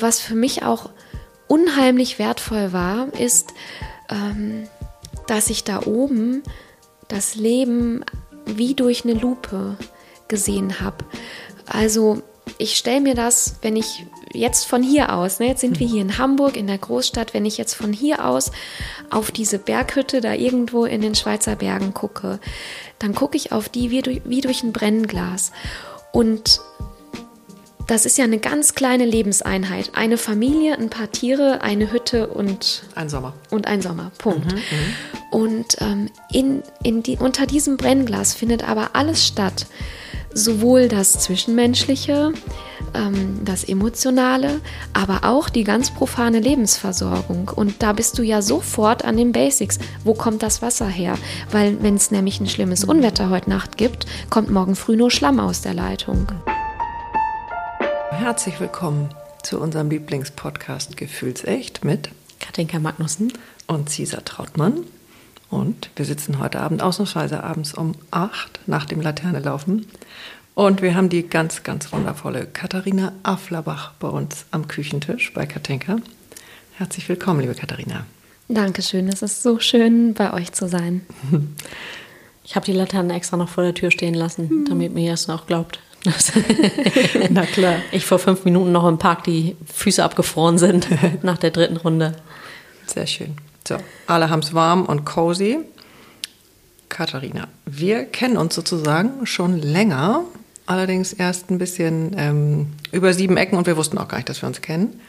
Was 0.00 0.20
für 0.20 0.34
mich 0.34 0.62
auch 0.62 0.90
unheimlich 1.48 2.18
wertvoll 2.18 2.72
war, 2.72 3.12
ist, 3.18 3.52
ähm, 4.08 4.68
dass 5.26 5.50
ich 5.50 5.64
da 5.64 5.82
oben 5.86 6.42
das 7.08 7.34
Leben 7.34 8.04
wie 8.46 8.74
durch 8.74 9.04
eine 9.04 9.14
Lupe 9.14 9.76
gesehen 10.28 10.80
habe. 10.80 11.04
Also 11.66 12.22
ich 12.58 12.76
stelle 12.76 13.00
mir 13.00 13.14
das, 13.14 13.56
wenn 13.62 13.76
ich 13.76 14.06
jetzt 14.32 14.64
von 14.64 14.82
hier 14.82 15.14
aus, 15.14 15.40
ne, 15.40 15.48
jetzt 15.48 15.60
sind 15.60 15.80
wir 15.80 15.86
hier 15.86 16.02
in 16.02 16.18
Hamburg, 16.18 16.56
in 16.56 16.66
der 16.66 16.78
Großstadt, 16.78 17.34
wenn 17.34 17.44
ich 17.44 17.58
jetzt 17.58 17.74
von 17.74 17.92
hier 17.92 18.24
aus 18.24 18.52
auf 19.10 19.30
diese 19.30 19.58
Berghütte 19.58 20.20
da 20.20 20.34
irgendwo 20.34 20.84
in 20.84 21.00
den 21.00 21.14
Schweizer 21.14 21.56
Bergen 21.56 21.94
gucke, 21.94 22.38
dann 22.98 23.14
gucke 23.14 23.36
ich 23.36 23.52
auf 23.52 23.68
die 23.68 23.90
wie 23.90 24.02
durch, 24.02 24.22
wie 24.24 24.40
durch 24.40 24.62
ein 24.62 24.72
Brennglas. 24.72 25.52
Und 26.12 26.60
das 27.90 28.06
ist 28.06 28.16
ja 28.18 28.24
eine 28.24 28.38
ganz 28.38 28.76
kleine 28.76 29.04
Lebenseinheit. 29.04 29.90
Eine 29.94 30.16
Familie, 30.16 30.78
ein 30.78 30.90
paar 30.90 31.10
Tiere, 31.10 31.62
eine 31.62 31.90
Hütte 31.90 32.28
und 32.28 32.84
ein 32.94 33.08
Sommer. 33.08 33.34
Und 33.50 33.66
ein 33.66 33.82
Sommer. 33.82 34.12
Punkt. 34.18 34.46
Mhm, 34.46 34.58
mhm. 34.58 34.94
und 35.32 35.76
ähm, 35.80 36.08
in, 36.32 36.62
in 36.84 37.02
die, 37.02 37.16
unter 37.16 37.46
diesem 37.46 37.76
Brennglas 37.76 38.32
findet 38.32 38.68
aber 38.68 38.90
alles 38.92 39.26
statt. 39.26 39.66
Sowohl 40.32 40.86
das 40.86 41.14
Zwischenmenschliche, 41.14 42.32
ähm, 42.94 43.40
das 43.44 43.64
Emotionale, 43.64 44.60
aber 44.92 45.28
auch 45.28 45.48
die 45.48 45.64
ganz 45.64 45.90
profane 45.92 46.38
Lebensversorgung. 46.38 47.50
Und 47.52 47.82
da 47.82 47.92
bist 47.92 48.16
du 48.16 48.22
ja 48.22 48.40
sofort 48.40 49.04
an 49.04 49.16
den 49.16 49.32
Basics. 49.32 49.80
Wo 50.04 50.14
kommt 50.14 50.44
das 50.44 50.62
Wasser 50.62 50.86
her? 50.86 51.18
Weil 51.50 51.82
wenn 51.82 51.96
es 51.96 52.12
nämlich 52.12 52.38
ein 52.38 52.46
schlimmes 52.46 52.84
Unwetter 52.84 53.30
heute 53.30 53.50
Nacht 53.50 53.76
gibt, 53.76 54.06
kommt 54.30 54.48
morgen 54.48 54.76
früh 54.76 54.94
nur 54.94 55.10
Schlamm 55.10 55.40
aus 55.40 55.62
der 55.62 55.74
Leitung. 55.74 56.28
Herzlich 58.20 58.60
willkommen 58.60 59.08
zu 59.42 59.58
unserem 59.58 59.88
Lieblingspodcast 59.88 60.98
Gefühlsecht 60.98 61.86
mit 61.86 62.10
Katinka 62.38 62.78
Magnussen 62.78 63.32
und 63.66 63.88
Cesar 63.88 64.22
Trautmann. 64.26 64.84
Und 65.48 65.88
wir 65.96 66.04
sitzen 66.04 66.38
heute 66.38 66.60
Abend 66.60 66.82
ausnahmsweise 66.82 67.42
abends 67.42 67.72
um 67.72 67.94
acht 68.10 68.60
nach 68.66 68.84
dem 68.84 69.00
Laternelaufen. 69.00 69.86
Und 70.54 70.82
wir 70.82 70.94
haben 70.94 71.08
die 71.08 71.26
ganz, 71.26 71.62
ganz 71.62 71.90
wundervolle 71.94 72.44
Katharina 72.44 73.14
Afflerbach 73.22 73.92
bei 73.98 74.08
uns 74.08 74.44
am 74.50 74.68
Küchentisch 74.68 75.32
bei 75.32 75.46
Katinka. 75.46 75.96
Herzlich 76.76 77.08
willkommen, 77.08 77.40
liebe 77.40 77.54
Katharina. 77.54 78.04
Dankeschön, 78.48 79.08
es 79.08 79.22
ist 79.22 79.42
so 79.42 79.60
schön, 79.60 80.12
bei 80.12 80.34
euch 80.34 80.52
zu 80.52 80.68
sein. 80.68 81.06
Ich 82.42 82.56
habe 82.56 82.66
die 82.66 82.72
Laterne 82.72 83.14
extra 83.14 83.36
noch 83.36 83.48
vor 83.48 83.62
der 83.62 83.74
Tür 83.74 83.92
stehen 83.92 84.14
lassen, 84.14 84.64
damit 84.68 84.92
mir 84.92 85.12
das 85.12 85.28
auch 85.28 85.46
glaubt. 85.46 85.78
Na 87.30 87.44
klar. 87.46 87.76
Ich 87.92 88.06
vor 88.06 88.18
fünf 88.18 88.44
Minuten 88.44 88.72
noch 88.72 88.88
im 88.88 88.98
Park 88.98 89.24
die 89.24 89.56
Füße 89.72 90.02
abgefroren 90.02 90.58
sind 90.58 90.88
nach 91.22 91.38
der 91.38 91.50
dritten 91.50 91.76
Runde. 91.76 92.16
Sehr 92.86 93.06
schön. 93.06 93.36
So, 93.66 93.76
alle 94.06 94.30
haben 94.30 94.40
es 94.40 94.54
warm 94.54 94.86
und 94.86 95.04
cozy. 95.04 95.58
Katharina, 96.88 97.48
wir 97.66 98.04
kennen 98.04 98.36
uns 98.36 98.54
sozusagen 98.54 99.24
schon 99.26 99.60
länger, 99.60 100.24
allerdings 100.66 101.12
erst 101.12 101.50
ein 101.50 101.58
bisschen 101.58 102.14
ähm, 102.16 102.66
über 102.90 103.12
sieben 103.12 103.36
Ecken 103.36 103.56
und 103.56 103.66
wir 103.66 103.76
wussten 103.76 103.98
auch 103.98 104.08
gar 104.08 104.16
nicht, 104.16 104.28
dass 104.28 104.42
wir 104.42 104.48
uns 104.48 104.60
kennen. 104.60 105.00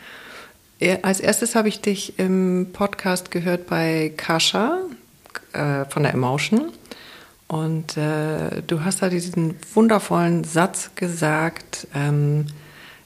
Als 1.04 1.20
erstes 1.20 1.54
habe 1.54 1.70
ich 1.70 1.82
dich 1.82 2.18
im 2.18 2.70
Podcast 2.74 3.30
gehört 3.30 3.68
bei 3.68 4.12
Kascha 4.18 4.80
äh, 5.54 5.86
von 5.86 6.02
der 6.02 6.14
Emotion. 6.14 6.72
Und 7.52 7.98
äh, 7.98 8.62
du 8.66 8.86
hast 8.86 9.02
da 9.02 9.10
diesen 9.10 9.56
wundervollen 9.74 10.46
Satz 10.46 10.92
gesagt, 10.96 11.86
ähm, 11.94 12.46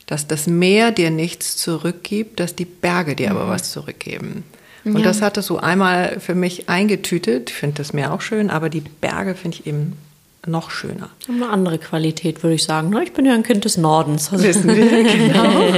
dass 0.06 0.28
das 0.28 0.46
Meer 0.46 0.92
dir 0.92 1.10
nichts 1.10 1.58
zurückgibt, 1.58 2.40
dass 2.40 2.56
die 2.56 2.66
Berge 2.66 3.16
dir 3.16 3.32
mhm. 3.32 3.38
aber 3.38 3.50
was 3.50 3.72
zurückgeben. 3.72 4.44
Und 4.84 5.00
ja. 5.00 5.04
das 5.04 5.24
hat 5.24 5.38
es 5.38 5.48
so 5.48 5.58
einmal 5.58 6.20
für 6.20 6.36
mich 6.36 6.70
eingetütet. 6.70 7.50
Ich 7.50 7.56
finde 7.56 7.78
das 7.78 7.92
Meer 7.92 8.14
auch 8.14 8.22
schön, 8.22 8.52
aber 8.52 8.70
die 8.70 8.82
Berge 8.82 9.34
finde 9.34 9.58
ich 9.58 9.66
eben 9.66 9.98
noch 10.46 10.70
schöner. 10.70 11.10
Eine 11.28 11.50
andere 11.50 11.80
Qualität, 11.80 12.44
würde 12.44 12.54
ich 12.54 12.66
sagen. 12.66 12.92
Ne? 12.92 13.02
Ich 13.04 13.14
bin 13.14 13.26
ja 13.26 13.34
ein 13.34 13.42
Kind 13.42 13.66
des 13.66 13.78
Nordens. 13.78 14.32
Also 14.32 14.44
Wissen 14.44 14.68
wir, 14.68 15.04
genau. 15.04 15.74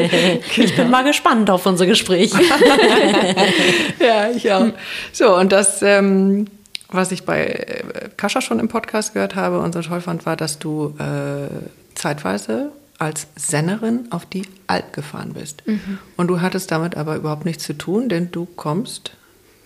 Ich 0.57 0.75
bin 0.75 0.89
mal 0.89 1.06
gespannt 1.06 1.50
auf 1.50 1.66
unser 1.66 1.85
Gespräch. 1.85 2.33
ja, 4.01 4.29
ich 4.29 4.51
auch. 4.51 4.66
So, 5.13 5.38
und 5.38 5.53
das 5.53 5.81
ähm, 5.83 6.47
was 6.90 7.12
ich 7.12 7.25
bei 7.25 7.46
äh, 7.46 8.09
Kascha 8.18 8.42
schon 8.42 8.59
im 8.59 8.68
Podcast 8.68 9.14
gehört 9.14 9.36
habe 9.36 9.59
und 9.59 9.74
so 9.74 9.81
toll 9.81 10.02
fand, 10.02 10.25
war, 10.25 10.36
dass 10.36 10.59
du 10.59 10.96
äh, 11.00 11.48
zeitweise 11.96 12.72
als 13.00 13.28
Sennerin 13.36 14.08
auf 14.09 14.25
die 14.25 14.44
Alp 14.66 14.94
gefahren 14.94 15.34
bist. 15.34 15.66
Mhm. 15.68 16.00
Und 16.16 16.28
du 16.28 16.42
hattest 16.42 16.72
damit 16.72 16.98
aber 16.98 17.16
überhaupt 17.16 17.46
nichts 17.46 17.64
zu 17.64 17.74
tun, 17.74 18.09
denn 18.09 18.31
du 18.31 18.46
kommst 18.46 19.12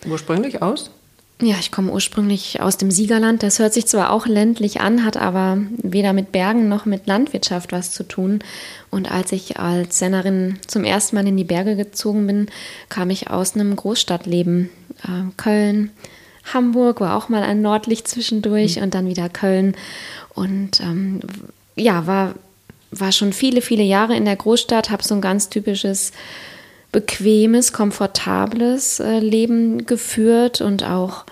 ursprünglich 0.06 0.62
aus? 0.62 0.92
Ja, 1.42 1.56
ich 1.60 1.72
komme 1.72 1.92
ursprünglich 1.92 2.62
aus 2.62 2.78
dem 2.78 2.92
Siegerland. 2.92 3.42
Das 3.42 3.58
hört 3.58 3.74
sich 3.74 3.88
zwar 3.88 4.12
auch 4.12 4.28
ländlich 4.28 4.80
an, 4.80 5.04
hat 5.04 5.18
aber 5.18 5.58
weder 5.82 6.14
mit 6.14 6.32
Bergen 6.32 6.70
noch 6.70 6.86
mit 6.86 7.08
Landwirtschaft 7.08 7.72
was 7.72 7.92
zu 7.92 8.04
tun. 8.04 8.40
Und 8.92 9.12
als 9.12 9.32
ich 9.32 9.60
als 9.60 9.98
Sennerin 9.98 10.60
zum 10.68 10.84
ersten 10.84 11.16
Mal 11.16 11.26
in 11.26 11.38
die 11.38 11.44
Berge 11.44 11.76
gezogen 11.76 12.28
bin, 12.28 12.48
kam 12.90 13.10
ich 13.10 13.32
aus 13.32 13.56
einem 13.56 13.76
Großstadtleben. 13.76 14.70
Äh, 15.04 15.32
Köln, 15.38 15.90
Hamburg 16.54 17.02
war 17.02 17.16
auch 17.16 17.30
mal 17.30 17.44
ein 17.44 17.62
Nordlicht 17.62 18.08
zwischendurch 18.08 18.78
mhm. 18.78 18.84
und 18.84 18.94
dann 18.94 19.08
wieder 19.08 19.30
Köln. 19.30 19.76
Und 20.34 20.80
ähm, 20.82 21.22
ja, 21.76 22.08
war, 22.08 22.36
war 22.92 23.12
schon 23.12 23.34
viele, 23.34 23.62
viele 23.62 23.84
Jahre 23.84 24.16
in 24.16 24.26
der 24.26 24.36
Großstadt, 24.36 24.90
habe 24.90 25.04
so 25.04 25.16
ein 25.16 25.22
ganz 25.22 25.50
typisches 25.50 26.12
bequemes, 26.92 27.74
komfortables 27.74 29.00
äh, 29.00 29.20
Leben 29.20 29.86
geführt 29.86 30.62
und 30.62 30.84
auch 30.84 31.26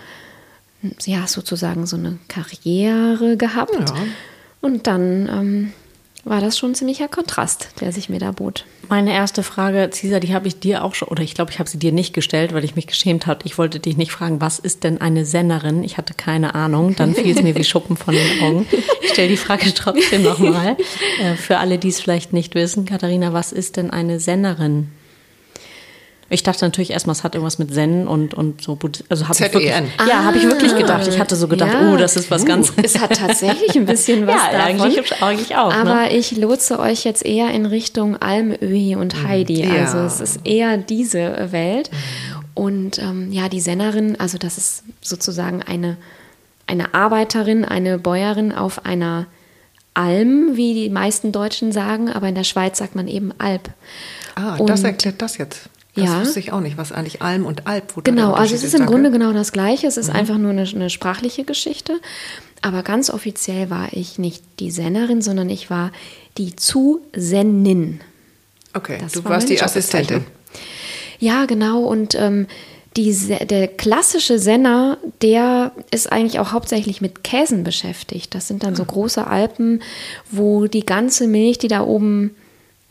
ja 1.03 1.27
sozusagen 1.27 1.85
so 1.85 1.97
eine 1.97 2.17
Karriere 2.29 3.35
gehabt. 3.35 3.89
Ja. 3.89 3.95
Und 4.61 4.87
dann 4.87 5.27
ähm, 5.27 5.73
war 6.23 6.41
das 6.41 6.57
schon 6.57 6.71
ein 6.71 6.75
ziemlicher 6.75 7.07
Kontrast, 7.07 7.69
der 7.79 7.91
sich 7.91 8.09
mir 8.09 8.19
da 8.19 8.31
bot. 8.31 8.65
Meine 8.89 9.13
erste 9.13 9.43
Frage, 9.43 9.89
Cesar, 9.91 10.19
die 10.19 10.33
habe 10.33 10.47
ich 10.47 10.59
dir 10.59 10.83
auch 10.83 10.95
schon, 10.95 11.07
oder 11.07 11.23
ich 11.23 11.33
glaube, 11.33 11.51
ich 11.51 11.59
habe 11.59 11.69
sie 11.69 11.79
dir 11.79 11.91
nicht 11.91 12.13
gestellt, 12.13 12.53
weil 12.53 12.63
ich 12.63 12.75
mich 12.75 12.87
geschämt 12.87 13.27
habe. 13.27 13.41
Ich 13.45 13.57
wollte 13.57 13.79
dich 13.79 13.97
nicht 13.97 14.11
fragen, 14.11 14.41
was 14.41 14.59
ist 14.59 14.83
denn 14.83 14.99
eine 14.99 15.25
Sennerin? 15.25 15.83
Ich 15.83 15.97
hatte 15.97 16.13
keine 16.13 16.55
Ahnung. 16.55 16.95
Dann 16.95 17.13
fiel 17.13 17.35
es 17.35 17.43
mir 17.43 17.55
wie 17.55 17.63
Schuppen 17.63 17.97
von 17.97 18.15
den 18.15 18.41
Augen. 18.41 18.67
Ich 19.01 19.11
stelle 19.11 19.29
die 19.29 19.37
Frage 19.37 19.73
trotzdem 19.75 20.23
nochmal. 20.23 20.77
Äh, 21.21 21.35
für 21.35 21.57
alle, 21.57 21.77
die 21.77 21.89
es 21.89 22.01
vielleicht 22.01 22.33
nicht 22.33 22.55
wissen, 22.55 22.85
Katharina, 22.85 23.33
was 23.33 23.51
ist 23.51 23.77
denn 23.77 23.91
eine 23.91 24.19
Sennerin? 24.19 24.89
Ich 26.31 26.43
dachte 26.43 26.63
natürlich 26.63 26.91
erstmal, 26.91 27.15
es 27.15 27.23
hat 27.23 27.33
irgendwas 27.33 27.57
mit 27.57 27.73
Zen 27.73 28.07
und, 28.07 28.33
und 28.35 28.61
so. 28.61 28.77
Also 29.09 29.27
hab 29.27 29.35
ZEN. 29.35 29.47
Ich 29.47 29.53
wirklich, 29.53 29.73
ah, 29.73 30.05
ja, 30.07 30.23
habe 30.23 30.37
ich 30.37 30.43
wirklich 30.43 30.75
gedacht. 30.75 31.07
Ich 31.07 31.19
hatte 31.19 31.35
so 31.35 31.47
gedacht, 31.47 31.73
ja. 31.73 31.91
oh, 31.91 31.97
das 31.97 32.15
ist 32.15 32.29
was 32.29 32.45
ganz. 32.45 32.71
Es 32.83 32.99
hat 32.99 33.17
tatsächlich 33.17 33.75
ein 33.75 33.85
bisschen 33.85 34.27
was 34.27 34.35
ja, 34.35 34.51
davon. 34.51 34.81
Eigentlich, 34.81 35.23
eigentlich 35.23 35.55
auch. 35.55 35.69
Ne? 35.69 35.75
Aber 35.75 35.95
ne? 36.03 36.15
ich 36.15 36.37
lotse 36.37 36.79
euch 36.79 37.03
jetzt 37.03 37.25
eher 37.25 37.49
in 37.51 37.65
Richtung 37.65 38.15
Almöhi 38.17 38.95
und 38.95 39.15
mhm. 39.15 39.27
Heidi. 39.27 39.63
Ja. 39.63 39.85
Also 39.85 39.99
es 39.99 40.19
ist 40.19 40.45
eher 40.45 40.77
diese 40.77 41.51
Welt. 41.51 41.89
Und 42.53 42.99
ähm, 42.99 43.31
ja, 43.31 43.49
die 43.49 43.61
Sennerin, 43.61 44.19
also 44.19 44.37
das 44.37 44.57
ist 44.57 44.83
sozusagen 45.01 45.63
eine, 45.63 45.97
eine 46.67 46.93
Arbeiterin, 46.93 47.65
eine 47.65 47.97
Bäuerin 47.97 48.51
auf 48.51 48.85
einer 48.85 49.27
Alm, 49.93 50.55
wie 50.55 50.73
die 50.73 50.89
meisten 50.89 51.31
Deutschen 51.31 51.71
sagen, 51.71 52.09
aber 52.09 52.27
in 52.27 52.35
der 52.35 52.43
Schweiz 52.43 52.77
sagt 52.77 52.95
man 52.95 53.07
eben 53.07 53.33
Alp. 53.37 53.69
Ah, 54.35 54.55
und 54.57 54.69
das 54.69 54.83
erklärt 54.83 55.21
das 55.21 55.37
jetzt. 55.37 55.69
Das 55.99 56.09
ja. 56.09 56.21
wusste 56.21 56.39
ich 56.39 56.51
auch 56.51 56.61
nicht, 56.61 56.77
was 56.77 56.91
eigentlich 56.91 57.21
Alm 57.21 57.45
und 57.45 57.67
Alp. 57.67 57.95
Wo 57.95 58.01
genau, 58.01 58.33
also 58.33 58.55
es 58.55 58.63
ist 58.63 58.75
im 58.75 58.85
Grunde 58.85 59.11
genau 59.11 59.33
das 59.33 59.51
Gleiche. 59.51 59.87
Es 59.87 59.97
ist 59.97 60.09
mhm. 60.09 60.15
einfach 60.15 60.37
nur 60.37 60.51
eine, 60.51 60.63
eine, 60.63 60.89
sprachliche 60.89 61.43
Geschichte. 61.43 61.99
Aber 62.61 62.83
ganz 62.83 63.09
offiziell 63.09 63.69
war 63.69 63.89
ich 63.91 64.19
nicht 64.19 64.43
die 64.59 64.71
Sennerin, 64.71 65.21
sondern 65.21 65.49
ich 65.49 65.69
war 65.69 65.91
die 66.37 66.55
Zusennin. 66.55 68.01
Okay, 68.73 68.97
das 69.01 69.13
du 69.13 69.23
war 69.23 69.31
warst 69.31 69.49
die 69.49 69.61
Assistentin. 69.61 70.25
Ja, 71.19 71.45
genau. 71.45 71.83
Und 71.83 72.15
ähm, 72.15 72.47
die, 72.97 73.13
der 73.13 73.67
klassische 73.67 74.39
Senner, 74.39 74.97
der 75.21 75.71
ist 75.91 76.11
eigentlich 76.11 76.39
auch 76.39 76.51
hauptsächlich 76.51 77.01
mit 77.01 77.23
Käsen 77.23 77.63
beschäftigt. 77.63 78.33
Das 78.33 78.47
sind 78.47 78.63
dann 78.63 78.75
so 78.75 78.83
ah. 78.83 78.87
große 78.87 79.27
Alpen, 79.27 79.81
wo 80.31 80.67
die 80.67 80.85
ganze 80.85 81.27
Milch, 81.27 81.59
die 81.59 81.67
da 81.67 81.81
oben 81.81 82.35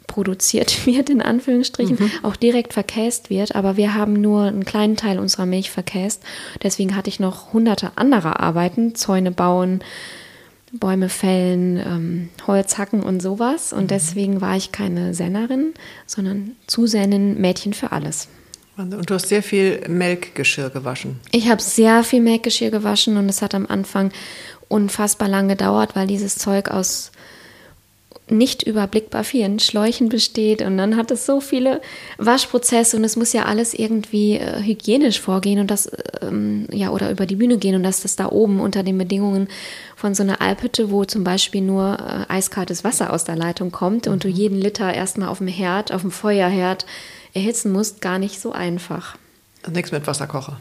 produziert 0.09 0.87
wird, 0.87 1.09
in 1.09 1.23
Anführungsstrichen, 1.23 1.99
mhm. 2.01 2.11
auch 2.25 2.35
direkt 2.35 2.73
verkäst 2.73 3.31
wird. 3.31 3.55
Aber 3.55 3.77
wir 3.77 3.95
haben 3.95 4.15
nur 4.15 4.43
einen 4.43 4.65
kleinen 4.65 4.97
Teil 4.97 5.21
unserer 5.21 5.47
Milch 5.47 5.71
verkäst. 5.71 6.25
Deswegen 6.65 6.97
hatte 6.97 7.09
ich 7.09 7.21
noch 7.21 7.53
hunderte 7.53 7.93
andere 7.95 8.41
Arbeiten, 8.41 8.97
Zäune 8.97 9.31
bauen, 9.31 9.85
Bäume 10.73 11.09
fällen, 11.09 11.77
ähm, 11.79 12.29
Holz 12.47 12.77
hacken 12.77 13.03
und 13.03 13.23
sowas. 13.23 13.73
Und 13.73 13.85
mhm. 13.85 13.89
deswegen 13.89 14.41
war 14.41 14.57
ich 14.57 14.73
keine 14.73 15.15
Sennerin, 15.15 15.75
sondern 16.07 16.57
Zusennen 16.67 17.41
Mädchen 17.41 17.73
für 17.73 17.93
alles. 17.93 18.29
Und 18.77 19.11
du 19.11 19.15
hast 19.15 19.29
sehr 19.29 19.43
viel 19.43 19.81
Melkgeschirr 19.89 20.71
gewaschen. 20.71 21.19
Ich 21.33 21.49
habe 21.49 21.61
sehr 21.61 22.05
viel 22.05 22.21
Melkgeschirr 22.21 22.71
gewaschen 22.71 23.17
und 23.17 23.29
es 23.29 23.43
hat 23.43 23.55
am 23.55 23.67
Anfang 23.67 24.13
unfassbar 24.69 25.29
lang 25.29 25.49
gedauert, 25.49 25.97
weil 25.97 26.07
dieses 26.07 26.37
Zeug 26.37 26.71
aus 26.71 27.11
nicht 28.31 28.63
überblickbar 28.63 29.25
vielen 29.25 29.59
Schläuchen 29.59 30.09
besteht 30.09 30.63
und 30.63 30.77
dann 30.77 30.97
hat 30.97 31.11
es 31.11 31.25
so 31.27 31.41
viele 31.41 31.81
Waschprozesse 32.19 32.97
und 32.97 33.05
es 33.05 33.17
muss 33.17 33.33
ja 33.33 33.45
alles 33.45 33.75
irgendwie 33.75 34.37
äh, 34.37 34.63
hygienisch 34.63 35.21
vorgehen 35.21 35.61
und 35.61 35.71
das 35.71 35.91
ähm, 36.21 36.67
ja 36.71 36.91
oder 36.91 37.11
über 37.11 37.27
die 37.27 37.37
Bühne 37.37 37.59
gehen 37.59 37.75
und 37.75 37.83
dass 37.83 38.03
das 38.03 38.17
da 38.17 38.27
oben 38.27 38.61
unter 38.61 38.83
den 38.83 38.99
Bedingungen 38.99 39.49
von 39.97 40.15
so 40.15 40.23
einer 40.23 40.41
Alphütte, 40.41 40.91
wo 40.91 41.05
zum 41.05 41.25
Beispiel 41.25 41.63
nur 41.63 42.27
äh, 42.29 42.33
eiskaltes 42.33 42.85
Wasser 42.85 43.13
aus 43.13 43.25
der 43.25 43.37
Leitung 43.37 43.73
kommt 43.73 44.07
mhm. 44.07 44.13
und 44.13 44.25
du 44.25 44.29
mhm. 44.29 44.35
jeden 44.35 44.61
Liter 44.61 44.93
erstmal 44.93 45.29
auf 45.29 45.39
dem 45.39 45.49
Herd, 45.49 45.93
auf 45.93 46.03
dem 46.03 46.11
Feuerherd 46.11 46.87
erhitzen 47.35 47.73
musst, 47.73 48.01
gar 48.01 48.19
nicht 48.19 48.41
so 48.41 48.53
einfach. 48.53 49.17
Nichts 49.71 49.93
mit 49.93 50.07
Wasserkocher. 50.07 50.61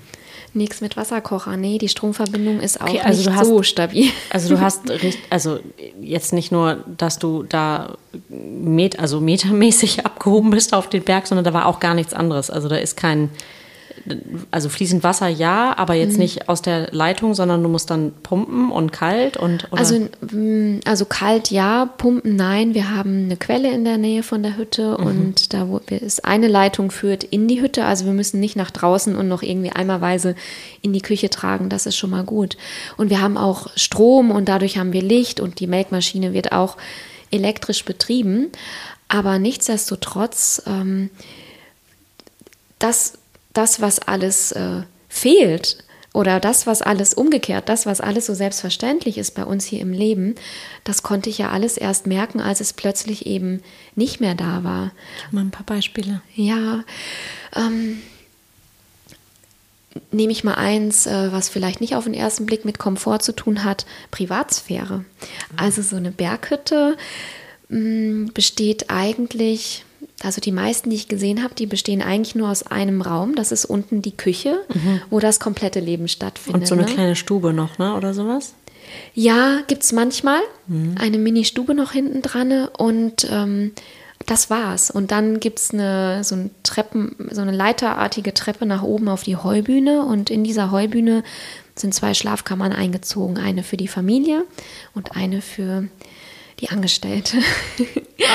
Nichts 0.54 0.82
mit 0.82 0.98
Wasserkocher. 0.98 1.58
Nee, 1.58 1.78
die 1.78 1.90
Stromverbindung 1.90 2.60
ist 2.60 2.82
auch 2.82 2.88
okay, 2.88 3.02
also 3.02 3.30
nicht 3.30 3.38
hast, 3.38 3.48
so 3.48 3.64
stabil. 3.64 4.10
Also 4.30 4.50
du 4.50 4.62
hast 4.62 4.82
also 5.30 5.60
jetzt 6.02 6.34
nicht 6.34 6.52
nur, 6.52 6.84
dass 6.98 7.20
du 7.20 7.44
da 7.44 7.96
met, 8.30 9.00
also 9.00 9.20
metermäßig 9.20 10.06
abgehoben 10.06 10.50
bist 10.50 10.74
auf 10.74 10.90
den 10.90 11.04
Berg, 11.04 11.28
sondern 11.28 11.46
da 11.46 11.54
war 11.54 11.66
auch 11.66 11.80
gar 11.80 11.94
nichts 11.94 12.14
anderes. 12.14 12.50
Also 12.50 12.70
da 12.70 12.78
ist 12.78 12.98
kein 12.98 13.30
also 14.52 14.70
fließend 14.70 15.04
Wasser 15.04 15.28
ja, 15.28 15.78
aber 15.78 15.94
jetzt 15.94 16.14
mhm. 16.14 16.20
nicht 16.20 16.50
aus 16.50 16.62
der 16.62 16.90
Leitung, 16.92 17.34
sondern 17.34 17.62
du 17.64 17.70
musst 17.70 17.90
dann 17.90 18.14
pumpen 18.24 18.72
und 18.72 18.92
kalt 18.92 19.38
und 19.38 19.72
oder? 19.72 19.80
also 19.80 20.00
mm, 20.32 20.80
also 20.86 21.06
kalt 21.06 21.52
ja, 21.52 21.86
pumpen 21.86 22.36
nein. 22.36 22.74
Wir 22.74 22.96
haben 22.96 23.26
eine 23.26 23.38
Quelle 23.38 23.72
in 23.72 23.84
der 23.84 23.98
Nähe 23.98 24.24
von 24.24 24.44
der 24.44 24.58
Hütte 24.58 24.98
mhm. 25.00 25.06
und 25.06 25.54
da 25.54 25.68
wo 25.68 25.82
ist 25.90 26.26
eine 26.26 26.48
Leitung 26.48 26.92
führt 26.92 27.24
in 27.24 27.48
die 27.48 27.62
Hütte, 27.62 27.86
also 27.86 28.06
wir 28.06 28.14
müssen 28.14 28.40
nicht 28.40 28.56
nach 28.56 28.72
draußen 28.72 29.16
und 29.16 29.28
noch 29.28 29.44
irgendwie 29.44 29.72
eimerweise 29.72 30.36
in 30.82 30.94
die 30.94 31.02
Küche 31.02 31.30
tragen. 31.30 31.70
Das 31.70 31.86
ist 31.86 31.96
schon 31.96 32.10
mal 32.10 32.24
gut. 32.24 32.58
Und 32.98 33.10
wir 33.10 33.22
haben 33.22 33.38
auch 33.38 33.68
Strom 33.76 34.32
und 34.32 34.50
dadurch 34.50 34.78
haben 34.78 34.94
wir 34.94 35.02
Licht 35.02 35.40
und 35.40 35.60
die 35.60 35.68
Melkmaschine 35.68 36.34
wird 36.34 36.52
auch 36.52 36.78
elektrisch 37.32 37.84
betrieben. 37.86 38.52
Aber 39.10 39.40
nichtsdestotrotz 39.40 40.62
ähm, 40.66 41.10
das 42.80 43.14
das, 43.58 43.82
was 43.82 44.00
alles 44.00 44.52
äh, 44.52 44.84
fehlt 45.10 45.84
oder 46.14 46.40
das, 46.40 46.68
was 46.68 46.82
alles 46.82 47.14
umgekehrt, 47.14 47.70
das, 47.70 47.86
was 47.86 48.02
alles 48.02 48.26
so 48.26 48.34
selbstverständlich 48.34 49.18
ist 49.18 49.36
bei 49.36 49.44
uns 49.44 49.66
hier 49.66 49.82
im 49.82 49.94
Leben, 49.94 50.36
das 50.84 51.04
konnte 51.04 51.30
ich 51.30 51.38
ja 51.40 51.50
alles 51.50 51.78
erst 51.78 52.08
merken, 52.08 52.40
als 52.40 52.62
es 52.62 52.74
plötzlich 52.74 53.26
eben 53.26 53.62
nicht 53.96 54.20
mehr 54.20 54.36
da 54.36 54.64
war. 54.64 54.92
Mal 55.32 55.42
ein 55.42 55.52
paar 55.52 55.66
Beispiele. 55.66 56.22
Ja, 56.36 56.84
ähm, 57.56 58.02
nehme 60.12 60.32
ich 60.32 60.44
mal 60.44 60.56
eins, 60.56 61.08
äh, 61.08 61.32
was 61.32 61.50
vielleicht 61.50 61.82
nicht 61.82 61.96
auf 61.96 62.06
den 62.06 62.14
ersten 62.14 62.46
Blick 62.46 62.66
mit 62.66 62.78
Komfort 62.78 63.20
zu 63.20 63.32
tun 63.32 63.64
hat, 63.64 63.86
Privatsphäre. 64.12 65.06
Also 65.56 65.82
so 65.82 65.96
eine 65.96 66.12
Berghütte 66.12 66.96
mh, 67.70 67.80
mm, 67.80 68.32
besteht 68.34 68.90
eigentlich 68.90 69.84
also 70.24 70.42
die 70.42 70.52
meisten, 70.52 70.90
die 70.90 70.96
ich 70.96 71.08
gesehen 71.08 71.44
habe, 71.44 71.54
die 71.54 71.68
bestehen 71.68 72.02
eigentlich 72.02 72.34
nur 72.34 72.50
aus 72.50 72.64
einem 72.64 73.02
Raum. 73.02 73.36
Das 73.36 73.52
ist 73.52 73.66
unten 73.66 74.02
die 74.02 74.18
Küche, 74.18 74.60
mhm. 74.74 75.02
wo 75.10 75.20
das 75.20 75.40
komplette 75.40 75.80
Leben 75.80 76.08
stattfindet. 76.08 76.64
Und 76.64 76.68
so 76.68 76.74
eine 76.74 76.86
ne? 76.86 76.92
kleine 76.92 77.16
Stube 77.16 77.54
noch, 77.54 77.78
ne? 77.78 77.96
Oder 77.96 78.14
sowas? 78.14 78.56
Ja, 79.14 79.60
gibt 79.68 79.84
es 79.84 79.92
manchmal. 79.92 80.40
Mhm. 80.68 80.96
Eine 81.00 81.20
Mini-Stube 81.20 81.76
noch 81.76 81.92
hinten 81.92 82.24
dran. 82.24 82.68
Und 82.78 83.28
ähm, 83.30 83.74
das 84.26 84.50
war's. 84.50 84.90
Und 84.90 85.12
dann 85.12 85.40
gibt 85.40 85.60
es 85.60 85.72
eine, 85.72 86.24
so, 86.24 86.36
ein 86.36 86.52
Treppen, 86.64 87.16
so 87.30 87.42
eine 87.42 87.52
leiterartige 87.52 88.34
Treppe 88.34 88.66
nach 88.66 88.82
oben 88.82 89.10
auf 89.10 89.24
die 89.24 89.36
Heubühne. 89.36 90.04
Und 90.04 90.32
in 90.32 90.44
dieser 90.44 90.72
Heubühne 90.72 91.24
sind 91.76 91.94
zwei 91.94 92.16
Schlafkammern 92.16 92.74
eingezogen. 92.74 93.38
Eine 93.38 93.62
für 93.62 93.78
die 93.78 93.88
Familie 93.88 94.46
und 94.96 95.16
eine 95.16 95.42
für 95.42 95.88
die 96.60 96.70
Angestellte. 96.70 97.38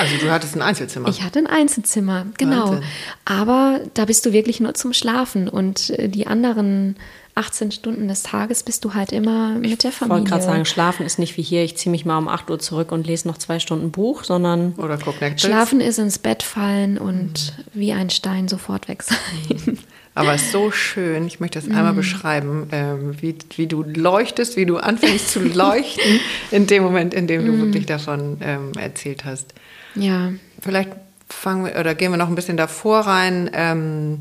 Also 0.01 0.17
du 0.17 0.31
hattest 0.31 0.55
ein 0.55 0.63
Einzelzimmer. 0.63 1.09
Ich 1.09 1.23
hatte 1.23 1.41
ein 1.41 1.49
Einzelzimmer, 1.49 2.27
genau. 2.39 2.71
Wahnsinn. 2.71 2.85
Aber 3.25 3.81
da 3.95 4.05
bist 4.05 4.25
du 4.25 4.33
wirklich 4.33 4.61
nur 4.61 4.75
zum 4.75 4.93
Schlafen 4.93 5.49
und 5.49 5.91
äh, 5.91 6.09
die 6.09 6.29
anderen 6.29 6.97
18 7.35 7.73
Stunden 7.73 8.09
des 8.09 8.23
Tages 8.23 8.63
bist 8.63 8.85
du 8.85 8.95
halt 8.95 9.11
immer 9.11 9.51
mit 9.51 9.85
der 9.85 9.93
Familie. 9.93 10.25
Ich 10.25 10.31
wollte 10.31 10.31
gerade 10.31 10.45
sagen, 10.45 10.65
schlafen 10.67 11.07
ist 11.07 11.19
nicht 11.19 11.37
wie 11.37 11.43
hier, 11.43 11.65
ich 11.65 11.77
ziehe 11.77 11.91
mich 11.91 12.05
mal 12.05 12.19
um 12.19 12.29
8 12.29 12.51
Uhr 12.51 12.59
zurück 12.59 12.93
und 12.93 13.07
lese 13.07 13.27
noch 13.27 13.39
zwei 13.39 13.59
Stunden 13.59 13.91
Buch, 13.91 14.25
sondern... 14.25 14.75
Oder 14.75 14.99
guck 14.99 15.21
Netflix. 15.21 15.43
Schlafen 15.43 15.81
ist 15.81 15.99
ins 15.99 16.19
Bett 16.19 16.43
fallen 16.43 16.99
und 16.99 17.55
mhm. 17.57 17.63
wie 17.73 17.93
ein 17.93 18.11
Stein 18.11 18.49
sofort 18.49 18.89
weg 18.89 19.03
sein. 19.03 19.79
Mhm. 20.15 20.21
Aber 20.21 20.35
es 20.35 20.43
ist 20.43 20.53
so 20.53 20.71
schön, 20.71 21.27
ich 21.27 21.41
möchte 21.41 21.59
das 21.59 21.69
mm. 21.69 21.75
einmal 21.75 21.95
beschreiben, 21.95 22.69
ähm, 22.71 23.15
wie, 23.21 23.37
wie 23.57 23.67
du 23.67 23.83
leuchtest, 23.83 24.57
wie 24.57 24.67
du 24.67 24.77
anfängst 24.77 25.31
zu 25.31 25.41
leuchten 25.41 26.21
in 26.51 26.67
dem 26.67 26.83
Moment, 26.83 27.15
in 27.15 27.27
dem 27.27 27.47
du 27.47 27.53
mm. 27.53 27.61
wirklich 27.61 27.87
davon 27.87 28.39
ähm, 28.43 28.73
erzählt 28.79 29.25
hast. 29.25 29.55
Ja. 29.95 30.33
Vielleicht 30.61 30.91
fangen 31.29 31.65
wir 31.65 31.81
oder 31.81 31.95
gehen 31.95 32.11
wir 32.11 32.19
noch 32.19 32.29
ein 32.29 32.35
bisschen 32.35 32.57
davor 32.57 33.01
rein. 33.01 33.51
Ähm, 33.55 34.21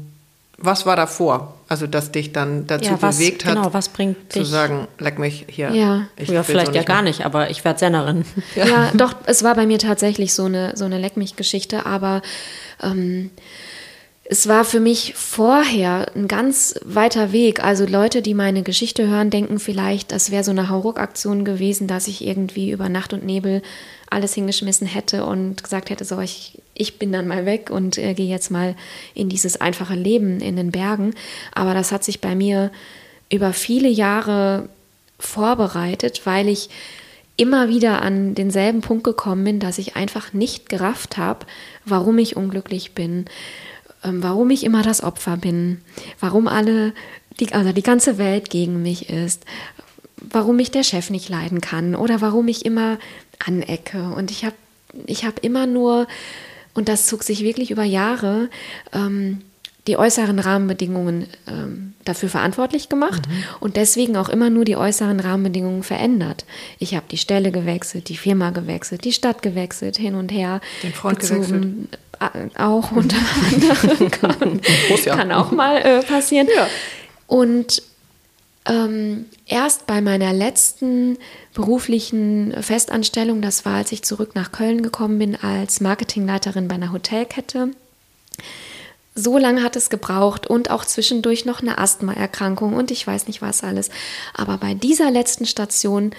was 0.58 0.86
war 0.86 0.96
davor? 0.96 1.56
Also, 1.68 1.88
dass 1.88 2.12
dich 2.12 2.34
dann 2.34 2.68
dazu 2.68 2.86
ja, 2.86 3.02
was, 3.02 3.18
bewegt 3.18 3.46
hat, 3.46 3.56
genau, 3.56 3.74
was 3.74 3.90
bringt 3.90 4.32
zu 4.32 4.40
dich? 4.40 4.48
sagen, 4.48 4.88
leck 5.00 5.18
mich 5.18 5.46
hier. 5.50 5.72
Ja, 5.72 6.08
ja 6.20 6.44
vielleicht 6.44 6.76
ja 6.76 6.84
gar 6.84 7.02
nicht, 7.02 7.26
aber 7.26 7.50
ich 7.50 7.66
werde 7.66 7.80
Sennerin. 7.80 8.26
Ja. 8.56 8.66
ja. 8.68 8.92
doch, 8.94 9.16
es 9.26 9.44
war 9.44 9.56
bei 9.56 9.66
mir 9.66 9.80
tatsächlich 9.80 10.34
so 10.34 10.46
eine, 10.46 10.74
so 10.76 10.86
eine 10.86 11.00
Leck 11.00 11.18
mich 11.18 11.36
Geschichte, 11.36 11.86
aber 11.86 12.22
ähm, 12.84 13.32
es 14.32 14.48
war 14.48 14.64
für 14.64 14.80
mich 14.80 15.14
vorher 15.18 16.10
ein 16.16 16.30
ganz 16.30 16.80
weiter 16.86 17.34
Weg. 17.34 17.62
Also 17.62 17.86
Leute, 17.86 18.22
die 18.22 18.34
meine 18.34 18.64
Geschichte 18.64 19.06
hören, 19.06 19.30
denken 19.30 19.60
vielleicht, 19.60 20.14
das 20.14 20.32
wäre 20.32 20.46
so 20.46 20.52
eine 20.52 20.70
Hauruck-Aktion 20.70 21.44
gewesen, 21.44 21.86
dass 21.86 22.08
ich 22.08 22.26
irgendwie 22.26 22.72
über 22.72 22.88
Nacht 22.88 23.12
und 23.12 23.26
Nebel 23.26 23.62
alles 24.10 24.34
hingeschmissen 24.34 24.88
hätte 24.88 25.26
und 25.26 25.62
gesagt 25.62 25.90
hätte, 25.90 26.06
so, 26.06 26.18
ich, 26.22 26.62
ich 26.76 26.98
bin 26.98 27.12
dann 27.12 27.28
mal 27.28 27.46
weg 27.46 27.72
und 27.72 27.98
äh, 27.98 28.14
gehe 28.14 28.30
jetzt 28.30 28.52
mal 28.52 28.78
in 29.14 29.28
dieses 29.28 29.60
einfache 29.60 29.96
Leben 29.96 30.40
in 30.40 30.56
den 30.56 30.72
Bergen. 30.72 31.14
Aber 31.54 31.74
das 31.74 31.92
hat 31.92 32.06
sich 32.06 32.22
bei 32.22 32.34
mir 32.34 32.72
über 33.30 33.52
viele 33.52 33.90
Jahre 33.90 34.70
vorbereitet, 35.20 36.22
weil 36.24 36.48
ich 36.48 36.70
immer 37.36 37.68
wieder 37.68 38.02
an 38.02 38.34
denselben 38.34 38.80
Punkt 38.80 39.04
gekommen 39.04 39.44
bin, 39.44 39.60
dass 39.60 39.78
ich 39.78 39.98
einfach 39.98 40.32
nicht 40.32 40.70
gerafft 40.70 41.18
habe, 41.18 41.46
warum 41.84 42.18
ich 42.18 42.38
unglücklich 42.38 42.94
bin 42.94 43.26
warum 44.04 44.50
ich 44.50 44.64
immer 44.64 44.82
das 44.82 45.04
Opfer 45.04 45.38
bin, 45.38 45.82
warum 46.20 46.48
alle, 46.48 46.94
die, 47.40 47.54
also 47.54 47.72
die 47.72 47.84
ganze 47.84 48.18
Welt 48.18 48.50
gegen 48.50 48.82
mich 48.82 49.10
ist, 49.10 49.46
warum 50.18 50.56
mich 50.56 50.72
der 50.72 50.84
Chef 50.84 51.10
nicht 51.10 51.30
leiden 51.30 51.62
kann 51.62 51.96
oder 51.96 52.22
warum 52.22 52.48
ich 52.48 52.66
immer 52.66 52.98
anecke. 53.46 54.10
Und 54.16 54.32
ich 54.32 54.46
habe 54.46 54.56
ich 55.06 55.26
hab 55.26 55.44
immer 55.44 55.68
nur, 55.68 56.08
und 56.74 56.90
das 56.90 57.08
zog 57.08 57.24
sich 57.24 57.42
wirklich 57.44 57.72
über 57.72 57.84
Jahre, 57.84 58.50
ähm, 58.94 59.42
die 59.88 59.98
äußeren 59.98 60.38
Rahmenbedingungen 60.38 61.28
ähm, 61.48 61.94
dafür 62.06 62.30
verantwortlich 62.30 62.88
gemacht 62.88 63.28
mhm. 63.28 63.44
und 63.60 63.78
deswegen 63.78 64.16
auch 64.16 64.30
immer 64.30 64.50
nur 64.50 64.64
die 64.64 64.76
äußeren 64.76 65.20
Rahmenbedingungen 65.20 65.84
verändert. 65.84 66.46
Ich 66.78 66.96
habe 66.96 67.06
die 67.10 67.18
Stelle 67.18 67.52
gewechselt, 67.52 68.10
die 68.10 68.18
Firma 68.18 68.52
gewechselt, 68.52 69.06
die 69.06 69.14
Stadt 69.14 69.42
gewechselt, 69.42 69.98
hin 69.98 70.16
und 70.16 70.32
her. 70.32 70.62
Den 70.84 70.94
Freund 70.94 71.20
gezogen. 71.20 71.42
gewechselt. 71.42 72.00
Auch 72.58 72.92
unter 72.96 73.18
anderem 73.52 74.12
kann, 74.12 74.62
ja. 75.04 75.16
kann 75.16 75.32
auch 75.32 75.52
mal 75.52 75.78
äh, 75.78 76.02
passieren. 76.04 76.48
Ja. 76.56 76.68
Und 77.28 77.82
ähm, 78.66 79.26
erst 79.48 79.88
bei 79.88 80.02
meiner 80.02 80.34
letzten 80.34 81.18
beruflichen 81.54 82.54
Festanstellung, 82.62 83.42
das 83.42 83.66
war, 83.66 83.76
als 83.76 83.92
ich 83.92 84.04
zurück 84.04 84.36
nach 84.36 84.52
Köln 84.52 84.84
gekommen 84.84 85.18
bin 85.18 85.36
als 85.36 85.82
Marketingleiterin 85.82 86.68
bei 86.68 86.76
einer 86.76 86.92
Hotelkette, 86.92 87.72
so 89.16 89.38
lange 89.38 89.64
hat 89.64 89.76
es 89.76 89.90
gebraucht 89.90 90.48
und 90.48 90.70
auch 90.70 90.86
zwischendurch 90.86 91.46
noch 91.46 91.62
eine 91.62 91.78
Asthmaerkrankung 91.78 92.74
und 92.74 92.92
ich 92.92 93.06
weiß 93.06 93.28
nicht 93.28 93.42
was 93.42 93.64
alles. 93.64 93.90
Aber 94.34 94.58
bei 94.58 94.74
dieser 94.74 95.12
letzten 95.12 95.46
Station 95.46 96.12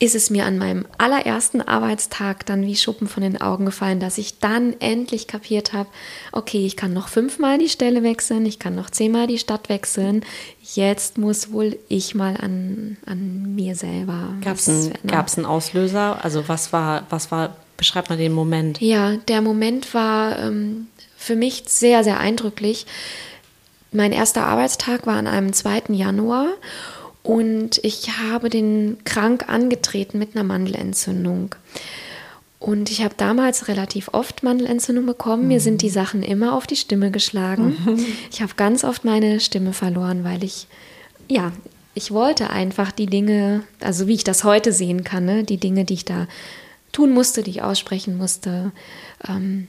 ist 0.00 0.14
es 0.14 0.30
mir 0.30 0.44
an 0.46 0.58
meinem 0.58 0.86
allerersten 0.96 1.60
Arbeitstag 1.60 2.46
dann 2.46 2.64
wie 2.64 2.76
Schuppen 2.76 3.08
von 3.08 3.22
den 3.22 3.40
Augen 3.40 3.66
gefallen, 3.66 3.98
dass 3.98 4.16
ich 4.16 4.38
dann 4.38 4.78
endlich 4.78 5.26
kapiert 5.26 5.72
habe, 5.72 5.88
okay, 6.30 6.64
ich 6.64 6.76
kann 6.76 6.92
noch 6.92 7.08
fünfmal 7.08 7.58
die 7.58 7.68
Stelle 7.68 8.04
wechseln, 8.04 8.46
ich 8.46 8.60
kann 8.60 8.76
noch 8.76 8.90
zehnmal 8.90 9.26
die 9.26 9.38
Stadt 9.38 9.68
wechseln. 9.68 10.24
Jetzt 10.62 11.18
muss 11.18 11.50
wohl 11.50 11.76
ich 11.88 12.14
mal 12.14 12.36
an, 12.36 12.96
an 13.06 13.56
mir 13.56 13.74
selber. 13.74 14.34
Gab 14.40 14.56
es 14.56 14.68
einen, 14.68 14.92
einen 15.04 15.46
Auslöser? 15.46 16.24
Also 16.24 16.48
was 16.48 16.72
war, 16.72 17.04
was 17.10 17.32
war, 17.32 17.56
beschreib 17.76 18.08
mal 18.08 18.18
den 18.18 18.32
Moment. 18.32 18.80
Ja, 18.80 19.16
der 19.16 19.42
Moment 19.42 19.94
war 19.94 20.38
ähm, 20.38 20.86
für 21.16 21.34
mich 21.34 21.64
sehr, 21.66 22.04
sehr 22.04 22.20
eindrücklich. 22.20 22.86
Mein 23.90 24.12
erster 24.12 24.44
Arbeitstag 24.44 25.06
war 25.06 25.16
an 25.16 25.26
einem 25.26 25.52
2. 25.52 25.84
Januar 25.88 26.50
und 27.28 27.78
ich 27.84 28.08
habe 28.08 28.48
den 28.48 28.96
krank 29.04 29.50
angetreten 29.50 30.18
mit 30.18 30.34
einer 30.34 30.44
Mandelentzündung. 30.44 31.54
Und 32.58 32.90
ich 32.90 33.04
habe 33.04 33.16
damals 33.18 33.68
relativ 33.68 34.08
oft 34.14 34.42
Mandelentzündung 34.42 35.04
bekommen. 35.04 35.42
Mhm. 35.42 35.48
Mir 35.48 35.60
sind 35.60 35.82
die 35.82 35.90
Sachen 35.90 36.22
immer 36.22 36.54
auf 36.54 36.66
die 36.66 36.74
Stimme 36.74 37.10
geschlagen. 37.10 37.76
Mhm. 37.84 38.06
Ich 38.30 38.40
habe 38.40 38.54
ganz 38.56 38.82
oft 38.82 39.04
meine 39.04 39.40
Stimme 39.40 39.74
verloren, 39.74 40.24
weil 40.24 40.42
ich, 40.42 40.68
ja, 41.28 41.52
ich 41.92 42.12
wollte 42.12 42.48
einfach 42.48 42.92
die 42.92 43.04
Dinge, 43.04 43.62
also 43.80 44.06
wie 44.06 44.14
ich 44.14 44.24
das 44.24 44.42
heute 44.42 44.72
sehen 44.72 45.04
kann, 45.04 45.26
ne, 45.26 45.44
die 45.44 45.58
Dinge, 45.58 45.84
die 45.84 45.94
ich 45.94 46.06
da 46.06 46.28
tun 46.92 47.10
musste, 47.10 47.42
die 47.42 47.50
ich 47.50 47.62
aussprechen 47.62 48.16
musste. 48.16 48.72
Ähm, 49.28 49.68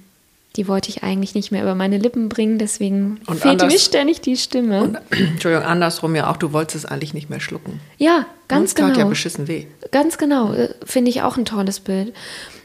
die 0.60 0.68
wollte 0.68 0.90
ich 0.90 1.04
eigentlich 1.04 1.36
nicht 1.36 1.52
mehr 1.52 1.62
über 1.64 1.74
meine 1.74 1.98
Lippen 1.98 2.28
bringen, 2.28 2.58
deswegen 2.60 3.22
Und 3.28 3.40
fehlte 3.40 3.64
anders- 3.64 3.72
mir 3.72 3.80
ständig 3.80 4.20
die 4.20 4.36
Stimme. 4.36 4.84
Und, 4.84 4.98
Entschuldigung, 5.12 5.66
andersrum 5.66 6.16
ja 6.16 6.30
auch, 6.30 6.36
du 6.36 6.52
wolltest 6.52 6.84
es 6.84 6.86
eigentlich 6.86 7.14
nicht 7.14 7.30
mehr 7.30 7.40
schlucken. 7.40 7.80
ja, 7.98 8.26
ganz 8.50 8.72
es 8.72 8.76
tat 8.76 8.88
genau. 8.88 9.00
ja 9.00 9.06
beschissen 9.06 9.48
weh. 9.48 9.68
Ganz 9.92 10.18
genau, 10.18 10.52
äh, 10.52 10.70
finde 10.84 11.12
ich 11.12 11.22
auch 11.22 11.38
ein 11.38 11.46
tolles 11.46 11.80
Bild. 11.80 12.14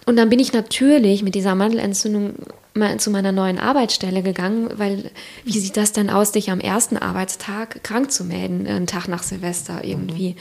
Und 0.07 0.17
dann 0.17 0.29
bin 0.29 0.41
ich 0.41 0.53
natürlich 0.53 1.23
mit 1.23 1.37
dieser 1.37 1.55
Mandelentzündung 1.55 2.35
mal 2.75 2.99
zu 2.99 3.11
meiner 3.11 3.31
neuen 3.31 3.61
Arbeitsstelle 3.61 4.23
gegangen, 4.25 4.71
weil 4.77 5.13
wie 5.45 5.59
sieht 5.61 5.77
das 5.77 5.93
denn 5.93 6.11
aus, 6.11 6.33
dich 6.33 6.51
am 6.51 6.59
ersten 6.59 6.97
Arbeitstag 6.97 7.85
krank 7.85 8.11
zu 8.11 8.25
melden, 8.25 8.67
einen 8.67 8.89
Tag 8.89 9.07
nach 9.07 9.23
Silvester 9.23 9.85
irgendwie. 9.85 10.35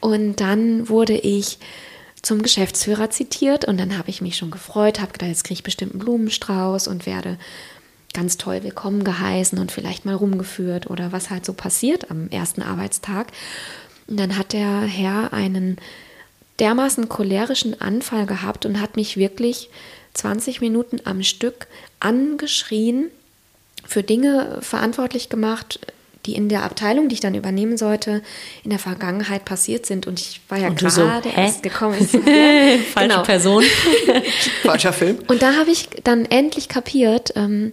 Und 0.00 0.40
dann 0.40 0.88
wurde 0.88 1.12
ich 1.18 1.58
zum 2.22 2.42
Geschäftsführer 2.42 3.10
zitiert 3.10 3.64
und 3.64 3.78
dann 3.78 3.98
habe 3.98 4.10
ich 4.10 4.22
mich 4.22 4.36
schon 4.36 4.52
gefreut, 4.52 5.00
habe 5.00 5.12
gedacht, 5.12 5.28
jetzt 5.28 5.44
kriege 5.44 5.58
ich 5.58 5.64
bestimmt 5.64 5.92
einen 5.92 6.00
Blumenstrauß 6.00 6.86
und 6.86 7.04
werde 7.04 7.36
ganz 8.14 8.36
toll 8.36 8.62
willkommen 8.62 9.04
geheißen 9.04 9.58
und 9.58 9.72
vielleicht 9.72 10.04
mal 10.04 10.14
rumgeführt 10.14 10.88
oder 10.88 11.12
was 11.12 11.30
halt 11.30 11.44
so 11.44 11.52
passiert 11.52 12.10
am 12.10 12.28
ersten 12.28 12.62
Arbeitstag. 12.62 13.32
Und 14.06 14.20
dann 14.20 14.36
hat 14.36 14.52
der 14.52 14.82
Herr 14.82 15.32
einen 15.32 15.78
dermaßen 16.58 17.08
cholerischen 17.08 17.80
Anfall 17.80 18.26
gehabt 18.26 18.66
und 18.66 18.80
hat 18.80 18.96
mich 18.96 19.16
wirklich 19.16 19.70
20 20.14 20.60
Minuten 20.60 21.00
am 21.04 21.22
Stück 21.22 21.66
angeschrien, 22.00 23.10
für 23.84 24.04
Dinge 24.04 24.58
verantwortlich 24.60 25.28
gemacht, 25.28 25.80
die 26.26 26.34
in 26.34 26.48
der 26.48 26.62
Abteilung, 26.62 27.08
die 27.08 27.14
ich 27.14 27.20
dann 27.20 27.34
übernehmen 27.34 27.76
sollte, 27.76 28.22
in 28.62 28.70
der 28.70 28.78
Vergangenheit 28.78 29.44
passiert 29.44 29.86
sind. 29.86 30.06
Und 30.06 30.20
ich 30.20 30.40
war 30.48 30.58
ja 30.58 30.70
so, 30.70 31.02
gerade 31.02 31.28
hä? 31.28 31.42
erst 31.42 31.62
gekommen. 31.62 31.98
So, 32.06 32.18
ja, 32.26 32.78
Falsche 32.92 33.08
genau. 33.08 33.22
Person. 33.22 33.64
Falscher 34.62 34.92
Film. 34.92 35.18
Und 35.26 35.42
da 35.42 35.54
habe 35.56 35.70
ich 35.70 35.88
dann 36.04 36.24
endlich 36.26 36.68
kapiert, 36.68 37.32
ähm, 37.36 37.72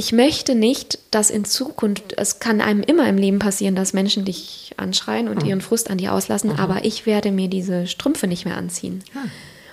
ich 0.00 0.12
möchte 0.12 0.54
nicht, 0.54 0.98
dass 1.10 1.28
in 1.28 1.44
Zukunft, 1.44 2.14
es 2.16 2.38
kann 2.38 2.62
einem 2.62 2.82
immer 2.82 3.06
im 3.06 3.18
Leben 3.18 3.38
passieren, 3.38 3.74
dass 3.74 3.92
Menschen 3.92 4.24
dich 4.24 4.72
anschreien 4.78 5.28
und 5.28 5.44
ihren 5.44 5.60
Frust 5.60 5.90
an 5.90 5.98
dir 5.98 6.14
auslassen, 6.14 6.58
aber 6.58 6.86
ich 6.86 7.04
werde 7.04 7.30
mir 7.30 7.48
diese 7.48 7.86
Strümpfe 7.86 8.26
nicht 8.26 8.46
mehr 8.46 8.56
anziehen. 8.56 9.04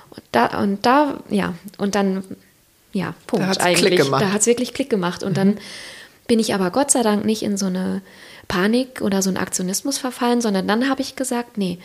Und 0.10 0.24
da, 0.34 0.60
und 0.60 0.86
da, 0.86 1.24
ja, 1.30 1.54
und 1.78 1.96
dann, 1.96 2.26
ja, 2.92 3.14
Punkt 3.26 3.46
hat's 3.46 3.60
eigentlich. 3.60 3.96
Klick 3.96 4.04
gemacht. 4.04 4.22
Da 4.22 4.34
hat 4.34 4.42
es 4.42 4.48
wirklich 4.48 4.74
Klick 4.74 4.90
gemacht. 4.90 5.24
Und 5.24 5.38
dann 5.38 5.60
bin 6.28 6.40
ich 6.40 6.54
aber 6.54 6.72
Gott 6.72 6.92
sei 6.92 7.04
Dank 7.04 7.26
nicht 7.26 7.44
in 7.44 7.58
so 7.58 7.68
eine 7.68 8.02
Panik 8.48 9.02
oder 9.02 9.22
so 9.22 9.30
einen 9.30 9.38
Aktionismus 9.38 9.98
verfallen, 9.98 10.42
sondern 10.42 10.68
dann 10.68 10.90
habe 10.90 11.02
ich 11.02 11.16
gesagt, 11.16 11.58
nee, 11.58 11.80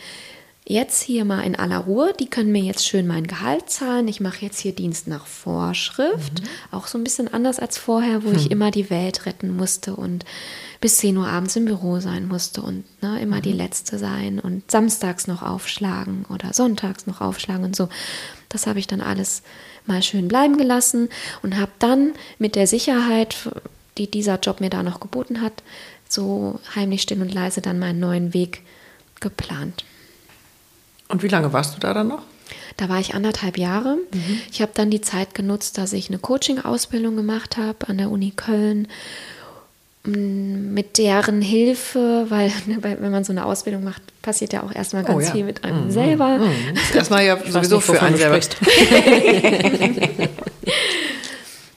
jetzt 0.65 1.03
hier 1.03 1.25
mal 1.25 1.41
in 1.41 1.57
aller 1.57 1.79
Ruhe, 1.79 2.13
die 2.19 2.29
können 2.29 2.51
mir 2.51 2.63
jetzt 2.63 2.87
schön 2.87 3.05
mein 3.05 3.27
Gehalt 3.27 3.69
zahlen. 3.69 4.07
Ich 4.07 4.21
mache 4.21 4.45
jetzt 4.45 4.59
hier 4.59 4.73
Dienst 4.73 5.07
nach 5.07 5.25
Vorschrift, 5.25 6.41
auch 6.71 6.87
so 6.87 6.97
ein 6.97 7.03
bisschen 7.03 7.33
anders 7.33 7.59
als 7.59 7.77
vorher, 7.77 8.23
wo 8.23 8.31
ich 8.31 8.49
immer 8.49 8.71
die 8.71 8.89
Welt 8.89 9.25
retten 9.25 9.55
musste 9.55 9.95
und 9.95 10.23
bis 10.79 10.97
10 10.97 11.17
Uhr 11.17 11.27
abends 11.27 11.55
im 11.55 11.65
Büro 11.65 11.99
sein 11.99 12.27
musste 12.27 12.61
und 12.61 12.85
ne, 13.01 13.21
immer 13.21 13.41
die 13.41 13.51
Letzte 13.51 13.97
sein 13.97 14.39
und 14.39 14.69
samstags 14.71 15.27
noch 15.27 15.41
aufschlagen 15.41 16.25
oder 16.29 16.53
sonntags 16.53 17.07
noch 17.07 17.19
aufschlagen 17.19 17.65
und 17.65 17.75
so. 17.75 17.89
Das 18.49 18.67
habe 18.67 18.79
ich 18.79 18.87
dann 18.87 19.01
alles 19.01 19.43
mal 19.85 20.01
schön 20.01 20.27
bleiben 20.27 20.57
gelassen 20.57 21.09
und 21.41 21.57
habe 21.57 21.71
dann 21.79 22.13
mit 22.37 22.55
der 22.55 22.67
Sicherheit, 22.67 23.49
die 23.97 24.09
dieser 24.09 24.39
Job 24.39 24.59
mir 24.61 24.69
da 24.69 24.83
noch 24.83 24.99
geboten 24.99 25.41
hat, 25.41 25.63
so 26.09 26.59
heimlich 26.75 27.01
still 27.01 27.21
und 27.21 27.33
leise 27.33 27.61
dann 27.61 27.79
meinen 27.79 27.99
neuen 27.99 28.33
Weg 28.33 28.61
geplant. 29.19 29.83
Und 31.07 31.23
wie 31.23 31.27
lange 31.27 31.53
warst 31.53 31.75
du 31.75 31.79
da 31.79 31.93
dann 31.93 32.07
noch? 32.07 32.23
Da 32.77 32.89
war 32.89 32.99
ich 32.99 33.13
anderthalb 33.13 33.57
Jahre. 33.57 33.97
Ich 34.51 34.61
habe 34.61 34.71
dann 34.73 34.89
die 34.89 35.01
Zeit 35.01 35.33
genutzt, 35.35 35.77
dass 35.77 35.93
ich 35.93 36.09
eine 36.09 36.17
Coaching-Ausbildung 36.17 37.15
gemacht 37.15 37.57
habe 37.57 37.87
an 37.87 37.97
der 37.97 38.09
Uni 38.09 38.31
Köln. 38.35 38.87
Mit 40.05 40.97
deren 40.97 41.41
Hilfe, 41.41 42.25
weil 42.29 42.47
ne, 42.65 42.77
weil 42.81 43.01
wenn 43.01 43.11
man 43.11 43.23
so 43.23 43.31
eine 43.31 43.45
Ausbildung 43.45 43.83
macht, 43.85 44.01
passiert 44.21 44.51
ja 44.51 44.63
auch 44.63 44.73
erstmal 44.75 45.03
ganz 45.03 45.17
Oh 45.17 45.21
ja. 45.27 45.31
viel 45.31 45.45
mit 45.45 45.63
einem 45.63 45.91
selber. 45.91 46.39
Das 46.73 46.83
ist 46.89 46.95
erstmal 46.95 47.25
ja 47.25 47.37
sowieso 47.37 47.77
nicht, 47.77 47.85
für 47.85 48.01
einen 48.01 48.17
selber. 48.17 48.41
sprichst. 48.41 48.57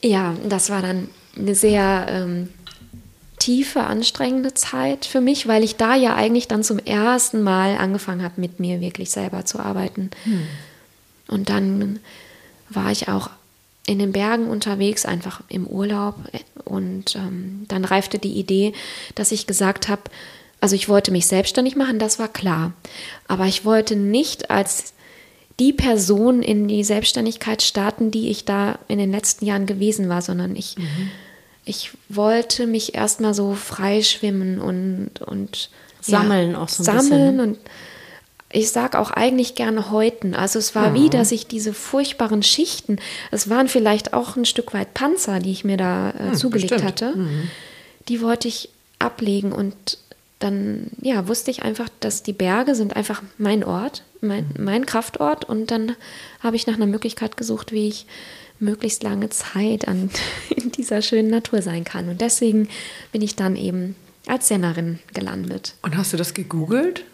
Ja, 0.02 0.35
das 0.49 0.70
war 0.70 0.82
dann 0.82 1.08
eine 1.37 1.55
sehr 1.55 2.07
ähm, 2.09 2.49
tiefe, 3.38 3.85
anstrengende 3.85 4.55
Zeit 4.55 5.05
für 5.05 5.21
mich, 5.21 5.47
weil 5.47 5.62
ich 5.62 5.76
da 5.76 5.95
ja 5.95 6.14
eigentlich 6.14 6.49
dann 6.49 6.62
zum 6.62 6.78
ersten 6.78 7.43
Mal 7.43 7.76
angefangen 7.76 8.23
habe, 8.23 8.40
mit 8.40 8.61
mir 8.61 8.81
wirklich 8.81 9.11
selber 9.11 9.45
zu 9.45 9.59
arbeiten. 9.61 10.11
Und 11.28 11.49
dann 11.49 12.00
war 12.71 12.90
ich 12.90 13.09
auch 13.09 13.31
in 13.87 13.99
den 13.99 14.12
Bergen 14.12 14.49
unterwegs, 14.49 15.07
einfach 15.07 15.43
im 15.49 15.66
Urlaub. 15.66 16.16
Und 16.64 17.14
ähm, 17.14 17.64
dann 17.69 17.85
reifte 17.85 18.19
die 18.19 18.33
Idee, 18.33 18.73
dass 19.14 19.33
ich 19.33 19.47
gesagt 19.47 19.88
habe, 19.88 20.02
also 20.61 20.75
ich 20.75 20.88
wollte 20.88 21.12
mich 21.12 21.26
selbstständig 21.26 21.76
machen, 21.76 21.99
das 21.99 22.19
war 22.19 22.28
klar. 22.28 22.73
Aber 23.28 23.47
ich 23.47 23.64
wollte 23.64 23.95
nicht 23.95 24.50
als 24.50 24.95
die 25.61 25.73
Person 25.73 26.43
in 26.43 26.69
die 26.69 26.85
Selbstständigkeit 26.85 27.62
starten, 27.62 28.11
die 28.11 28.28
ich 28.31 28.45
da 28.45 28.78
in 28.88 28.99
den 28.99 29.11
letzten 29.11 29.47
Jahren 29.47 29.66
gewesen 29.66 30.09
war, 30.09 30.21
sondern 30.21 30.57
ich, 30.57 30.76
ich 31.66 31.90
wollte 32.08 32.66
mich 32.66 32.94
erstmal 32.94 33.35
so 33.35 33.54
freischwimmen 33.54 34.61
und, 34.61 35.20
und 35.20 35.68
Sammeln 36.00 36.54
auch 36.54 36.68
so 36.68 36.82
ein 36.82 36.85
sammeln 36.85 37.37
bisschen. 37.37 37.40
und 37.40 37.58
ich 38.52 38.70
sage 38.70 38.99
auch 38.99 39.11
eigentlich 39.11 39.56
gerne 39.56 39.90
häuten. 39.90 40.35
Also 40.35 40.61
es 40.61 40.76
war 40.76 40.94
wie, 40.94 41.11
dass 41.11 41.32
ich 41.32 41.49
diese 41.49 41.75
furchtbaren 41.75 42.44
Schichten, 42.44 42.99
es 43.32 43.50
waren 43.50 43.66
vielleicht 43.66 44.14
auch 44.14 44.37
ein 44.37 44.44
Stück 44.44 44.73
weit 44.73 44.94
Panzer, 44.94 45.40
die 45.40 45.50
ich 45.50 45.64
mir 45.64 45.76
da 45.76 46.11
äh, 46.11 46.32
zugelegt 46.32 46.70
bestimmt. 46.70 46.88
hatte, 46.88 47.14
die 48.08 48.23
wollte 48.23 48.46
ich 48.46 48.70
ablegen 49.00 49.50
und 49.50 49.99
dann 50.38 50.92
ja, 51.02 51.26
wusste 51.26 51.50
ich 51.50 51.64
einfach, 51.64 51.88
dass 51.99 52.23
die 52.23 52.32
Berge 52.32 52.76
sind 52.76 52.94
einfach 52.94 53.23
mein 53.37 53.64
Ort, 53.64 54.04
mein, 54.20 54.46
mein 54.58 54.87
Kraftort 54.87 55.44
und 55.44 55.70
dann 55.73 55.96
habe 56.40 56.56
ich 56.56 56.68
nach 56.68 56.75
einer 56.75 56.87
Möglichkeit 56.87 57.37
gesucht, 57.37 57.73
wie 57.73 57.88
ich 57.88 58.06
möglichst 58.59 59.03
lange 59.03 59.29
Zeit 59.31 59.87
an 59.89 60.11
in 60.57 60.73
dieser 60.73 61.03
schönen 61.03 61.31
Natur 61.31 61.63
sein 61.63 61.85
kann 61.85 62.09
und 62.09 62.21
deswegen 62.21 62.69
bin 63.13 63.23
ich 63.23 63.37
dann 63.37 63.57
eben 63.57 63.97
als 64.27 64.49
Sennerin 64.49 64.99
gelandet. 65.15 65.75
Und 65.83 65.97
hast 65.97 66.13
du 66.13 66.17
das 66.17 66.35
gegoogelt? 66.35 67.05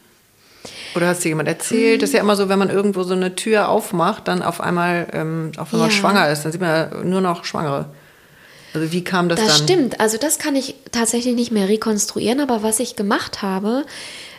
Oder 0.95 1.09
hast 1.09 1.25
dir 1.25 1.31
jemand 1.31 1.49
erzählt? 1.49 2.01
Das 2.03 2.11
ist 2.11 2.15
ja 2.15 2.21
immer 2.21 2.37
so, 2.37 2.49
wenn 2.49 2.59
man 2.59 2.71
irgendwo 2.71 3.03
so 3.03 3.15
eine 3.15 3.35
Tür 3.35 3.69
aufmacht, 3.69 4.29
dann 4.29 4.43
auf 4.43 4.61
einmal, 4.61 5.09
ähm, 5.13 5.53
auch 5.57 5.73
wenn 5.73 5.81
man 5.81 5.91
Ja. 5.91 5.95
schwanger 5.97 6.29
ist, 6.31 6.43
dann 6.45 6.53
sieht 6.53 6.61
man 6.61 6.71
ja 6.71 7.03
nur 7.05 7.21
noch 7.21 7.45
Schwangere. 7.45 7.87
Also 8.75 8.93
wie 8.93 9.03
kam 9.05 9.29
das, 9.29 9.41
Das 9.41 9.59
dann? 9.59 9.69
stimmt. 9.69 10.01
Also 10.01 10.17
das 10.19 10.39
kann 10.39 10.55
ich 10.57 10.75
tatsächlich 10.93 11.35
nicht 11.35 11.51
mehr 11.51 11.69
rekonstruieren, 11.69 12.41
aber 12.41 12.63
was 12.63 12.79
ich 12.81 12.97
gemacht 12.97 13.43
habe, 13.43 13.85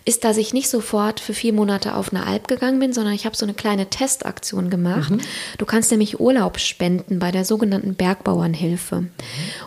ist, 0.05 0.23
dass 0.23 0.37
ich 0.37 0.53
nicht 0.53 0.69
sofort 0.69 1.19
für 1.19 1.33
vier 1.33 1.53
Monate 1.53 1.95
auf 1.95 2.11
eine 2.11 2.25
Alp 2.25 2.47
gegangen 2.47 2.79
bin, 2.79 2.93
sondern 2.93 3.13
ich 3.13 3.25
habe 3.25 3.37
so 3.37 3.45
eine 3.45 3.53
kleine 3.53 3.89
Testaktion 3.89 4.69
gemacht. 4.69 5.13
Du 5.57 5.65
kannst 5.65 5.91
nämlich 5.91 6.19
Urlaub 6.19 6.59
spenden 6.59 7.19
bei 7.19 7.31
der 7.31 7.45
sogenannten 7.45 7.95
Bergbauernhilfe. 7.95 9.05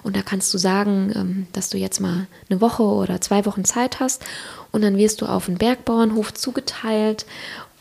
Und 0.02 0.16
da 0.16 0.22
kannst 0.22 0.52
du 0.52 0.58
sagen, 0.58 1.12
ähm, 1.14 1.46
dass 1.52 1.70
du 1.70 1.78
jetzt 1.78 2.00
mal 2.00 2.26
eine 2.50 2.60
Woche 2.60 2.82
oder 2.82 3.20
zwei 3.20 3.46
Wochen 3.46 3.64
Zeit 3.64 4.00
hast 4.00 4.22
und 4.72 4.82
dann 4.82 4.98
wirst 4.98 5.22
du 5.22 5.26
auf 5.26 5.48
einen 5.48 5.58
Bergbauernhof 5.58 6.34
zugeteilt 6.34 7.24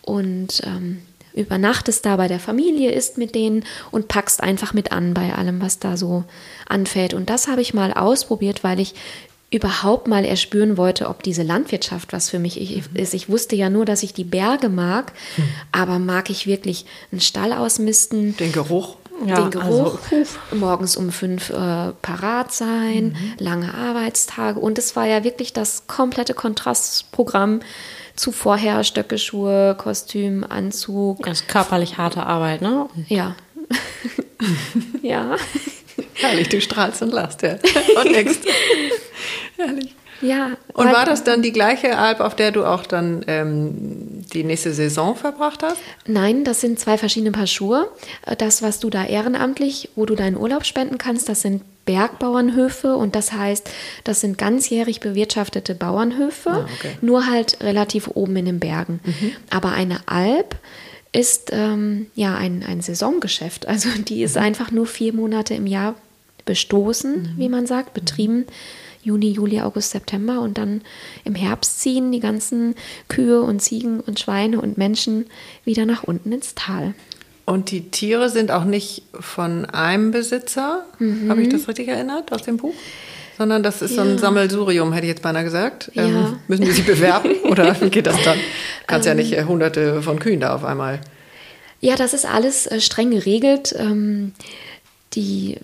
und 0.01 0.61
ähm, 0.63 1.01
übernachtest 1.33 2.05
da 2.05 2.15
bei 2.15 2.29
der 2.29 2.39
Familie, 2.39 2.91
isst 2.91 3.17
mit 3.17 3.35
denen 3.35 3.65
und 3.91 4.07
packst 4.07 4.41
einfach 4.41 4.73
mit 4.73 4.93
an 4.93 5.13
bei 5.13 5.33
allem, 5.33 5.61
was 5.61 5.79
da 5.79 5.97
so 5.97 6.23
anfällt. 6.67 7.13
Und 7.13 7.29
das 7.29 7.47
habe 7.47 7.61
ich 7.61 7.73
mal 7.73 7.91
ausprobiert, 7.91 8.63
weil 8.63 8.79
ich 8.79 8.93
überhaupt 9.55 10.07
mal 10.07 10.25
erspüren 10.25 10.77
wollte, 10.77 11.07
ob 11.07 11.23
diese 11.23 11.43
Landwirtschaft 11.43 12.13
was 12.13 12.29
für 12.29 12.39
mich 12.39 12.59
ist. 12.95 13.13
Ich 13.13 13.29
wusste 13.29 13.55
ja 13.55 13.69
nur, 13.69 13.85
dass 13.85 14.03
ich 14.03 14.13
die 14.13 14.23
Berge 14.23 14.69
mag, 14.69 15.13
aber 15.71 15.99
mag 15.99 16.29
ich 16.29 16.45
wirklich 16.45 16.85
einen 17.11 17.21
Stall 17.21 17.53
ausmisten, 17.53 18.35
Den 18.37 18.51
Geruch. 18.51 18.97
Ja, 19.25 19.35
den 19.35 19.51
Geruch, 19.51 19.97
also, 20.11 20.39
morgens 20.51 20.97
um 20.97 21.09
fünf 21.09 21.49
äh, 21.49 21.53
parat 22.01 22.51
sein, 22.51 23.15
lange 23.39 23.73
Arbeitstage. 23.73 24.59
Und 24.59 24.77
es 24.77 24.97
war 24.97 25.07
ja 25.07 25.23
wirklich 25.23 25.53
das 25.53 25.87
komplette 25.87 26.33
Kontrastprogramm 26.33 27.61
zu 28.17 28.33
vorher 28.33 28.83
Stöckeschuhe, 28.83 29.75
Kostüm, 29.77 30.43
Anzug. 30.43 31.23
Das 31.25 31.41
ist 31.41 31.47
körperlich 31.47 31.97
harte 31.97 32.25
Arbeit, 32.25 32.61
ne? 32.61 32.89
Ja. 33.07 33.37
ja. 35.01 35.37
Herrlich, 36.13 36.49
du 36.49 36.59
strahlst 36.59 37.01
und 37.01 37.13
lachst, 37.13 37.41
ja. 37.41 37.57
Und 37.95 38.11
nix. 38.11 38.39
Herrlich. 39.57 39.95
Ja. 40.21 40.51
Und 40.73 40.85
war 40.93 41.05
das 41.05 41.23
dann 41.25 41.41
die 41.41 41.51
gleiche 41.51 41.97
Alp, 41.97 42.21
auf 42.21 42.35
der 42.35 42.51
du 42.51 42.63
auch 42.63 42.85
dann 42.85 43.23
ähm, 43.27 44.23
die 44.33 44.43
nächste 44.45 44.73
Saison 44.73 45.15
verbracht 45.15 45.61
hast? 45.61 45.77
Nein, 46.07 46.45
das 46.45 46.61
sind 46.61 46.79
zwei 46.79 46.97
verschiedene 46.97 47.31
Paar 47.31 47.47
Schuhe. 47.47 47.89
Das, 48.37 48.61
was 48.61 48.79
du 48.79 48.89
da 48.89 49.05
ehrenamtlich, 49.05 49.89
wo 49.95 50.05
du 50.05 50.15
deinen 50.15 50.37
Urlaub 50.37 50.65
spenden 50.65 50.97
kannst, 50.97 51.27
das 51.27 51.41
sind 51.41 51.63
Bergbauernhöfe 51.85 52.95
und 52.95 53.13
das 53.15 53.33
heißt, 53.33 53.69
das 54.05 54.21
sind 54.21 54.37
ganzjährig 54.37 55.01
bewirtschaftete 55.01 55.75
Bauernhöfe, 55.75 56.49
Ah, 56.49 56.67
okay. 56.77 56.97
nur 57.01 57.27
halt 57.27 57.61
relativ 57.61 58.09
oben 58.13 58.37
in 58.37 58.45
den 58.45 58.59
Bergen. 58.59 59.01
Aber 59.49 59.73
eine 59.73 59.99
Alp 60.07 60.55
ist 61.11 61.49
ähm, 61.51 62.07
ja 62.15 62.35
ein, 62.35 62.63
ein 62.67 62.81
Saisongeschäft. 62.81 63.67
Also 63.67 63.89
die 64.07 64.23
ist 64.23 64.37
einfach 64.37 64.71
nur 64.71 64.85
vier 64.87 65.13
Monate 65.13 65.53
im 65.53 65.67
Jahr 65.67 65.95
bestoßen, 66.45 67.35
wie 67.37 67.49
man 67.49 67.67
sagt, 67.67 67.93
betrieben. 67.93 68.45
Juni, 69.05 69.29
Juli, 69.31 69.61
August, 69.61 69.91
September 69.91 70.41
und 70.41 70.57
dann 70.57 70.81
im 71.23 71.35
Herbst 71.35 71.79
ziehen 71.79 72.11
die 72.11 72.19
ganzen 72.19 72.73
Kühe 73.07 73.41
und 73.41 73.61
Ziegen 73.61 73.99
und 73.99 74.19
Schweine 74.19 74.59
und 74.59 74.77
Menschen 74.77 75.27
wieder 75.63 75.85
nach 75.85 76.03
unten 76.03 76.31
ins 76.31 76.55
Tal. 76.55 76.95
Und 77.45 77.69
die 77.69 77.91
Tiere 77.91 78.29
sind 78.29 78.49
auch 78.49 78.65
nicht 78.65 79.03
von 79.19 79.65
einem 79.65 80.09
Besitzer, 80.09 80.83
habe 81.29 81.41
ich 81.43 81.49
das 81.49 81.67
richtig 81.67 81.87
erinnert 81.87 82.31
aus 82.33 82.41
dem 82.41 82.57
Buch? 82.57 82.73
Sondern 83.37 83.61
das 83.61 83.83
ist 83.83 83.93
so 83.95 84.01
ein 84.01 84.11
Ja. 84.13 84.17
Sammelsurium, 84.17 84.93
hätte 84.93 85.05
ich 85.05 85.11
jetzt 85.11 85.21
beinahe 85.21 85.43
gesagt. 85.43 85.91
Ja. 85.93 86.05
Ähm, 86.05 86.37
müssen 86.47 86.65
die 86.65 86.71
sich 86.71 86.85
bewerben 86.85 87.31
oder 87.43 87.79
wie 87.81 87.89
geht 87.91 88.07
das 88.07 88.15
dann? 88.23 88.37
Du 88.37 88.43
kannst 88.87 89.05
ja 89.05 89.13
nicht 89.13 89.33
äh, 89.33 89.43
hunderte 89.43 90.01
von 90.01 90.17
Kühen 90.19 90.39
da 90.39 90.55
auf 90.55 90.63
einmal. 90.63 91.01
Ja, 91.81 91.95
das 91.95 92.13
ist 92.15 92.25
alles 92.25 92.65
äh, 92.65 92.79
streng 92.79 93.11
geregelt. 93.11 93.75
Ähm, 93.77 94.31
die, 95.13 95.57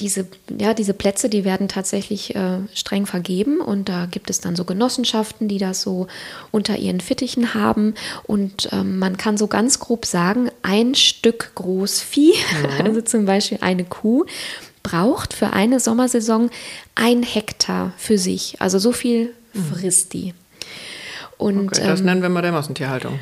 diese, 0.00 0.26
ja, 0.58 0.74
diese 0.74 0.92
Plätze, 0.92 1.28
die 1.28 1.44
werden 1.44 1.68
tatsächlich 1.68 2.34
äh, 2.34 2.58
streng 2.74 3.06
vergeben 3.06 3.60
und 3.60 3.88
da 3.88 4.06
gibt 4.06 4.30
es 4.30 4.40
dann 4.40 4.54
so 4.54 4.64
Genossenschaften, 4.64 5.48
die 5.48 5.58
das 5.58 5.82
so 5.82 6.06
unter 6.50 6.76
ihren 6.76 7.00
Fittichen 7.00 7.54
haben 7.54 7.94
und 8.24 8.68
ähm, 8.72 8.98
man 8.98 9.16
kann 9.16 9.38
so 9.38 9.46
ganz 9.46 9.80
grob 9.80 10.04
sagen, 10.04 10.50
ein 10.62 10.94
Stück 10.94 11.52
Großvieh, 11.54 12.34
also 12.84 13.00
zum 13.00 13.24
Beispiel 13.24 13.58
eine 13.60 13.84
Kuh, 13.84 14.26
braucht 14.82 15.32
für 15.32 15.52
eine 15.52 15.80
Sommersaison 15.80 16.50
ein 16.94 17.22
Hektar 17.22 17.92
für 17.96 18.18
sich. 18.18 18.56
Also 18.60 18.78
so 18.78 18.92
viel 18.92 19.32
frisst 19.72 20.12
die. 20.12 20.34
Und 21.38 21.68
Okay, 21.68 21.86
das 21.86 22.00
ähm, 22.00 22.06
nennen 22.06 22.22
wir 22.22 22.28
mal 22.28 22.42
der 22.42 22.52
Massentierhaltung. 22.52 23.18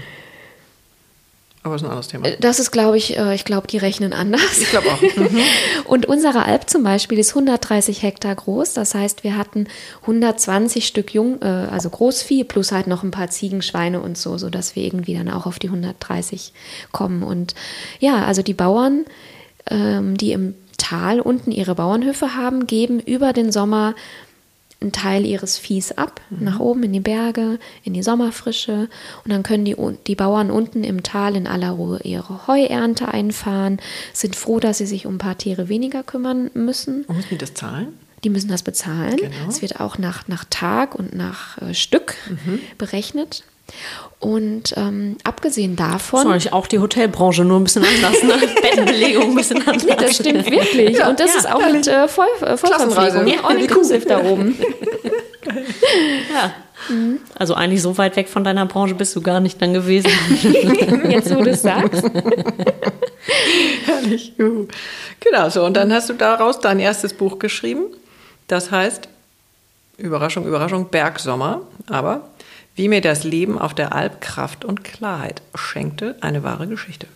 Aber 1.65 1.77
ist 1.77 1.83
ein 1.83 1.89
anderes 1.89 2.09
Thema. 2.09 2.29
das 2.41 2.61
ist, 2.61 2.73
glaube 2.73 2.99
ich, 2.99 3.17
äh, 3.17 3.35
ich 3.35 3.47
glaube, 3.47 3.67
die 3.67 3.79
rechnen 3.79 4.13
anders. 4.13 4.59
Ich 4.61 4.69
glaube 4.69 4.87
auch. 4.89 5.01
Und 5.87 6.05
unsere 6.05 6.45
Alp 6.45 6.69
zum 6.69 6.83
Beispiel 6.83 7.19
ist 7.19 7.31
130 7.31 8.03
Hektar 8.03 8.35
groß. 8.35 8.75
Das 8.75 8.95
heißt, 8.95 9.25
wir 9.25 9.39
hatten 9.39 9.67
120 10.03 10.87
Stück 10.87 11.15
Jung, 11.15 11.41
äh, 11.41 11.47
also 11.47 11.89
Großvieh, 11.89 12.45
plus 12.45 12.71
halt 12.71 12.87
noch 12.87 13.03
ein 13.03 13.11
paar 13.11 13.31
Ziegen, 13.31 13.63
Schweine 13.63 14.03
und 14.03 14.19
so, 14.19 14.37
sodass 14.37 14.77
wir 14.77 14.85
irgendwie 14.85 15.15
dann 15.15 15.31
auch 15.31 15.47
auf 15.47 15.59
die 15.59 15.69
130 15.69 16.53
kommen. 16.93 17.23
Und 17.23 17.55
ja, 17.99 18.27
also 18.27 18.43
die 18.43 18.53
Bauern, 18.53 19.07
ähm, 19.71 20.19
die 20.19 20.33
im 20.33 20.55
Tal 20.77 21.19
unten 21.19 21.51
ihre 21.51 21.75
Bauernhöfe 21.75 22.35
haben, 22.35 22.67
geben 22.67 23.01
über 23.01 23.33
den 23.33 23.53
Sommer 23.53 23.95
einen 24.81 24.93
Teil 24.93 25.25
ihres 25.25 25.59
Viehs 25.59 25.93
ab, 25.93 26.21
nach 26.31 26.61
oben 26.61 26.83
in 26.83 26.93
die 26.93 27.01
Berge, 27.01 27.59
in 27.83 27.95
die 27.95 28.03
Sommerfrische. 28.03 28.89
Und 29.25 29.33
dann 29.33 29.43
können 29.43 29.65
die, 29.65 29.77
die 30.07 30.15
Bauern 30.15 30.51
unten 30.51 30.85
im 30.85 31.03
Tal 31.03 31.37
in 31.37 31.47
aller 31.47 31.71
Ruhe 31.71 32.01
ihre 32.03 32.47
Heuernte 32.47 33.09
einfahren, 33.09 33.81
sind 34.13 34.37
froh, 34.37 34.61
dass 34.61 34.79
sie 34.79 34.87
sich 34.87 35.07
um 35.07 35.15
ein 35.15 35.19
paar 35.19 35.39
Tiere 35.39 35.69
weniger 35.69 36.03
kümmern 36.03 36.51
müssen. 36.55 37.05
Und 37.05 37.17
müssen 37.17 37.31
die 37.31 37.39
das 37.39 37.55
zahlen? 37.55 37.99
Die 38.25 38.31
müssen 38.31 38.49
das 38.49 38.63
bezahlen. 38.63 39.17
Genau. 39.17 39.49
Es 39.49 39.61
wird 39.63 39.81
auch 39.81 39.99
nach, 39.99 40.29
nach 40.29 40.45
Tag 40.49 40.95
und 40.95 41.15
nach 41.15 41.61
äh, 41.61 41.75
Stück 41.75 42.15
berechnet. 42.79 43.45
Und 44.21 44.73
ähm, 44.79 45.17
abgesehen 45.23 45.77
davon. 45.77 46.21
Das 46.21 46.25
ist 46.25 46.31
eigentlich 46.31 46.53
auch 46.55 46.67
die 46.67 46.79
Hotelbranche 46.79 47.45
nur 47.45 47.61
ein 47.61 47.65
bisschen 47.65 47.85
anders, 47.85 48.23
ne? 48.23 48.35
Bettenbelegung 48.63 49.31
ein 49.31 49.35
bisschen 49.35 49.67
anders. 49.67 49.85
Nee, 49.85 49.97
das 49.99 50.15
stimmt 50.15 50.51
wirklich. 50.51 50.97
Ja, 50.97 51.11
und 51.11 51.21
das 51.21 51.33
ja, 51.35 51.41
ist 51.41 51.53
auch 51.53 51.71
mit 51.71 51.87
äh, 51.87 52.09
Voll, 52.09 52.27
äh. 52.41 52.57
Vollverpflegung. 52.57 53.45
All 53.45 53.61
inclusive 53.61 54.07
da 54.07 54.25
oben. 54.25 54.57
Ja. 56.33 56.55
Also 57.39 57.55
eigentlich 57.55 57.83
so 57.83 57.97
weit 57.99 58.17
weg 58.17 58.29
von 58.29 58.45
deiner 58.45 58.67
Branche 58.67 58.95
bist 58.95 59.15
du 59.15 59.21
gar 59.21 59.41
nicht 59.41 59.61
dann 59.61 59.75
gewesen. 59.75 60.11
Jetzt, 61.09 61.35
wo 61.35 61.43
du 61.43 61.51
es 61.51 61.63
sagst. 61.63 62.03
Herrlich. 63.85 64.33
Juhu. 64.39 64.67
Genau 65.21 65.49
so. 65.51 65.65
Und 65.65 65.77
dann 65.77 65.93
hast 65.93 66.09
du 66.09 66.15
daraus 66.15 66.61
dein 66.61 66.81
erstes 66.81 67.13
Buch 67.13 67.39
geschrieben. 67.39 67.85
Das 68.49 68.71
heißt, 68.71 69.09
Überraschung, 69.99 70.47
Überraschung, 70.47 70.89
Bergsommer. 70.89 71.63
Aber 71.89 72.29
wie 72.75 72.89
mir 72.89 73.01
das 73.01 73.25
Leben 73.25 73.59
auf 73.59 73.75
der 73.75 73.93
Alp 73.95 74.21
Kraft 74.21 74.65
und 74.65 74.85
Klarheit 74.85 75.43
schenkte, 75.55 76.17
eine 76.21 76.43
wahre 76.43 76.67
Geschichte. 76.67 77.07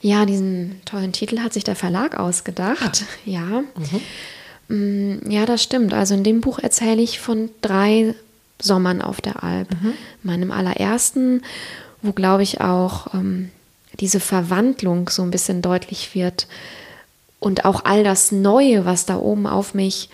Ja, 0.00 0.24
diesen 0.24 0.80
tollen 0.84 1.12
Titel 1.12 1.40
hat 1.40 1.52
sich 1.52 1.64
der 1.64 1.76
Verlag 1.76 2.18
ausgedacht. 2.18 3.04
Ja. 3.24 3.62
Mm, 4.68 5.30
Ja, 5.30 5.46
das 5.46 5.62
stimmt. 5.62 5.94
Also 5.94 6.14
in 6.14 6.24
dem 6.24 6.40
Buch 6.40 6.58
erzähle 6.58 7.02
ich 7.02 7.18
von 7.20 7.50
drei 7.60 8.14
Sommern 8.60 9.02
auf 9.02 9.20
der 9.20 9.42
Alp. 9.42 9.68
Meinem 10.22 10.50
allerersten, 10.52 11.42
wo, 12.02 12.12
glaube 12.12 12.42
ich, 12.42 12.60
auch 12.60 13.12
ähm, 13.14 13.50
diese 14.00 14.20
Verwandlung 14.20 15.08
so 15.10 15.22
ein 15.22 15.30
bisschen 15.30 15.60
deutlich 15.62 16.14
wird 16.14 16.46
und 17.38 17.64
auch 17.64 17.84
all 17.84 18.02
das 18.04 18.32
Neue, 18.32 18.84
was 18.84 19.06
da 19.06 19.16
oben 19.18 19.46
auf 19.46 19.74
mich 19.74 20.08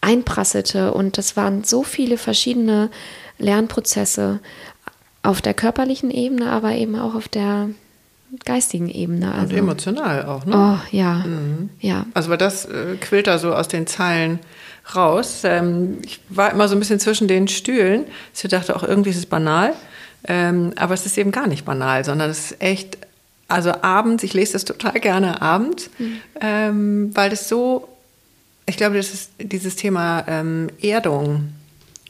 einprasselte. 0.00 0.92
Und 0.94 1.18
das 1.18 1.36
waren 1.36 1.64
so 1.64 1.82
viele 1.82 2.18
verschiedene 2.18 2.90
Lernprozesse 3.38 4.40
auf 5.22 5.42
der 5.42 5.54
körperlichen 5.54 6.10
Ebene, 6.10 6.50
aber 6.50 6.72
eben 6.72 6.96
auch 6.96 7.14
auf 7.14 7.28
der 7.28 7.68
geistigen 8.44 8.88
Ebene. 8.88 9.26
Und 9.32 9.38
Also, 9.40 9.56
emotional 9.56 10.24
auch, 10.26 10.44
ne? 10.44 10.52
oh 10.54 10.96
ja, 10.96 11.24
ja. 11.80 12.06
Also 12.14 12.30
weil 12.30 12.38
das 12.38 12.64
äh, 12.66 12.96
quillt 13.00 13.26
da 13.26 13.38
so 13.38 13.54
aus 13.54 13.68
den 13.68 13.86
Zeilen 13.86 14.40
raus. 14.94 15.40
Ähm, 15.44 15.98
ich 16.04 16.20
war 16.28 16.52
immer 16.52 16.68
so 16.68 16.76
ein 16.76 16.78
bisschen 16.78 17.00
zwischen 17.00 17.28
den 17.28 17.48
Stühlen. 17.48 18.04
Ich 18.34 18.42
dachte 18.42 18.76
auch, 18.76 18.82
irgendwie 18.82 19.10
ist 19.10 19.16
es 19.16 19.26
banal. 19.26 19.74
Ähm, 20.28 20.72
aber 20.76 20.94
es 20.94 21.06
ist 21.06 21.16
eben 21.18 21.30
gar 21.30 21.46
nicht 21.46 21.64
banal, 21.64 22.04
sondern 22.04 22.30
es 22.30 22.50
ist 22.50 22.62
echt, 22.62 22.98
also 23.48 23.72
abends, 23.82 24.24
ich 24.24 24.34
lese 24.34 24.54
das 24.54 24.64
total 24.64 24.98
gerne 25.00 25.40
abends, 25.40 25.88
ähm, 26.40 27.10
weil 27.14 27.30
das 27.30 27.48
so, 27.48 27.88
ich 28.66 28.76
glaube, 28.76 28.96
das 28.96 29.14
ist 29.14 29.30
dieses 29.38 29.76
Thema 29.76 30.24
ähm, 30.26 30.68
Erdung 30.82 31.52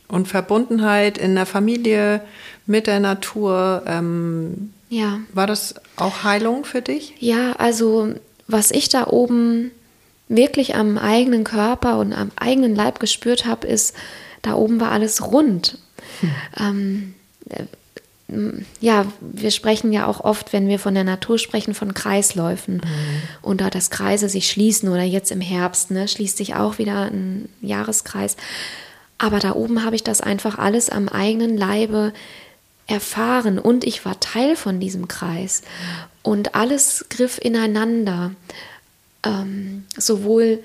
und 0.08 0.28
Verbundenheit 0.28 1.18
in 1.18 1.34
der 1.34 1.46
Familie, 1.46 2.20
mit 2.66 2.86
der 2.86 3.00
Natur. 3.00 3.82
Ähm, 3.86 4.72
Ja. 4.88 5.18
war 5.32 5.46
das 5.46 5.74
auch 5.96 6.22
Heilung 6.24 6.64
für 6.64 6.82
dich? 6.82 7.14
Ja, 7.20 7.52
also 7.52 8.14
was 8.48 8.70
ich 8.70 8.88
da 8.88 9.06
oben 9.08 9.70
wirklich 10.28 10.74
am 10.74 10.98
eigenen 10.98 11.44
Körper 11.44 11.98
und 11.98 12.12
am 12.12 12.30
eigenen 12.36 12.74
Leib 12.74 12.98
gespürt 13.00 13.46
habe, 13.46 13.66
ist, 13.66 13.94
da 14.42 14.54
oben 14.54 14.80
war 14.80 14.90
alles 14.92 15.30
rund. 15.32 15.78
Ähm, 16.58 17.14
äh, 17.48 17.64
m- 18.28 18.64
ja, 18.80 19.06
wir 19.20 19.50
sprechen 19.52 19.92
ja 19.92 20.06
auch 20.06 20.20
oft, 20.20 20.52
wenn 20.52 20.68
wir 20.68 20.78
von 20.78 20.94
der 20.94 21.04
Natur 21.04 21.38
sprechen, 21.38 21.74
von 21.74 21.94
Kreisläufen 21.94 22.80
und 23.42 23.60
da 23.60 23.70
das 23.70 23.90
Kreise 23.90 24.28
sich 24.28 24.50
schließen 24.50 24.88
oder 24.88 25.02
jetzt 25.02 25.30
im 25.30 25.40
Herbst 25.40 25.90
ne, 25.90 26.08
schließt 26.08 26.36
sich 26.36 26.54
auch 26.56 26.78
wieder 26.78 27.02
ein 27.06 27.48
Jahreskreis. 27.60 28.36
Aber 29.18 29.38
da 29.38 29.52
oben 29.54 29.84
habe 29.84 29.96
ich 29.96 30.04
das 30.04 30.20
einfach 30.20 30.58
alles 30.58 30.90
am 30.90 31.08
eigenen 31.08 31.56
Leibe 31.56 32.12
erfahren 32.86 33.58
und 33.58 33.84
ich 33.84 34.04
war 34.04 34.20
Teil 34.20 34.56
von 34.56 34.78
diesem 34.78 35.08
Kreis 35.08 35.62
und 36.22 36.54
alles 36.54 37.06
griff 37.08 37.38
ineinander. 37.42 38.32
Ähm, 39.24 39.84
sowohl 39.96 40.62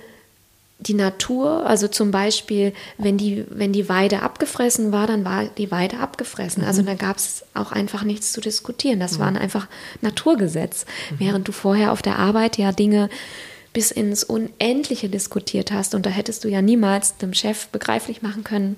die 0.82 0.96
Natur, 0.96 1.66
also 1.66 1.88
zum 1.88 2.10
Beispiel, 2.10 2.74
wenn 2.98 3.18
die, 3.18 3.46
wenn 3.50 3.72
die 3.72 3.88
Weide 3.88 4.24
abgefressen 4.24 4.92
war, 4.92 5.06
dann 5.06 5.24
war 5.24 5.46
die 5.46 5.70
Weide 5.70 6.00
abgefressen. 6.00 6.64
Also 6.64 6.82
da 6.82 6.96
gab 6.96 7.18
es 7.18 7.44
auch 7.54 7.72
einfach 7.72 8.04
nichts 8.04 8.32
zu 8.32 8.42
diskutieren. 8.42 9.00
Das 9.00 9.20
waren 9.20 9.38
einfach 9.38 9.68
Naturgesetz. 10.02 10.86
Während 11.18 11.48
du 11.48 11.52
vorher 11.52 11.92
auf 11.92 12.02
der 12.02 12.18
Arbeit 12.18 12.58
ja 12.58 12.72
Dinge 12.72 13.10
bis 13.74 13.92
ins 13.92 14.24
Unendliche 14.24 15.08
diskutiert 15.10 15.72
hast 15.72 15.96
und 15.96 16.06
da 16.06 16.10
hättest 16.10 16.44
du 16.44 16.50
ja 16.50 16.62
niemals 16.62 17.18
dem 17.18 17.34
Chef 17.34 17.68
begreiflich 17.68 18.22
machen 18.22 18.44
können, 18.44 18.76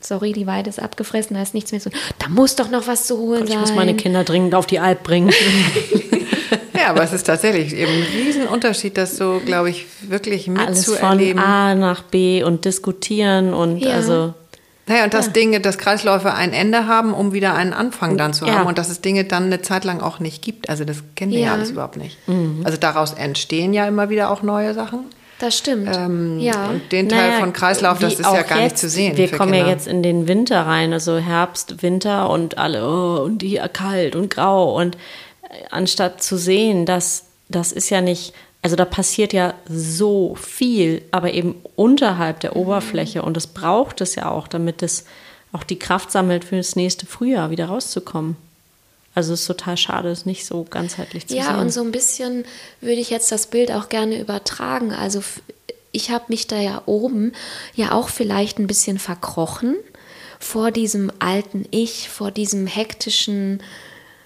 sorry, 0.00 0.32
die 0.32 0.46
Weide 0.46 0.70
ist 0.70 0.80
abgefressen, 0.80 1.34
da 1.36 1.42
ist 1.42 1.52
nichts 1.54 1.72
mehr 1.72 1.80
zu 1.80 1.90
Da 2.18 2.28
muss 2.28 2.56
doch 2.56 2.70
noch 2.70 2.86
was 2.86 3.06
zu 3.06 3.18
holen 3.18 3.44
Ich 3.44 3.50
sein. 3.50 3.60
muss 3.60 3.74
meine 3.74 3.94
Kinder 3.94 4.24
dringend 4.24 4.54
auf 4.54 4.66
die 4.66 4.78
Alp 4.78 5.02
bringen. 5.02 5.30
Ja, 6.74 6.88
aber 6.88 7.02
es 7.02 7.12
ist 7.12 7.24
tatsächlich 7.24 7.74
eben 7.74 7.92
ein 7.92 8.02
Riesenunterschied, 8.24 8.96
das 8.96 9.16
so, 9.18 9.42
glaube 9.44 9.68
ich, 9.68 9.84
wirklich 10.08 10.48
Alles 10.48 10.86
von 10.86 10.94
mitzuerleben. 10.94 11.38
A 11.38 11.74
nach 11.74 12.02
B 12.04 12.42
und 12.42 12.64
diskutieren 12.64 13.52
und 13.52 13.80
Ja. 13.80 13.90
also 13.96 14.32
Naja, 14.90 15.04
und 15.04 15.14
dass 15.14 15.32
Dinge, 15.32 15.60
dass 15.60 15.78
Kreisläufe 15.78 16.34
ein 16.34 16.52
Ende 16.52 16.86
haben, 16.88 17.14
um 17.14 17.32
wieder 17.32 17.54
einen 17.54 17.72
Anfang 17.72 18.18
dann 18.18 18.32
zu 18.34 18.44
Ja. 18.46 18.54
haben 18.56 18.66
und 18.66 18.76
dass 18.76 18.88
es 18.90 19.00
Dinge 19.00 19.24
dann 19.24 19.44
eine 19.44 19.62
Zeit 19.62 19.84
lang 19.84 20.00
auch 20.00 20.18
nicht 20.18 20.42
gibt. 20.42 20.68
Also 20.68 20.84
das 20.84 20.98
kennen 21.14 21.30
wir 21.32 21.38
ja, 21.38 21.46
Ja. 21.46 21.52
alles 21.54 21.70
überhaupt 21.70 21.96
nicht. 21.96 22.18
Also 22.64 22.76
daraus 22.76 23.12
entstehen 23.12 23.72
ja 23.72 23.86
immer 23.86 24.10
wieder 24.10 24.30
auch 24.30 24.42
neue 24.42 24.74
Sachen. 24.74 25.04
Das 25.38 25.56
stimmt. 25.56 25.88
Ähm, 25.96 26.38
ja. 26.40 26.66
Und 26.66 26.90
den 26.92 27.08
Teil 27.08 27.28
Naja, 27.30 27.40
von 27.40 27.52
Kreislauf, 27.54 27.98
das 28.00 28.14
ist 28.14 28.20
ja 28.26 28.42
gar 28.42 28.56
nicht 28.56 28.72
jetzt. 28.72 28.80
zu 28.80 28.88
sehen. 28.90 29.16
Wir 29.16 29.30
kommen 29.30 29.52
Kinder. 29.52 29.66
ja 29.68 29.72
jetzt 29.72 29.86
in 29.86 30.02
den 30.02 30.28
Winter 30.28 30.66
rein, 30.66 30.92
also 30.92 31.16
Herbst, 31.18 31.82
Winter 31.82 32.28
und 32.28 32.58
alle, 32.58 32.86
oh, 32.86 33.22
und 33.24 33.42
hier 33.42 33.66
kalt 33.68 34.16
und 34.16 34.28
grau. 34.28 34.76
Und 34.76 34.96
äh, 35.44 35.48
anstatt 35.70 36.22
zu 36.22 36.36
sehen, 36.36 36.84
dass 36.84 37.26
das 37.48 37.72
ist 37.72 37.88
ja 37.90 38.00
nicht, 38.02 38.34
also 38.62 38.76
da 38.76 38.84
passiert 38.84 39.32
ja 39.32 39.54
so 39.68 40.34
viel, 40.34 41.02
aber 41.10 41.32
eben 41.32 41.54
unterhalb 41.76 42.40
der 42.40 42.56
Oberfläche. 42.56 43.22
Und 43.22 43.36
das 43.36 43.46
braucht 43.46 44.00
es 44.00 44.16
ja 44.16 44.30
auch, 44.30 44.48
damit 44.48 44.82
es 44.82 45.04
auch 45.52 45.64
die 45.64 45.78
Kraft 45.78 46.12
sammelt, 46.12 46.44
für 46.44 46.56
das 46.56 46.76
nächste 46.76 47.06
Frühjahr 47.06 47.50
wieder 47.50 47.66
rauszukommen. 47.66 48.36
Also 49.14 49.32
es 49.32 49.40
ist 49.40 49.46
total 49.46 49.76
schade, 49.76 50.10
es 50.10 50.26
nicht 50.26 50.46
so 50.46 50.64
ganzheitlich 50.68 51.26
zu 51.26 51.34
ja, 51.34 51.44
sehen. 51.44 51.54
Ja, 51.54 51.60
und 51.60 51.72
so 51.72 51.82
ein 51.82 51.90
bisschen 51.90 52.44
würde 52.80 53.00
ich 53.00 53.10
jetzt 53.10 53.32
das 53.32 53.48
Bild 53.48 53.72
auch 53.72 53.88
gerne 53.88 54.20
übertragen. 54.20 54.92
Also 54.92 55.22
ich 55.90 56.10
habe 56.10 56.26
mich 56.28 56.46
da 56.46 56.60
ja 56.60 56.82
oben 56.86 57.32
ja 57.74 57.92
auch 57.92 58.08
vielleicht 58.08 58.58
ein 58.58 58.66
bisschen 58.66 58.98
verkrochen 58.98 59.74
vor 60.38 60.70
diesem 60.70 61.10
alten 61.18 61.66
Ich, 61.70 62.08
vor 62.08 62.30
diesem 62.30 62.66
hektischen, 62.66 63.62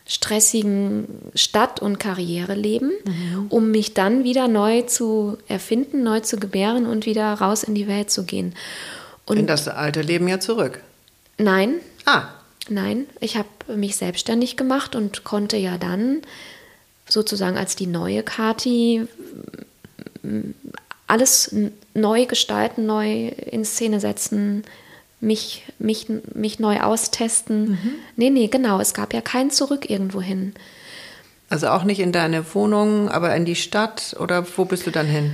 stressigen 0.07 1.07
Stadt- 1.35 1.81
und 1.81 1.99
Karriereleben, 1.99 2.93
mhm. 3.05 3.47
um 3.49 3.71
mich 3.71 3.95
dann 3.95 4.25
wieder 4.25 4.49
neu 4.49 4.83
zu 4.83 5.39
erfinden, 5.49 6.03
neu 6.03 6.21
zu 6.21 6.39
gebären 6.39 6.87
und 6.87 7.07
wieder 7.07 7.33
raus 7.33 7.63
in 7.63 7.75
die 7.75 7.89
Welt 7.89 8.11
zu 8.11 8.25
gehen. 8.25 8.55
Und 9.25 9.39
in 9.39 9.47
das 9.47 9.67
alte 9.69 10.03
Leben 10.03 10.29
ja 10.29 10.41
zurück. 10.41 10.81
Nein. 11.39 11.77
Ah. 12.05 12.25
Nein, 12.69 13.07
ich 13.21 13.37
habe 13.37 13.49
mich 13.77 13.97
selbstständig 13.97 14.57
gemacht 14.57 14.95
und 14.95 15.25
konnte 15.25 15.57
ja 15.57 15.77
dann 15.77 16.23
sozusagen 17.07 17.59
als 17.59 17.77
die 17.77 17.87
neue 17.87 18.23
Kati 18.23 19.07
alles 21.07 21.55
neu 21.93 22.27
gestalten, 22.27 22.87
neu 22.87 23.29
in 23.29 23.65
Szene 23.65 24.01
setzen, 24.01 24.65
mich, 25.21 25.65
mich, 25.79 26.07
mich 26.35 26.59
neu 26.59 26.81
austesten. 26.81 27.71
Mhm. 27.71 27.91
Nee, 28.17 28.31
nee, 28.31 28.47
genau. 28.49 28.81
Es 28.81 28.95
gab 28.95 29.15
ja 29.15 29.21
kein 29.21 29.51
Zurück 29.51 29.89
irgendwo 29.89 30.21
hin. 30.21 30.55
Also 31.49 31.69
auch 31.69 31.85
nicht 31.85 32.01
in 32.01 32.13
deine 32.13 32.55
Wohnung, 32.55 33.09
aber 33.09 33.35
in 33.35 33.45
die 33.45 33.57
Stadt 33.57 34.17
oder 34.19 34.47
wo 34.57 34.65
bist 34.65 34.87
du 34.87 34.91
dann 34.91 35.07
hin? 35.07 35.33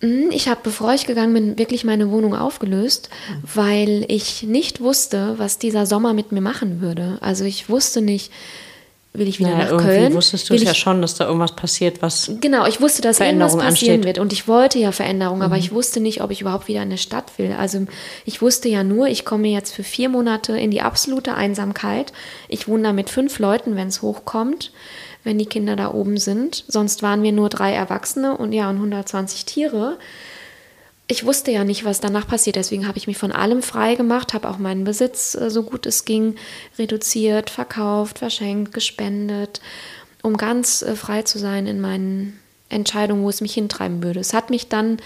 Mhm, 0.00 0.30
ich 0.30 0.48
habe, 0.48 0.60
bevor 0.62 0.92
ich 0.92 1.06
gegangen 1.06 1.32
bin, 1.32 1.58
wirklich 1.58 1.84
meine 1.84 2.10
Wohnung 2.10 2.34
aufgelöst, 2.34 3.08
mhm. 3.30 3.42
weil 3.54 4.04
ich 4.08 4.42
nicht 4.42 4.80
wusste, 4.80 5.38
was 5.38 5.58
dieser 5.58 5.86
Sommer 5.86 6.12
mit 6.14 6.32
mir 6.32 6.42
machen 6.42 6.80
würde. 6.80 7.18
Also 7.20 7.44
ich 7.44 7.68
wusste 7.68 8.02
nicht, 8.02 8.30
will 9.18 9.28
ich 9.28 9.38
wieder 9.38 9.50
naja, 9.50 9.72
nach 9.72 9.82
Köln. 9.82 10.14
wusstest 10.14 10.50
du 10.50 10.54
es 10.54 10.62
ja 10.62 10.74
schon, 10.74 11.02
dass 11.02 11.14
da 11.14 11.26
irgendwas 11.26 11.54
passiert, 11.54 12.02
was 12.02 12.30
Genau, 12.40 12.66
ich 12.66 12.80
wusste, 12.80 13.02
dass 13.02 13.20
irgendwas 13.20 13.56
passieren 13.56 13.96
ansteht. 13.96 14.04
wird 14.04 14.18
und 14.18 14.32
ich 14.32 14.48
wollte 14.48 14.78
ja 14.78 14.92
Veränderung, 14.92 15.38
mhm. 15.38 15.44
aber 15.44 15.56
ich 15.56 15.72
wusste 15.72 16.00
nicht, 16.00 16.22
ob 16.22 16.30
ich 16.30 16.40
überhaupt 16.40 16.68
wieder 16.68 16.82
in 16.82 16.88
eine 16.88 16.98
Stadt 16.98 17.38
will. 17.38 17.54
Also 17.58 17.86
ich 18.24 18.42
wusste 18.42 18.68
ja 18.68 18.84
nur, 18.84 19.08
ich 19.08 19.24
komme 19.24 19.48
jetzt 19.48 19.74
für 19.74 19.84
vier 19.84 20.08
Monate 20.08 20.58
in 20.58 20.70
die 20.70 20.82
absolute 20.82 21.34
Einsamkeit. 21.34 22.12
Ich 22.48 22.68
wohne 22.68 22.84
da 22.84 22.92
mit 22.92 23.10
fünf 23.10 23.38
Leuten, 23.38 23.76
wenn 23.76 23.88
es 23.88 24.02
hochkommt, 24.02 24.72
wenn 25.24 25.38
die 25.38 25.46
Kinder 25.46 25.76
da 25.76 25.92
oben 25.92 26.18
sind. 26.18 26.64
Sonst 26.68 27.02
waren 27.02 27.22
wir 27.22 27.32
nur 27.32 27.48
drei 27.48 27.72
Erwachsene 27.72 28.36
und 28.36 28.52
ja, 28.52 28.70
und 28.70 28.76
120 28.76 29.44
Tiere 29.44 29.98
ich 31.08 31.24
wusste 31.24 31.52
ja 31.52 31.64
nicht, 31.64 31.84
was 31.84 32.00
danach 32.00 32.26
passiert. 32.26 32.56
Deswegen 32.56 32.88
habe 32.88 32.98
ich 32.98 33.06
mich 33.06 33.16
von 33.16 33.32
allem 33.32 33.62
frei 33.62 33.94
gemacht, 33.94 34.34
habe 34.34 34.48
auch 34.48 34.58
meinen 34.58 34.84
Besitz, 34.84 35.34
äh, 35.34 35.50
so 35.50 35.62
gut 35.62 35.86
es 35.86 36.04
ging, 36.04 36.36
reduziert, 36.78 37.50
verkauft, 37.50 38.18
verschenkt, 38.18 38.72
gespendet, 38.72 39.60
um 40.22 40.36
ganz 40.36 40.82
äh, 40.82 40.96
frei 40.96 41.22
zu 41.22 41.38
sein 41.38 41.66
in 41.66 41.80
meinen 41.80 42.40
Entscheidungen, 42.68 43.22
wo 43.22 43.28
es 43.28 43.40
mich 43.40 43.54
hintreiben 43.54 44.02
würde. 44.02 44.20
Es 44.20 44.34
hat 44.34 44.50
mich 44.50 44.68
dann 44.68 44.98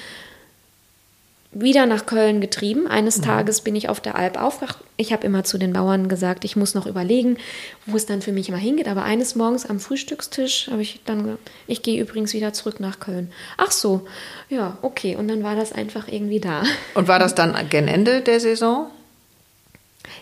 wieder 1.52 1.86
nach 1.86 2.06
Köln 2.06 2.40
getrieben. 2.40 2.86
Eines 2.86 3.18
mhm. 3.18 3.22
Tages 3.22 3.60
bin 3.60 3.74
ich 3.74 3.88
auf 3.88 4.00
der 4.00 4.14
Alp 4.14 4.40
aufgewacht. 4.40 4.78
Ich 4.96 5.12
habe 5.12 5.26
immer 5.26 5.42
zu 5.42 5.58
den 5.58 5.72
Bauern 5.72 6.08
gesagt, 6.08 6.44
ich 6.44 6.54
muss 6.54 6.74
noch 6.74 6.86
überlegen, 6.86 7.38
wo 7.86 7.96
es 7.96 8.06
dann 8.06 8.22
für 8.22 8.30
mich 8.30 8.50
mal 8.50 8.58
hingeht. 8.58 8.86
Aber 8.86 9.02
eines 9.02 9.34
Morgens 9.34 9.66
am 9.66 9.80
Frühstückstisch 9.80 10.68
habe 10.70 10.82
ich 10.82 11.00
dann 11.04 11.24
gesagt, 11.24 11.50
ich 11.66 11.82
gehe 11.82 12.00
übrigens 12.00 12.34
wieder 12.34 12.52
zurück 12.52 12.78
nach 12.78 13.00
Köln. 13.00 13.32
Ach 13.56 13.72
so, 13.72 14.06
ja, 14.48 14.78
okay. 14.82 15.16
Und 15.16 15.26
dann 15.28 15.42
war 15.42 15.56
das 15.56 15.72
einfach 15.72 16.06
irgendwie 16.06 16.40
da. 16.40 16.62
Und 16.94 17.08
war 17.08 17.18
das 17.18 17.34
dann 17.34 17.56
gen 17.68 17.88
Ende 17.88 18.20
der 18.20 18.38
Saison? 18.38 18.86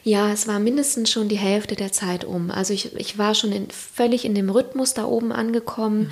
Ja, 0.04 0.32
es 0.32 0.48
war 0.48 0.58
mindestens 0.58 1.10
schon 1.10 1.28
die 1.28 1.38
Hälfte 1.38 1.76
der 1.76 1.92
Zeit 1.92 2.24
um. 2.24 2.50
Also 2.50 2.72
ich, 2.72 2.96
ich 2.96 3.18
war 3.18 3.34
schon 3.34 3.52
in, 3.52 3.70
völlig 3.70 4.24
in 4.24 4.34
dem 4.34 4.48
Rhythmus 4.48 4.94
da 4.94 5.04
oben 5.04 5.32
angekommen. 5.32 6.04
Mhm. 6.04 6.10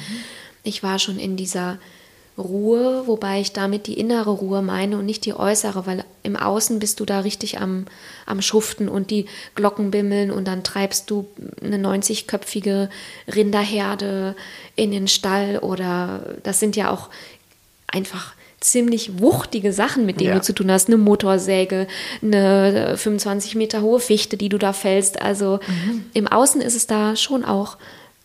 Ich 0.63 0.83
war 0.83 0.99
schon 0.99 1.19
in 1.19 1.37
dieser 1.37 1.79
Ruhe, 2.39 3.05
wobei 3.07 3.41
ich 3.41 3.53
damit 3.53 3.87
die 3.87 3.99
innere 3.99 4.31
Ruhe 4.31 4.61
meine 4.61 4.99
und 4.99 5.07
nicht 5.07 5.25
die 5.25 5.35
äußere, 5.35 5.87
weil 5.87 6.05
im 6.23 6.37
Außen 6.37 6.79
bist 6.79 7.01
du 7.01 7.05
da 7.07 7.21
richtig 7.21 7.61
am, 7.61 7.87
am 8.27 8.43
Schuften 8.43 8.89
und 8.89 9.11
die 9.11 9.27
Glocken 9.55 9.91
bimmeln 9.91 10.31
und 10.31 10.47
dann 10.47 10.63
treibst 10.63 11.11
du 11.11 11.27
eine 11.63 11.79
90-köpfige 11.79 12.91
Rinderherde 13.35 14.37
in 14.75 14.91
den 14.91 15.09
Stall 15.09 15.59
oder 15.59 16.37
das 16.43 16.61
sind 16.61 16.77
ja 16.77 16.91
auch 16.91 17.09
einfach 17.87 18.35
ziemlich 18.61 19.21
wuchtige 19.21 19.73
Sachen, 19.73 20.07
mit 20.07 20.21
denen 20.21 20.31
ja. 20.31 20.35
du 20.37 20.43
zu 20.43 20.53
tun 20.53 20.71
hast. 20.71 20.89
Eine 20.89 20.97
Motorsäge, 20.97 21.87
eine 22.23 22.97
25 22.97 23.55
Meter 23.55 23.83
hohe 23.83 24.01
Fichte, 24.01 24.37
die 24.37 24.49
du 24.49 24.59
da 24.59 24.73
fällst. 24.73 25.21
Also 25.21 25.61
mhm. 25.67 26.07
im 26.15 26.27
Außen 26.27 26.61
ist 26.61 26.75
es 26.75 26.87
da 26.87 27.17
schon 27.17 27.45
auch 27.45 27.77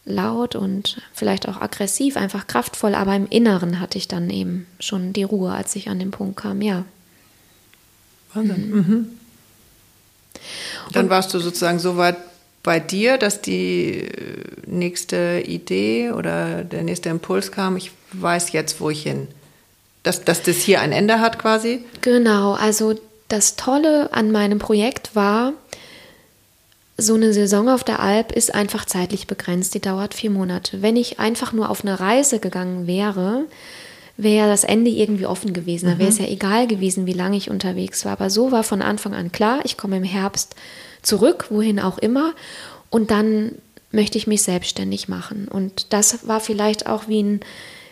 laut 0.05 0.55
und 0.55 1.01
vielleicht 1.13 1.47
auch 1.47 1.61
aggressiv, 1.61 2.17
einfach 2.17 2.47
kraftvoll, 2.47 2.95
aber 2.95 3.15
im 3.15 3.27
Inneren 3.27 3.79
hatte 3.79 3.97
ich 3.97 4.07
dann 4.07 4.29
eben 4.29 4.67
schon 4.79 5.13
die 5.13 5.23
Ruhe, 5.23 5.51
als 5.51 5.75
ich 5.75 5.89
an 5.89 5.99
den 5.99 6.11
Punkt 6.11 6.37
kam, 6.37 6.61
ja. 6.61 6.85
Wahnsinn. 8.33 8.69
Mhm. 8.69 8.77
Mhm. 8.77 9.07
Dann 10.93 11.09
warst 11.09 11.33
du 11.33 11.39
sozusagen 11.39 11.79
so 11.79 11.97
weit 11.97 12.17
bei 12.63 12.79
dir, 12.79 13.17
dass 13.17 13.41
die 13.41 14.01
äh, 14.01 14.43
nächste 14.65 15.43
Idee 15.45 16.11
oder 16.11 16.63
der 16.63 16.83
nächste 16.83 17.09
Impuls 17.09 17.51
kam, 17.51 17.77
ich 17.77 17.91
weiß 18.13 18.51
jetzt, 18.51 18.79
wo 18.81 18.89
ich 18.89 19.03
hin. 19.03 19.27
Dass, 20.03 20.23
dass 20.23 20.41
das 20.43 20.57
hier 20.57 20.81
ein 20.81 20.91
Ende 20.91 21.19
hat 21.19 21.37
quasi? 21.37 21.85
Genau, 22.01 22.53
also 22.53 22.95
das 23.27 23.55
Tolle 23.55 24.11
an 24.13 24.31
meinem 24.31 24.59
Projekt 24.59 25.15
war, 25.15 25.53
so 27.01 27.15
eine 27.15 27.33
Saison 27.33 27.69
auf 27.69 27.83
der 27.83 27.99
Alp 27.99 28.31
ist 28.31 28.53
einfach 28.53 28.85
zeitlich 28.85 29.27
begrenzt, 29.27 29.73
die 29.73 29.81
dauert 29.81 30.13
vier 30.13 30.29
Monate. 30.29 30.81
Wenn 30.81 30.95
ich 30.95 31.19
einfach 31.19 31.53
nur 31.53 31.69
auf 31.69 31.83
eine 31.83 31.99
Reise 31.99 32.39
gegangen 32.39 32.87
wäre, 32.87 33.45
wäre 34.17 34.47
das 34.47 34.63
Ende 34.63 34.91
irgendwie 34.91 35.25
offen 35.25 35.53
gewesen. 35.53 35.87
Da 35.87 35.97
wäre 35.97 36.09
es 36.09 36.19
mhm. 36.19 36.25
ja 36.25 36.31
egal 36.31 36.67
gewesen, 36.67 37.05
wie 37.05 37.13
lange 37.13 37.37
ich 37.37 37.49
unterwegs 37.49 38.05
war. 38.05 38.13
Aber 38.13 38.29
so 38.29 38.51
war 38.51 38.63
von 38.63 38.81
Anfang 38.81 39.13
an 39.13 39.31
klar, 39.31 39.61
ich 39.63 39.77
komme 39.77 39.97
im 39.97 40.03
Herbst 40.03 40.55
zurück, 41.01 41.47
wohin 41.49 41.79
auch 41.79 41.97
immer. 41.97 42.33
Und 42.89 43.11
dann 43.11 43.53
möchte 43.91 44.17
ich 44.17 44.27
mich 44.27 44.43
selbstständig 44.43 45.07
machen. 45.07 45.47
Und 45.47 45.93
das 45.93 46.27
war 46.27 46.39
vielleicht 46.39 46.87
auch 46.87 47.07
wie 47.07 47.23
ein 47.23 47.39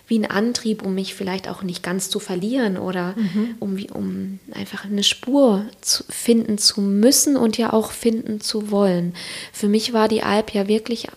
wie 0.10 0.20
ein 0.20 0.30
Antrieb, 0.30 0.84
um 0.84 0.96
mich 0.96 1.14
vielleicht 1.14 1.48
auch 1.48 1.62
nicht 1.62 1.84
ganz 1.84 2.10
zu 2.10 2.20
verlieren 2.20 2.78
oder 2.78 3.16
mhm. 3.16 3.56
um, 3.60 3.78
um 3.94 4.40
einfach 4.52 4.86
eine 4.86 5.04
Spur 5.04 5.66
zu 5.82 6.04
finden 6.10 6.58
zu 6.58 6.82
müssen 6.82 7.38
und 7.38 7.58
ja 7.58 7.72
auch 7.72 7.92
finden 7.92 8.42
zu 8.42 8.72
wollen. 8.72 9.14
Für 9.54 9.70
mich 9.70 9.94
war 9.94 10.08
die 10.08 10.24
Alp 10.24 10.54
ja 10.54 10.68
wirklich 10.68 11.08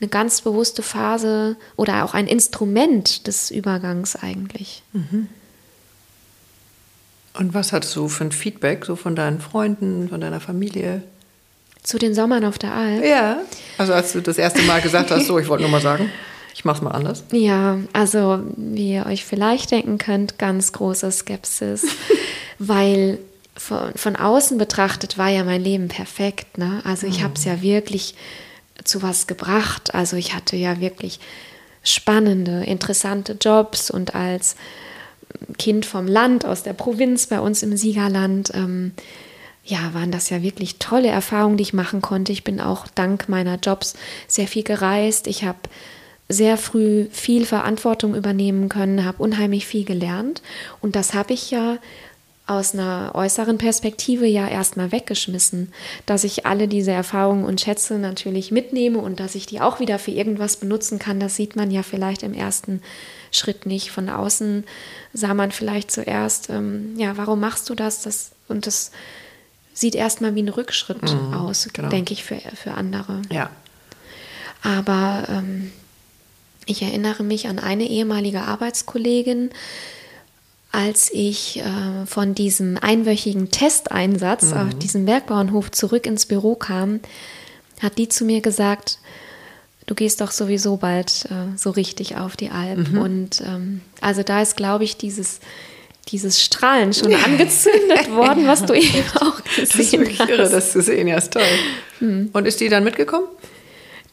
eine 0.00 0.08
ganz 0.08 0.40
bewusste 0.40 0.82
Phase 0.82 1.56
oder 1.76 2.04
auch 2.04 2.14
ein 2.14 2.28
Instrument 2.28 3.26
des 3.26 3.50
Übergangs 3.50 4.14
eigentlich. 4.14 4.82
Mhm. 4.92 5.26
Und 7.34 7.54
was 7.54 7.72
hattest 7.72 7.94
du 7.96 8.08
für 8.08 8.24
ein 8.24 8.32
Feedback 8.32 8.84
so 8.84 8.96
von 8.96 9.16
deinen 9.16 9.40
Freunden, 9.40 10.08
von 10.08 10.20
deiner 10.20 10.40
Familie? 10.40 11.02
Zu 11.82 11.98
den 11.98 12.14
Sommern 12.14 12.44
auf 12.44 12.58
der 12.58 12.72
Alp? 12.72 13.04
Ja. 13.04 13.42
Also 13.78 13.92
als 13.92 14.12
du 14.12 14.20
das 14.20 14.38
erste 14.38 14.62
Mal 14.62 14.80
gesagt 14.80 15.10
hast, 15.10 15.26
so, 15.26 15.38
ich 15.38 15.48
wollte 15.48 15.62
nur 15.62 15.70
mal 15.70 15.80
sagen. 15.80 16.10
Ich 16.58 16.64
mach's 16.64 16.82
mal 16.82 16.90
anders. 16.90 17.22
Ja, 17.30 17.78
also 17.92 18.40
wie 18.56 18.94
ihr 18.94 19.06
euch 19.06 19.24
vielleicht 19.24 19.70
denken 19.70 19.96
könnt, 19.96 20.40
ganz 20.40 20.72
große 20.72 21.12
Skepsis, 21.12 21.86
weil 22.58 23.20
von, 23.56 23.92
von 23.94 24.16
außen 24.16 24.58
betrachtet 24.58 25.18
war 25.18 25.28
ja 25.28 25.44
mein 25.44 25.62
Leben 25.62 25.86
perfekt. 25.86 26.58
Ne? 26.58 26.82
Also 26.82 27.06
ich 27.06 27.20
mhm. 27.20 27.22
habe 27.22 27.34
es 27.36 27.44
ja 27.44 27.62
wirklich 27.62 28.16
zu 28.82 29.02
was 29.02 29.28
gebracht. 29.28 29.94
Also 29.94 30.16
ich 30.16 30.34
hatte 30.34 30.56
ja 30.56 30.80
wirklich 30.80 31.20
spannende, 31.84 32.64
interessante 32.64 33.36
Jobs 33.40 33.88
und 33.88 34.16
als 34.16 34.56
Kind 35.58 35.86
vom 35.86 36.08
Land, 36.08 36.44
aus 36.44 36.64
der 36.64 36.72
Provinz 36.72 37.28
bei 37.28 37.38
uns 37.38 37.62
im 37.62 37.76
Siegerland, 37.76 38.50
ähm, 38.52 38.94
ja, 39.64 39.94
waren 39.94 40.10
das 40.10 40.28
ja 40.28 40.42
wirklich 40.42 40.80
tolle 40.80 41.08
Erfahrungen, 41.08 41.56
die 41.56 41.62
ich 41.62 41.72
machen 41.72 42.02
konnte. 42.02 42.32
Ich 42.32 42.42
bin 42.42 42.60
auch 42.60 42.88
dank 42.96 43.28
meiner 43.28 43.60
Jobs 43.60 43.94
sehr 44.26 44.48
viel 44.48 44.64
gereist. 44.64 45.28
Ich 45.28 45.44
habe 45.44 45.58
sehr 46.28 46.58
früh 46.58 47.06
viel 47.10 47.46
Verantwortung 47.46 48.14
übernehmen 48.14 48.68
können, 48.68 49.04
habe 49.04 49.22
unheimlich 49.22 49.66
viel 49.66 49.84
gelernt. 49.84 50.42
Und 50.80 50.94
das 50.94 51.14
habe 51.14 51.32
ich 51.32 51.50
ja 51.50 51.78
aus 52.46 52.72
einer 52.72 53.12
äußeren 53.14 53.58
Perspektive 53.58 54.26
ja 54.26 54.48
erstmal 54.48 54.90
weggeschmissen, 54.90 55.70
dass 56.06 56.24
ich 56.24 56.46
alle 56.46 56.66
diese 56.66 56.92
Erfahrungen 56.92 57.44
und 57.44 57.60
Schätze 57.60 57.98
natürlich 57.98 58.50
mitnehme 58.50 58.98
und 58.98 59.20
dass 59.20 59.34
ich 59.34 59.44
die 59.46 59.60
auch 59.60 59.80
wieder 59.80 59.98
für 59.98 60.12
irgendwas 60.12 60.56
benutzen 60.56 60.98
kann, 60.98 61.20
das 61.20 61.36
sieht 61.36 61.56
man 61.56 61.70
ja 61.70 61.82
vielleicht 61.82 62.22
im 62.22 62.32
ersten 62.32 62.80
Schritt 63.32 63.66
nicht. 63.66 63.90
Von 63.90 64.08
außen 64.08 64.64
sah 65.12 65.34
man 65.34 65.50
vielleicht 65.50 65.90
zuerst, 65.90 66.48
ähm, 66.48 66.94
ja, 66.96 67.18
warum 67.18 67.38
machst 67.38 67.68
du 67.68 67.74
das? 67.74 68.02
das 68.02 68.30
und 68.48 68.66
das 68.66 68.92
sieht 69.74 69.94
erstmal 69.94 70.34
wie 70.34 70.42
ein 70.42 70.48
Rückschritt 70.48 71.02
mhm, 71.02 71.34
aus, 71.34 71.68
genau. 71.72 71.90
denke 71.90 72.14
ich, 72.14 72.24
für, 72.24 72.38
für 72.38 72.72
andere. 72.72 73.20
Ja. 73.30 73.50
Aber 74.62 75.24
ähm, 75.28 75.70
ich 76.68 76.82
erinnere 76.82 77.22
mich 77.22 77.48
an 77.48 77.58
eine 77.58 77.88
ehemalige 77.88 78.42
Arbeitskollegin, 78.42 79.50
als 80.70 81.10
ich 81.12 81.60
äh, 81.60 82.06
von 82.06 82.34
diesem 82.34 82.76
einwöchigen 82.76 83.50
Testeinsatz 83.50 84.52
mhm. 84.52 84.56
auf 84.58 84.74
diesem 84.74 85.06
Bergbauernhof 85.06 85.70
zurück 85.70 86.06
ins 86.06 86.26
Büro 86.26 86.54
kam, 86.54 87.00
hat 87.80 87.96
die 87.96 88.08
zu 88.08 88.24
mir 88.24 88.42
gesagt, 88.42 88.98
du 89.86 89.94
gehst 89.94 90.20
doch 90.20 90.30
sowieso 90.30 90.76
bald 90.76 91.26
äh, 91.30 91.56
so 91.56 91.70
richtig 91.70 92.16
auf 92.16 92.36
die 92.36 92.50
Alp. 92.50 92.92
Mhm. 92.92 92.98
Und 92.98 93.40
ähm, 93.40 93.80
also 94.02 94.22
da 94.22 94.42
ist, 94.42 94.56
glaube 94.56 94.84
ich, 94.84 94.98
dieses, 94.98 95.40
dieses 96.08 96.42
Strahlen 96.42 96.92
schon 96.92 97.14
angezündet 97.24 98.10
worden, 98.14 98.46
was 98.46 98.66
du 98.66 98.74
eben 98.74 99.08
auch 99.20 99.42
gesehen 99.42 99.64
hast. 99.64 99.74
Das 99.74 99.80
ist 99.80 99.92
wirklich 99.92 100.20
hast. 100.20 100.28
irre, 100.28 100.50
das 100.50 100.72
zu 100.72 100.82
sehen, 100.82 101.08
ja, 101.08 101.16
ist 101.16 101.32
toll. 101.32 101.42
Mhm. 102.00 102.28
Und 102.34 102.46
ist 102.46 102.60
die 102.60 102.68
dann 102.68 102.84
mitgekommen? 102.84 103.26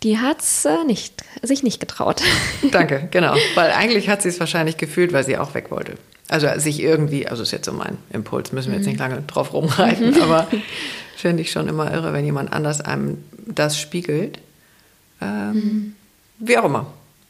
Die 0.06 0.20
hat 0.20 0.42
es 0.42 0.66
äh, 0.66 0.84
nicht, 0.86 1.24
sich 1.42 1.64
nicht 1.64 1.80
getraut. 1.80 2.22
Danke, 2.72 3.08
genau. 3.10 3.34
Weil 3.56 3.72
eigentlich 3.72 4.08
hat 4.08 4.22
sie 4.22 4.30
es 4.30 4.40
wahrscheinlich 4.40 4.78
gefühlt, 4.78 5.14
weil 5.14 5.26
sie 5.26 5.36
auch 5.36 5.56
weg 5.56 5.72
wollte. 5.72 5.98
Also 6.28 6.48
sich 6.58 6.80
irgendwie, 6.80 7.28
also 7.28 7.42
ist 7.42 7.52
jetzt 7.52 7.66
so 7.66 7.72
mein 7.72 7.98
Impuls, 8.14 8.52
müssen 8.52 8.70
wir 8.70 8.78
jetzt 8.78 8.86
nicht 8.86 9.00
mhm. 9.00 9.02
lange 9.02 9.22
drauf 9.24 9.52
rumreiten, 9.52 10.12
mhm. 10.12 10.22
aber 10.22 10.48
finde 11.18 11.42
ich 11.42 11.52
schon 11.52 11.68
immer 11.68 11.92
irre, 11.92 12.14
wenn 12.14 12.24
jemand 12.24 12.54
anders 12.54 12.82
einem 12.82 13.24
das 13.48 13.80
spiegelt. 13.80 14.38
Ähm, 15.22 15.54
mhm. 15.54 15.96
Wie 16.38 16.56
auch 16.60 16.66
immer. 16.66 16.86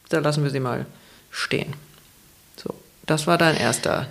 Da 0.09 0.19
lassen 0.19 0.43
wir 0.43 0.51
sie 0.51 0.59
mal 0.59 0.85
stehen. 1.31 1.75
So, 2.57 2.73
das 3.05 3.25
war 3.25 3.38
dein 3.38 3.55
erster. 3.55 4.07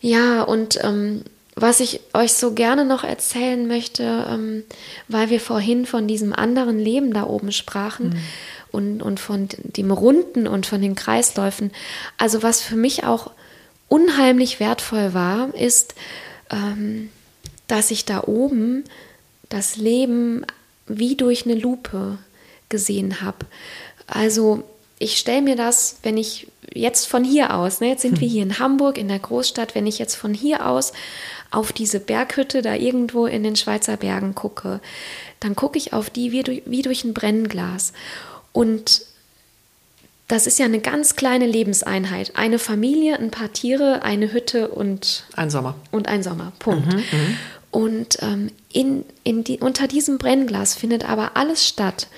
Ja, 0.00 0.42
und 0.42 0.78
ähm, 0.84 1.24
was 1.56 1.80
ich 1.80 2.00
euch 2.12 2.32
so 2.32 2.52
gerne 2.52 2.84
noch 2.84 3.04
erzählen 3.04 3.66
möchte, 3.66 4.26
ähm, 4.28 4.64
weil 5.08 5.30
wir 5.30 5.40
vorhin 5.40 5.86
von 5.86 6.08
diesem 6.08 6.32
anderen 6.32 6.78
Leben 6.78 7.12
da 7.12 7.24
oben 7.24 7.52
sprachen 7.52 8.08
mhm. 8.08 8.18
und, 8.72 9.02
und 9.02 9.20
von 9.20 9.48
dem 9.62 9.90
Runden 9.90 10.46
und 10.46 10.66
von 10.66 10.82
den 10.82 10.94
Kreisläufen. 10.94 11.70
Also 12.18 12.42
was 12.42 12.60
für 12.60 12.76
mich 12.76 13.04
auch 13.04 13.30
unheimlich 13.88 14.58
wertvoll 14.58 15.14
war, 15.14 15.54
ist, 15.54 15.94
ähm, 16.50 17.10
dass 17.68 17.90
ich 17.90 18.04
da 18.04 18.24
oben 18.24 18.84
das 19.48 19.76
Leben 19.76 20.44
wie 20.86 21.14
durch 21.16 21.44
eine 21.44 21.54
Lupe 21.54 22.18
gesehen 22.68 23.20
habe. 23.20 23.46
Also 24.06 24.64
ich 24.98 25.18
stelle 25.18 25.42
mir 25.42 25.56
das, 25.56 25.98
wenn 26.02 26.16
ich 26.16 26.46
jetzt 26.72 27.06
von 27.06 27.24
hier 27.24 27.54
aus, 27.54 27.80
ne, 27.80 27.88
jetzt 27.88 28.02
sind 28.02 28.20
wir 28.20 28.28
hm. 28.28 28.32
hier 28.32 28.42
in 28.42 28.58
Hamburg 28.58 28.98
in 28.98 29.08
der 29.08 29.18
Großstadt, 29.18 29.74
wenn 29.74 29.86
ich 29.86 29.98
jetzt 29.98 30.14
von 30.14 30.34
hier 30.34 30.66
aus 30.66 30.92
auf 31.50 31.72
diese 31.72 32.00
Berghütte 32.00 32.62
da 32.62 32.74
irgendwo 32.74 33.26
in 33.26 33.42
den 33.42 33.56
Schweizer 33.56 33.96
Bergen 33.96 34.34
gucke, 34.34 34.80
dann 35.40 35.54
gucke 35.54 35.78
ich 35.78 35.92
auf 35.92 36.10
die 36.10 36.32
wie 36.32 36.42
durch, 36.42 36.62
wie 36.66 36.82
durch 36.82 37.04
ein 37.04 37.14
Brennglas. 37.14 37.92
Und 38.52 39.02
das 40.26 40.46
ist 40.46 40.58
ja 40.58 40.64
eine 40.64 40.80
ganz 40.80 41.16
kleine 41.16 41.46
Lebenseinheit. 41.46 42.32
Eine 42.34 42.58
Familie, 42.58 43.18
ein 43.18 43.30
paar 43.30 43.52
Tiere, 43.52 44.02
eine 44.02 44.32
Hütte 44.32 44.68
und 44.68 45.24
ein 45.36 45.50
Sommer. 45.50 45.76
Und 45.90 46.08
ein 46.08 46.22
Sommer. 46.22 46.52
Punkt. 46.58 46.86
Mhm, 46.86 46.98
mhm. 46.98 47.36
und 47.70 48.18
ähm, 48.22 48.50
in, 48.72 49.04
in 49.22 49.44
die, 49.44 49.58
unter 49.58 49.86
diesem 49.86 50.18
Brennglas 50.18 50.74
findet 50.74 51.08
aber 51.08 51.36
alles 51.36 51.68
statt. 51.68 52.08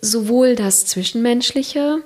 Sowohl 0.00 0.54
das 0.56 0.86
Zwischenmenschliche, 0.86 2.02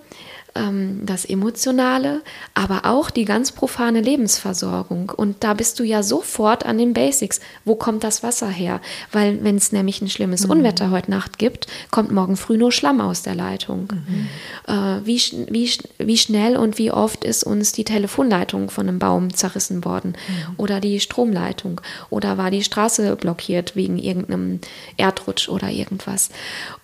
das 0.55 1.25
Emotionale, 1.25 2.23
aber 2.55 2.85
auch 2.85 3.11
die 3.11 3.25
ganz 3.25 3.51
profane 3.51 4.01
Lebensversorgung. 4.01 5.11
Und 5.11 5.43
da 5.43 5.53
bist 5.53 5.81
du 5.81 5.83
ja 5.83 6.05
sofort 6.05 6.65
an 6.65 6.79
den 6.79 6.95
Basics. 6.95 7.41
Wo 7.65 7.75
kommt 7.75 8.05
das 8.05 8.23
Wasser 8.23 8.49
her? 8.49 8.81
Weil 9.11 9.43
wenn 9.43 9.57
es 9.57 9.73
nämlich 9.73 10.01
ein 10.01 10.09
schlimmes 10.09 10.45
mhm. 10.45 10.53
Unwetter 10.53 10.93
heute 10.93 11.11
Nacht 11.11 11.39
gibt, 11.39 11.67
kommt 11.91 12.13
morgen 12.13 12.37
früh 12.37 12.57
nur 12.57 12.71
Schlamm 12.71 13.01
aus 13.01 13.23
der 13.23 13.35
Leitung. 13.35 13.93
Mhm. 13.93 14.29
Äh, 14.69 15.05
wie, 15.05 15.21
wie, 15.51 15.71
wie 15.99 16.19
schnell 16.19 16.57
und 16.57 16.79
wie 16.79 16.93
oft 16.93 17.25
ist 17.25 17.43
uns 17.43 17.73
die 17.73 17.85
Telefonleitung 17.85 18.71
von 18.71 18.89
einem 18.89 19.01
Baum 19.01 19.35
zerrissen 19.35 19.85
worden? 19.85 20.11
Mhm. 20.11 20.55
Oder 20.57 20.79
die 20.79 21.01
Stromleitung? 21.01 21.81
Oder 22.11 22.39
war 22.39 22.53
die 22.53 22.63
Straße 22.63 23.17
blockiert 23.17 23.75
wegen 23.75 23.99
irgendeinem 23.99 24.61
Erdrutsch 24.99 25.49
oder 25.49 25.71
irgendwas? 25.71 26.31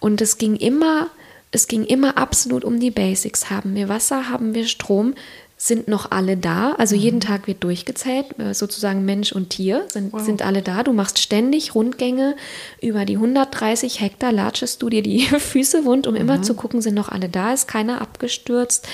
Und 0.01 0.21
es 0.21 0.39
ging 0.39 0.57
immer 0.57 1.07
es 1.53 1.67
ging 1.67 1.85
immer 1.85 2.17
absolut 2.17 2.65
um 2.65 2.79
die 2.79 2.91
Basics. 2.91 3.51
Haben 3.51 3.75
wir 3.75 3.89
Wasser, 3.89 4.29
haben 4.29 4.55
wir 4.55 4.67
Strom, 4.67 5.15
sind 5.57 5.89
noch 5.89 6.11
alle 6.11 6.39
da. 6.39 6.73
Also 6.73 6.97
mhm. 6.97 7.03
jeden 7.03 7.21
Tag 7.21 7.47
wird 7.47 7.63
durchgezählt, 7.63 8.39
äh, 8.39 8.55
sozusagen 8.55 9.05
Mensch 9.05 9.33
und 9.33 9.51
Tier 9.51 9.85
sind, 9.89 10.13
wow. 10.13 10.23
sind 10.23 10.43
alle 10.43 10.63
da. 10.63 10.83
Du 10.83 10.93
machst 10.93 11.19
ständig 11.19 11.75
Rundgänge 11.75 12.35
über 12.81 13.05
die 13.05 13.17
130 13.17 14.01
Hektar, 14.01 14.33
latschest 14.33 14.81
du 14.81 14.89
dir 14.89 15.03
die 15.03 15.21
Füße 15.39 15.85
wund, 15.85 16.07
um 16.07 16.15
mhm. 16.15 16.21
immer 16.21 16.43
zu 16.43 16.55
gucken, 16.55 16.81
sind 16.81 16.95
noch 16.95 17.11
alle 17.11 17.29
da, 17.29 17.53
ist 17.53 17.69
keiner 17.69 18.01
abgestürzt. 18.01 18.89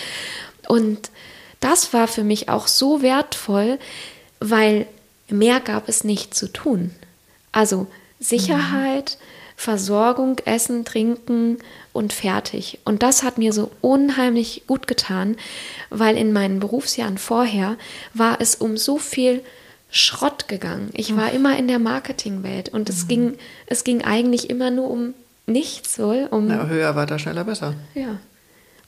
Und 0.67 1.11
das 1.61 1.93
war 1.93 2.09
für 2.09 2.25
mich 2.25 2.49
auch 2.49 2.67
so 2.67 3.01
wertvoll, 3.01 3.79
weil 4.41 4.87
mehr 5.29 5.61
gab 5.61 5.89
es 5.89 6.05
nicht 6.05 6.35
zu 6.35 6.53
tun. 6.53 6.91
Also 7.53 7.87
Sicherheit, 8.19 9.19
mhm. 9.21 9.25
Versorgung, 9.57 10.39
Essen, 10.45 10.85
Trinken 10.85 11.59
und 11.97 12.13
fertig. 12.13 12.79
Und 12.85 13.03
das 13.03 13.23
hat 13.23 13.39
mir 13.39 13.53
so 13.53 13.71
unheimlich 13.81 14.63
gut 14.67 14.87
getan, 14.87 15.37
weil 15.91 16.17
in 16.17 16.33
meinen 16.33 16.61
Berufsjahren 16.61 17.19
vorher 17.19 17.77
war 18.15 18.41
es 18.41 18.55
um 18.55 18.77
so 18.77 18.99
viel 18.99 19.43
Schrott 19.91 20.49
gegangen. 20.49 20.91
Ich 20.95 21.17
war 21.17 21.33
immer 21.33 21.57
in 21.59 21.69
der 21.69 21.79
Marketingwelt 21.79 22.69
und 22.69 22.89
es, 22.89 23.05
mhm. 23.05 23.09
ging, 23.09 23.39
es 23.67 23.85
ging 23.85 24.03
eigentlich 24.03 24.51
immer 24.51 24.71
nur 24.71 24.91
um 24.91 25.15
nichts, 25.47 25.99
wohl. 25.99 26.29
Um, 26.31 26.49
Na, 26.49 26.67
höher, 26.67 26.95
weiter, 26.97 27.19
schneller, 27.19 27.45
besser. 27.45 27.75
Ja. 27.95 28.19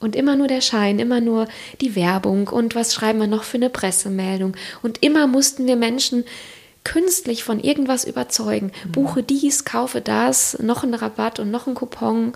Und 0.01 0.15
immer 0.15 0.37
nur 0.37 0.47
der 0.47 0.61
Schein, 0.61 0.99
immer 0.99 1.21
nur 1.21 1.49
die 1.81 1.97
Werbung 1.97 2.49
und 2.49 2.75
was 2.75 2.95
schreiben 2.95 3.19
wir 3.19 3.27
noch 3.27 3.43
für 3.43 3.57
eine 3.57 3.71
Pressemeldung. 3.71 4.57
Und 4.83 5.03
immer 5.03 5.27
mussten 5.27 5.67
wir 5.67 5.77
Menschen 5.77 6.25
künstlich 6.85 7.45
von 7.45 7.61
irgendwas 7.61 8.05
überzeugen. 8.05 8.73
Mhm. 8.85 8.93
Buche 8.93 9.23
dies, 9.23 9.65
kaufe 9.65 10.01
das, 10.01 10.59
noch 10.61 10.85
einen 10.85 10.95
Rabatt 10.95 11.39
und 11.41 11.51
noch 11.51 11.67
einen 11.67 11.75
Coupon. 11.77 12.33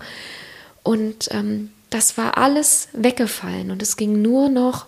Und 0.83 1.29
ähm, 1.31 1.69
das 1.89 2.17
war 2.17 2.37
alles 2.37 2.89
weggefallen 2.93 3.71
und 3.71 3.81
es 3.81 3.97
ging 3.97 4.21
nur 4.21 4.49
noch 4.49 4.87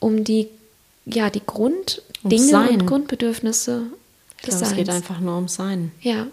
um 0.00 0.24
die, 0.24 0.48
ja, 1.04 1.30
die 1.30 1.42
Grunddinge 1.44 2.68
und 2.70 2.86
Grundbedürfnisse 2.86 3.82
ich 4.38 4.46
des 4.46 4.58
glaube, 4.58 4.72
Es 4.72 4.76
geht 4.76 4.90
einfach 4.90 5.20
nur 5.20 5.36
ums 5.36 5.54
Sein. 5.54 5.92
Ja. 6.00 6.26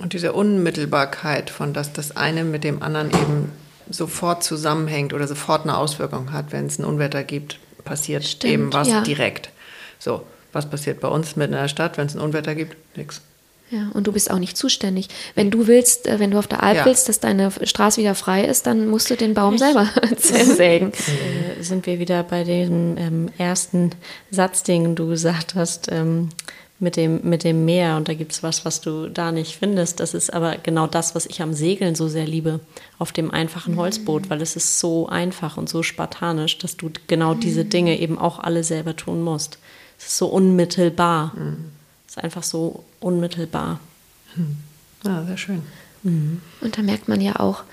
Und 0.00 0.12
diese 0.12 0.32
Unmittelbarkeit 0.32 1.50
von, 1.50 1.72
dass 1.72 1.92
das 1.92 2.16
eine 2.16 2.44
mit 2.44 2.64
dem 2.64 2.82
anderen 2.82 3.10
eben 3.10 3.52
sofort 3.88 4.42
zusammenhängt 4.42 5.12
oder 5.12 5.28
sofort 5.28 5.62
eine 5.62 5.76
Auswirkung 5.76 6.32
hat, 6.32 6.52
wenn 6.52 6.66
es 6.66 6.78
ein 6.78 6.84
Unwetter 6.84 7.22
gibt, 7.22 7.58
passiert 7.84 8.24
Stimmt, 8.24 8.52
eben 8.52 8.72
was 8.72 8.88
ja. 8.88 9.02
direkt. 9.02 9.50
So, 9.98 10.22
was 10.52 10.68
passiert 10.68 11.00
bei 11.00 11.08
uns 11.08 11.36
mitten 11.36 11.52
in 11.52 11.60
der 11.60 11.68
Stadt, 11.68 11.98
wenn 11.98 12.06
es 12.06 12.14
ein 12.14 12.20
Unwetter 12.20 12.54
gibt? 12.54 12.76
Nichts. 12.96 13.20
Ja, 13.70 13.90
und 13.94 14.06
du 14.06 14.12
bist 14.12 14.30
auch 14.30 14.38
nicht 14.38 14.56
zuständig. 14.56 15.08
Wenn 15.34 15.50
du 15.50 15.66
willst, 15.66 16.06
äh, 16.06 16.18
wenn 16.18 16.30
du 16.30 16.38
auf 16.38 16.46
der 16.46 16.62
Alp 16.62 16.78
ja. 16.78 16.84
willst, 16.84 17.08
dass 17.08 17.20
deine 17.20 17.50
Straße 17.50 18.00
wieder 18.00 18.14
frei 18.14 18.44
ist, 18.44 18.66
dann 18.66 18.88
musst 18.88 19.10
du 19.10 19.16
den 19.16 19.34
Baum 19.34 19.54
ich, 19.54 19.60
selber 19.60 19.88
sägen. 20.16 20.92
Äh, 20.92 21.62
sind 21.62 21.86
wir 21.86 21.98
wieder 21.98 22.22
bei 22.22 22.44
dem 22.44 22.96
ähm, 22.98 23.28
ersten 23.38 23.90
Satz, 24.30 24.62
den 24.62 24.94
du 24.94 25.08
gesagt 25.08 25.54
hast, 25.54 25.90
ähm, 25.90 26.28
mit, 26.78 26.96
dem, 26.96 27.20
mit 27.22 27.42
dem 27.42 27.64
Meer. 27.64 27.96
Und 27.96 28.08
da 28.08 28.14
gibt 28.14 28.32
es 28.32 28.42
was, 28.42 28.64
was 28.64 28.80
du 28.80 29.08
da 29.08 29.32
nicht 29.32 29.56
findest. 29.56 29.98
Das 29.98 30.14
ist 30.14 30.32
aber 30.32 30.56
genau 30.62 30.86
das, 30.86 31.14
was 31.14 31.26
ich 31.26 31.40
am 31.40 31.54
Segeln 31.54 31.94
so 31.94 32.06
sehr 32.06 32.26
liebe, 32.26 32.60
auf 32.98 33.12
dem 33.12 33.30
einfachen 33.30 33.74
mhm. 33.74 33.78
Holzboot, 33.78 34.30
weil 34.30 34.42
es 34.42 34.56
ist 34.56 34.78
so 34.78 35.08
einfach 35.08 35.56
und 35.56 35.68
so 35.68 35.82
spartanisch, 35.82 36.58
dass 36.58 36.76
du 36.76 36.90
genau 37.06 37.34
diese 37.34 37.64
mhm. 37.64 37.70
Dinge 37.70 37.98
eben 37.98 38.18
auch 38.18 38.38
alle 38.38 38.62
selber 38.62 38.94
tun 38.94 39.22
musst. 39.22 39.58
Es 39.98 40.06
ist 40.08 40.18
so 40.18 40.26
unmittelbar. 40.26 41.32
Mhm. 41.34 41.73
Ist 42.14 42.22
einfach 42.22 42.44
so 42.44 42.84
unmittelbar. 43.00 43.80
Hm. 44.34 44.56
Ja, 45.04 45.24
sehr 45.24 45.36
schön. 45.36 45.62
Mhm. 46.04 46.40
Und 46.60 46.78
da 46.78 46.82
merkt 46.82 47.08
man 47.08 47.20
ja 47.20 47.40
auch 47.40 47.64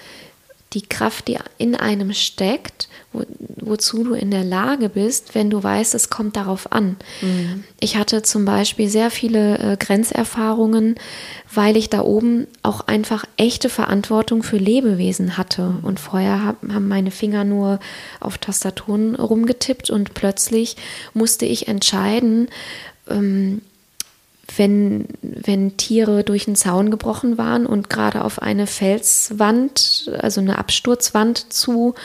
die 0.74 0.82
Kraft, 0.82 1.28
die 1.28 1.38
in 1.60 1.76
einem 1.76 2.12
steckt, 2.14 2.88
wo, 3.14 3.24
wozu 3.58 4.04
du 4.04 4.14
in 4.14 4.32
der 4.32 4.44
Lage 4.44 4.90
bist, 4.90 5.36
wenn 5.36 5.52
du 5.52 5.62
weißt, 5.62 5.94
es 5.94 6.10
kommt 6.10 6.38
darauf 6.38 6.72
an. 6.72 6.96
Mhm. 7.22 7.66
Ich 7.80 7.98
hatte 7.98 8.24
zum 8.24 8.46
Beispiel 8.46 8.90
sehr 8.90 9.12
viele 9.12 9.60
äh, 9.60 9.78
Grenzerfahrungen, 9.78 10.96
weil 11.54 11.78
ich 11.78 11.92
da 11.92 12.02
oben 12.02 12.48
auch 12.64 12.88
einfach 12.88 13.26
echte 13.38 13.70
Verantwortung 13.70 14.42
für 14.42 14.58
Lebewesen 14.58 15.38
hatte. 15.38 15.64
Mhm. 15.64 15.80
Und 15.84 16.00
vorher 16.00 16.44
hab, 16.44 16.68
haben 16.68 16.88
meine 16.88 17.12
Finger 17.12 17.44
nur 17.44 17.80
auf 18.20 18.40
Tastaturen 18.40 19.14
rumgetippt 19.14 19.92
und 19.92 20.16
plötzlich 20.16 20.78
musste 21.14 21.46
ich 21.46 21.68
entscheiden, 21.68 22.48
ähm, 23.08 23.62
wenn, 24.58 25.06
wenn 25.22 25.78
Tiere 25.78 26.24
durch 26.24 26.48
einen 26.48 26.56
Zaun 26.56 26.92
gebrochen 26.92 27.38
waren 27.38 27.66
und 27.66 27.90
gerade 27.90 28.24
auf 28.24 28.42
eine 28.42 28.68
Felswand, 28.68 30.12
also 30.20 30.42
eine 30.42 30.58
Absturzwand 30.58 31.54
zu 31.54 31.96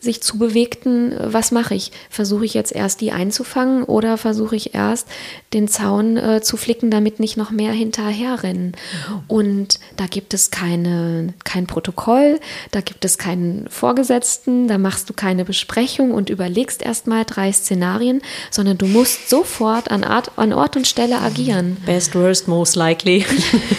sich 0.00 0.22
zu 0.22 0.38
bewegten, 0.38 1.14
was 1.18 1.50
mache 1.50 1.74
ich? 1.74 1.92
Versuche 2.10 2.44
ich 2.44 2.54
jetzt 2.54 2.72
erst 2.72 3.00
die 3.00 3.12
einzufangen 3.12 3.84
oder 3.84 4.16
versuche 4.18 4.56
ich 4.56 4.74
erst 4.74 5.08
den 5.52 5.68
Zaun 5.68 6.16
äh, 6.16 6.40
zu 6.42 6.56
flicken, 6.56 6.90
damit 6.90 7.20
nicht 7.20 7.36
noch 7.36 7.50
mehr 7.50 7.72
hinterherrennen? 7.72 8.72
Mhm. 8.72 9.20
Und 9.28 9.80
da 9.96 10.06
gibt 10.06 10.34
es 10.34 10.50
keine, 10.50 11.34
kein 11.44 11.66
Protokoll, 11.66 12.40
da 12.70 12.80
gibt 12.80 13.04
es 13.04 13.18
keinen 13.18 13.68
Vorgesetzten, 13.68 14.68
da 14.68 14.78
machst 14.78 15.08
du 15.08 15.14
keine 15.14 15.44
Besprechung 15.44 16.12
und 16.12 16.30
überlegst 16.30 16.82
erst 16.82 17.06
mal 17.06 17.24
drei 17.24 17.52
Szenarien, 17.52 18.22
sondern 18.50 18.78
du 18.78 18.86
musst 18.86 19.28
sofort 19.28 19.90
an, 19.90 20.04
Art, 20.04 20.32
an 20.36 20.52
Ort 20.52 20.76
und 20.76 20.86
Stelle 20.86 21.20
agieren. 21.20 21.76
Best, 21.84 22.14
worst, 22.14 22.48
most 22.48 22.76
likely. 22.76 23.24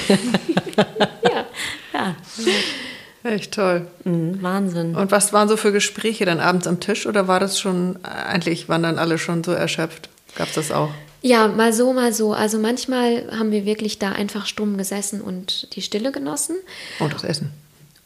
ja. 1.24 1.46
ja. 1.94 2.16
Echt 3.24 3.54
toll. 3.54 3.88
Mhm, 4.06 4.42
Wahnsinn. 4.42 4.96
Und 4.96 5.12
was 5.12 5.34
waren 5.34 5.50
so 5.50 5.58
für 5.58 5.72
Gespräche 5.72 6.26
dann 6.26 6.40
abends 6.40 6.68
am 6.68 6.80
Tisch 6.80 7.06
oder 7.06 7.28
war 7.28 7.40
das 7.40 7.60
schon, 7.60 8.00
eigentlich 8.04 8.70
waren 8.70 8.84
dann 8.84 8.98
alle 8.98 9.18
schon 9.18 9.44
so 9.44 9.52
erschöpft? 9.52 10.10
Gab 10.36 10.48
es 10.48 10.56
das 10.56 10.72
auch? 10.72 10.90
Ja, 11.22 11.48
mal 11.50 11.74
so, 11.74 11.92
mal 11.92 12.14
so. 12.14 12.34
Also 12.34 12.60
manchmal 12.60 13.30
haben 13.38 13.52
wir 13.52 13.66
wirklich 13.66 14.00
da 14.00 14.12
einfach 14.12 14.46
stumm 14.46 14.78
gesessen 14.78 15.22
und 15.22 15.76
die 15.76 15.82
Stille 15.82 16.12
genossen. 16.12 16.56
Und 17.00 17.14
das 17.14 17.24
Essen. 17.24 17.52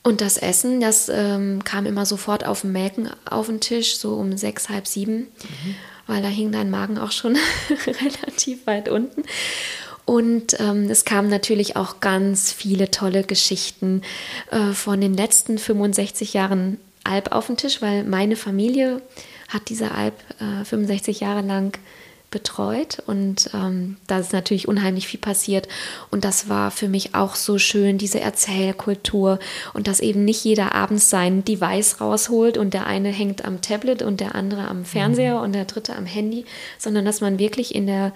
Und 0.02 0.19
das 0.19 0.38
Essen, 0.38 0.82
das 0.82 1.10
ähm, 1.10 1.63
kam 1.63 1.86
immer 1.86 2.06
sofort 2.06 2.45
auf 2.45 2.62
dem 2.62 2.73
Melken 2.73 3.10
auf 3.30 3.45
den 3.45 3.62
Tisch, 3.62 3.97
so 3.97 4.15
um 4.15 4.36
sechs, 4.36 4.67
halb 4.67 4.88
sieben, 4.88 5.19
mhm. 5.19 5.76
weil 6.08 6.21
da 6.21 6.28
hing 6.28 6.52
dein 6.52 6.69
Magen 6.69 6.97
auch 6.97 7.12
schon 7.12 7.38
relativ 7.88 8.65
weit 8.67 8.89
unten. 8.89 9.23
Und 10.05 10.59
ähm, 10.59 10.89
es 10.89 11.05
kamen 11.05 11.29
natürlich 11.29 11.75
auch 11.75 11.99
ganz 11.99 12.51
viele 12.51 12.91
tolle 12.91 13.23
Geschichten 13.23 14.01
äh, 14.51 14.73
von 14.73 14.99
den 14.99 15.13
letzten 15.13 15.57
65 15.57 16.33
Jahren 16.33 16.77
Alp 17.03 17.31
auf 17.31 17.47
den 17.47 17.57
Tisch, 17.57 17.81
weil 17.81 18.03
meine 18.03 18.35
Familie 18.35 19.01
hat 19.49 19.69
diese 19.69 19.91
Alp 19.91 20.15
äh, 20.39 20.65
65 20.65 21.19
Jahre 21.19 21.41
lang 21.41 21.77
betreut. 22.33 23.01
Und 23.05 23.51
ähm, 23.53 23.95
da 24.07 24.17
ist 24.19 24.33
natürlich 24.33 24.67
unheimlich 24.67 25.07
viel 25.07 25.19
passiert. 25.19 25.69
Und 26.11 26.25
das 26.25 26.49
war 26.49 26.71
für 26.71 26.89
mich 26.89 27.15
auch 27.15 27.35
so 27.35 27.57
schön, 27.57 27.97
diese 27.97 28.19
Erzählkultur. 28.19 29.39
Und 29.73 29.87
dass 29.87 30.01
eben 30.01 30.25
nicht 30.25 30.43
jeder 30.43 30.75
abends 30.75 31.09
sein 31.09 31.45
Device 31.45 32.01
rausholt 32.01 32.57
und 32.57 32.73
der 32.73 32.87
eine 32.87 33.09
hängt 33.09 33.45
am 33.45 33.61
Tablet 33.61 34.01
und 34.01 34.19
der 34.19 34.35
andere 34.35 34.67
am 34.67 34.83
Fernseher 34.83 35.37
mhm. 35.37 35.43
und 35.43 35.53
der 35.53 35.65
dritte 35.65 35.95
am 35.95 36.05
Handy, 36.05 36.43
sondern 36.77 37.05
dass 37.05 37.21
man 37.21 37.39
wirklich 37.39 37.73
in 37.73 37.87
der 37.87 38.11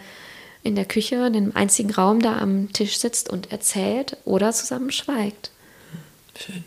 in 0.67 0.75
der 0.75 0.85
Küche, 0.85 1.15
in 1.27 1.33
dem 1.33 1.55
einzigen 1.55 1.91
Raum 1.91 2.21
da 2.21 2.37
am 2.37 2.71
Tisch 2.73 2.97
sitzt 2.99 3.29
und 3.29 3.51
erzählt 3.51 4.17
oder 4.25 4.51
zusammen 4.51 4.91
schweigt. 4.91 5.51
Schön. 6.37 6.63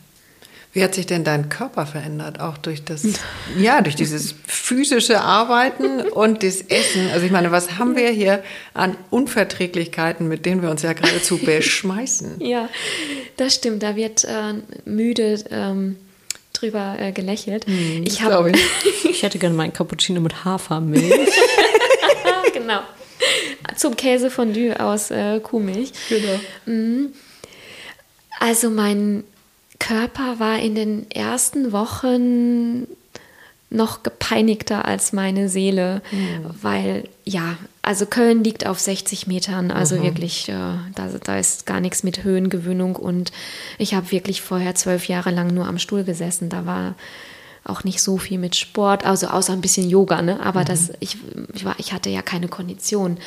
Wie 0.73 0.85
hat 0.85 0.95
sich 0.95 1.07
denn 1.07 1.25
dein 1.25 1.49
Körper 1.49 1.85
verändert, 1.85 2.39
auch 2.39 2.57
durch 2.57 2.85
das, 2.85 3.03
ja, 3.59 3.81
durch 3.81 3.97
dieses 3.97 4.37
physische 4.47 5.21
Arbeiten 5.21 6.01
und 6.01 6.45
das 6.45 6.61
Essen? 6.63 7.11
Also 7.13 7.27
ich 7.27 7.33
meine, 7.33 7.51
was 7.51 7.79
haben 7.79 7.97
wir 7.97 8.11
hier 8.11 8.45
an 8.73 8.97
Unverträglichkeiten, 9.11 10.29
mit 10.29 10.47
denen 10.47 10.63
wir 10.63 10.71
uns 10.71 10.83
ja 10.83 10.93
geradezu 10.93 11.39
beschmeißen? 11.45 12.41
Ja, 12.41 12.69
das 13.37 13.57
stimmt. 13.57 13.83
Da 13.83 13.97
wird 13.97 14.25
äh, 14.25 14.55
müde 14.85 15.43
ähm, 15.51 15.97
drüber 16.53 16.97
äh, 17.01 17.11
gelächelt. 17.11 17.67
Hm, 17.67 18.05
ich, 18.07 18.23
hab, 18.23 18.47
ich. 18.47 19.05
ich 19.05 19.23
hätte 19.25 19.41
gerne 19.41 19.57
meinen 19.57 19.73
Cappuccino 19.73 20.21
mit 20.21 20.45
Hafermilch. 20.45 21.33
genau. 22.53 22.81
Zum 23.81 23.97
Käsefondue 23.97 24.79
aus 24.79 25.11
äh, 25.11 25.41
Kuhmilch. 25.41 25.93
Genau. 26.11 26.39
Mhm. 26.67 27.15
Also 28.39 28.69
mein 28.69 29.25
Körper 29.79 30.39
war 30.39 30.59
in 30.59 30.75
den 30.75 31.11
ersten 31.11 31.73
Wochen 31.73 32.87
noch 33.71 34.03
gepeinigter 34.03 34.85
als 34.85 35.15
meine 35.15 35.49
Seele, 35.49 36.03
mhm. 36.13 36.51
weil 36.61 37.09
ja, 37.25 37.57
also 37.81 38.05
Köln 38.05 38.45
liegt 38.45 38.67
auf 38.67 38.79
60 38.79 39.27
Metern, 39.27 39.71
also 39.71 39.97
mhm. 39.97 40.03
wirklich, 40.03 40.51
äh, 40.51 40.53
da, 40.95 41.09
da 41.25 41.39
ist 41.39 41.65
gar 41.65 41.81
nichts 41.81 42.03
mit 42.03 42.23
Höhengewöhnung 42.23 42.97
und 42.97 43.33
ich 43.79 43.95
habe 43.95 44.11
wirklich 44.11 44.43
vorher 44.43 44.75
zwölf 44.75 45.09
Jahre 45.09 45.31
lang 45.31 45.55
nur 45.55 45.67
am 45.67 45.79
Stuhl 45.79 46.05
gesessen. 46.05 46.51
Da 46.51 46.67
war 46.67 46.97
auch 47.65 47.85
nicht 47.85 48.03
so 48.03 48.19
viel 48.19 48.39
mit 48.39 48.57
Sport, 48.57 49.07
also 49.07 49.29
außer 49.29 49.55
ein 49.55 49.61
bisschen 49.61 49.89
Yoga, 49.89 50.21
ne? 50.21 50.41
Aber 50.41 50.61
mhm. 50.61 50.67
das, 50.67 50.93
ich, 51.01 51.17
ich, 51.55 51.65
war, 51.65 51.77
ich 51.79 51.95
hatte 51.95 52.11
ja 52.11 52.21
keine 52.21 52.49
Kondition. 52.49 53.19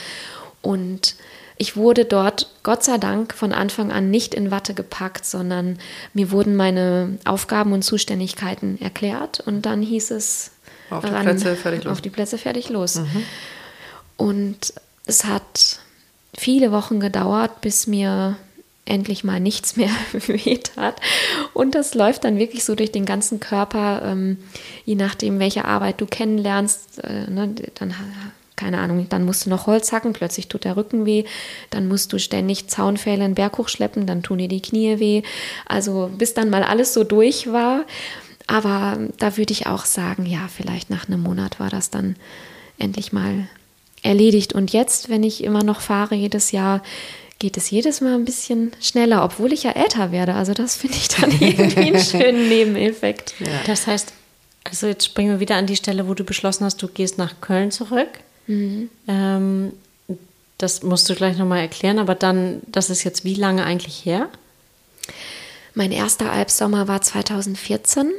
Und 0.64 1.16
ich 1.58 1.76
wurde 1.76 2.06
dort, 2.06 2.50
Gott 2.64 2.84
sei 2.84 2.98
Dank, 2.98 3.36
von 3.36 3.54
Anfang 3.54 3.92
an 3.92 4.10
nicht 4.10 4.34
in 4.34 4.50
Watte 4.50 4.74
gepackt, 4.74 5.26
sondern 5.26 5.78
mir 6.14 6.32
wurden 6.32 6.56
meine 6.56 7.20
Aufgaben 7.26 7.74
und 7.74 7.84
Zuständigkeiten 7.84 8.82
erklärt 8.82 9.40
und 9.42 9.62
dann 9.66 9.84
hieß 9.84 10.12
es 10.12 10.52
auf 10.90 11.06
die 11.06 11.12
ran, 11.12 11.24
Plätze 11.24 11.56
fertig 11.56 11.84
los. 11.84 11.92
Auf 11.92 12.02
die 12.02 12.10
Plätze 12.10 12.38
fertig 12.38 12.70
los. 12.70 12.96
Mhm. 12.96 13.24
Und 14.18 14.74
es 15.06 15.26
hat 15.26 15.80
viele 16.36 16.72
Wochen 16.72 17.00
gedauert, 17.00 17.62
bis 17.62 17.88
mir 17.88 18.38
endlich 18.86 19.24
mal 19.24 19.40
nichts 19.40 19.76
mehr 19.76 19.92
weht 20.12 20.72
hat. 20.76 21.00
Und 21.54 21.76
das 21.76 21.94
läuft 21.94 22.24
dann 22.24 22.38
wirklich 22.38 22.64
so 22.64 22.76
durch 22.76 22.92
den 22.92 23.06
ganzen 23.06 23.40
Körper, 23.40 24.02
ähm, 24.06 24.38
je 24.86 24.96
nachdem, 24.96 25.40
welche 25.40 25.66
Arbeit 25.66 26.02
du 26.02 26.06
kennenlernst. 26.06 27.04
Äh, 27.04 27.30
ne, 27.30 27.54
dann, 27.76 27.96
keine 28.56 28.80
Ahnung, 28.80 29.08
dann 29.10 29.26
musst 29.26 29.46
du 29.46 29.50
noch 29.50 29.68
Holz 29.68 29.92
hacken, 29.92 30.14
plötzlich 30.14 30.48
tut 30.48 30.64
der 30.64 30.78
Rücken 30.78 31.06
weh. 31.06 31.26
Dann 31.70 31.88
musst 31.88 32.14
du 32.14 32.20
ständig 32.20 32.68
Zaunpfähle 32.68 33.24
einen 33.24 33.36
Berg 33.36 33.58
hochschleppen, 33.58 34.06
dann 34.06 34.24
tun 34.24 34.38
dir 34.38 34.48
die 34.48 34.62
Knie 34.62 35.00
weh. 35.00 35.24
Also 35.66 36.12
bis 36.18 36.34
dann 36.34 36.50
mal 36.50 36.64
alles 36.64 36.94
so 36.94 37.04
durch 37.04 37.52
war. 37.52 37.86
Aber 38.48 38.98
da 39.18 39.38
würde 39.38 39.54
ich 39.54 39.68
auch 39.68 39.86
sagen, 39.86 40.26
ja, 40.26 40.48
vielleicht 40.54 40.90
nach 40.90 41.08
einem 41.08 41.22
Monat 41.22 41.60
war 41.60 41.70
das 41.70 41.90
dann 41.90 42.16
endlich 42.78 43.14
mal 43.14 43.48
erledigt. 44.02 44.54
Und 44.54 44.74
jetzt, 44.74 45.10
wenn 45.10 45.24
ich 45.24 45.44
immer 45.44 45.64
noch 45.64 45.82
fahre 45.82 46.16
jedes 46.16 46.52
Jahr, 46.52 46.84
geht 47.40 47.58
es 47.58 47.70
jedes 47.70 48.02
Mal 48.02 48.16
ein 48.16 48.26
bisschen 48.26 48.72
schneller, 48.80 49.24
obwohl 49.24 49.54
ich 49.54 49.64
ja 49.64 49.72
älter 49.72 50.12
werde. 50.12 50.36
Also 50.36 50.54
das 50.54 50.76
finde 50.76 50.98
ich 50.98 51.08
dann 51.08 51.32
irgendwie 51.40 51.80
einen 51.80 52.00
schönen 52.00 52.50
Nebeneffekt. 52.50 53.34
Ja. 53.40 53.48
Das 53.66 53.88
heißt, 53.88 54.14
also 54.64 54.88
jetzt 54.88 55.06
springen 55.06 55.32
wir 55.32 55.40
wieder 55.40 55.56
an 55.56 55.68
die 55.68 55.76
Stelle, 55.76 56.08
wo 56.08 56.14
du 56.14 56.24
beschlossen 56.24 56.66
hast, 56.66 56.82
du 56.82 56.88
gehst 56.88 57.18
nach 57.18 57.42
Köln 57.42 57.72
zurück. 57.72 58.10
Mhm. 58.48 58.90
Ähm, 59.08 59.74
das 60.58 60.84
musst 60.84 61.10
du 61.10 61.16
gleich 61.16 61.38
nochmal 61.38 61.60
erklären, 61.60 62.00
aber 62.00 62.16
dann, 62.16 62.62
das 62.68 62.90
ist 62.90 63.04
jetzt 63.04 63.26
wie 63.26 63.36
lange 63.36 63.66
eigentlich 63.66 64.06
her? 64.06 64.30
Mein 65.74 65.92
erster 65.92 66.32
Albsommer 66.32 66.88
war 66.88 67.02
2014 67.02 68.12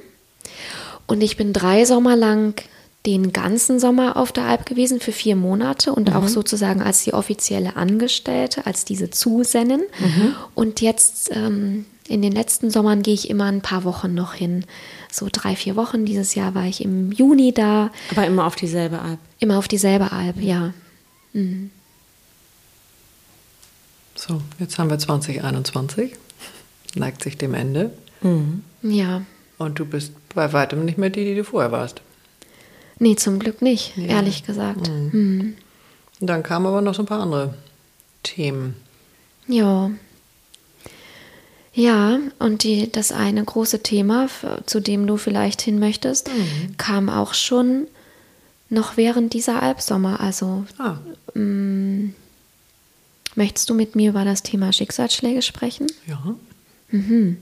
und 1.06 1.22
ich 1.22 1.36
bin 1.36 1.52
drei 1.52 1.84
Sommer 1.84 2.16
lang 2.16 2.60
den 3.06 3.32
ganzen 3.32 3.78
Sommer 3.78 4.16
auf 4.16 4.32
der 4.32 4.44
Alp 4.44 4.66
gewesen 4.66 4.98
für 4.98 5.12
vier 5.12 5.36
Monate 5.36 5.92
und 5.92 6.10
mhm. 6.10 6.16
auch 6.16 6.28
sozusagen 6.28 6.82
als 6.82 7.04
die 7.04 7.12
offizielle 7.12 7.76
Angestellte, 7.76 8.66
als 8.66 8.84
diese 8.84 9.10
Zusennen. 9.10 9.82
Mhm. 9.98 10.34
Und 10.54 10.80
jetzt 10.80 11.30
ähm, 11.32 11.84
in 12.14 12.22
den 12.22 12.32
letzten 12.32 12.70
Sommern 12.70 13.02
gehe 13.02 13.12
ich 13.12 13.28
immer 13.28 13.46
ein 13.46 13.60
paar 13.60 13.82
Wochen 13.82 14.14
noch 14.14 14.34
hin. 14.34 14.64
So 15.10 15.28
drei, 15.30 15.56
vier 15.56 15.74
Wochen. 15.74 16.04
Dieses 16.06 16.36
Jahr 16.36 16.54
war 16.54 16.64
ich 16.64 16.80
im 16.82 17.10
Juni 17.10 17.52
da. 17.52 17.90
Aber 18.12 18.24
immer 18.24 18.46
auf 18.46 18.54
dieselbe 18.54 19.00
Alp. 19.00 19.18
Immer 19.40 19.58
auf 19.58 19.66
dieselbe 19.66 20.12
Alp, 20.12 20.40
ja. 20.40 20.72
Mhm. 21.32 21.70
So, 24.14 24.40
jetzt 24.60 24.78
haben 24.78 24.90
wir 24.90 24.98
2021. 24.98 26.12
Neigt 26.94 27.24
sich 27.24 27.36
dem 27.36 27.52
Ende. 27.52 27.90
Mhm. 28.22 28.62
Ja. 28.82 29.22
Und 29.58 29.80
du 29.80 29.84
bist 29.84 30.12
bei 30.32 30.52
weitem 30.52 30.84
nicht 30.84 30.98
mehr 30.98 31.10
die, 31.10 31.24
die 31.24 31.34
du 31.34 31.42
vorher 31.42 31.72
warst. 31.72 32.00
Nee, 33.00 33.16
zum 33.16 33.40
Glück 33.40 33.60
nicht, 33.60 33.96
ja. 33.96 34.04
ehrlich 34.04 34.44
gesagt. 34.44 34.88
Mhm. 34.88 35.10
Mhm. 35.12 35.54
Dann 36.20 36.44
kamen 36.44 36.66
aber 36.66 36.80
noch 36.80 36.94
so 36.94 37.02
ein 37.02 37.06
paar 37.06 37.20
andere 37.20 37.54
Themen. 38.22 38.76
Ja. 39.48 39.90
Ja, 41.74 42.20
und 42.38 42.62
die, 42.62 42.90
das 42.90 43.10
eine 43.10 43.44
große 43.44 43.82
Thema, 43.82 44.28
zu 44.64 44.80
dem 44.80 45.08
du 45.08 45.16
vielleicht 45.16 45.60
hin 45.60 45.80
möchtest, 45.80 46.28
mhm. 46.28 46.76
kam 46.76 47.08
auch 47.08 47.34
schon 47.34 47.88
noch 48.70 48.96
während 48.96 49.32
dieser 49.32 49.60
Albsommer. 49.60 50.20
Also 50.20 50.64
ah. 50.78 50.98
mm, 51.34 52.14
möchtest 53.34 53.68
du 53.70 53.74
mit 53.74 53.96
mir 53.96 54.10
über 54.10 54.24
das 54.24 54.44
Thema 54.44 54.72
Schicksalsschläge 54.72 55.42
sprechen? 55.42 55.88
Ja. 56.06 56.36
Mhm. 56.90 57.38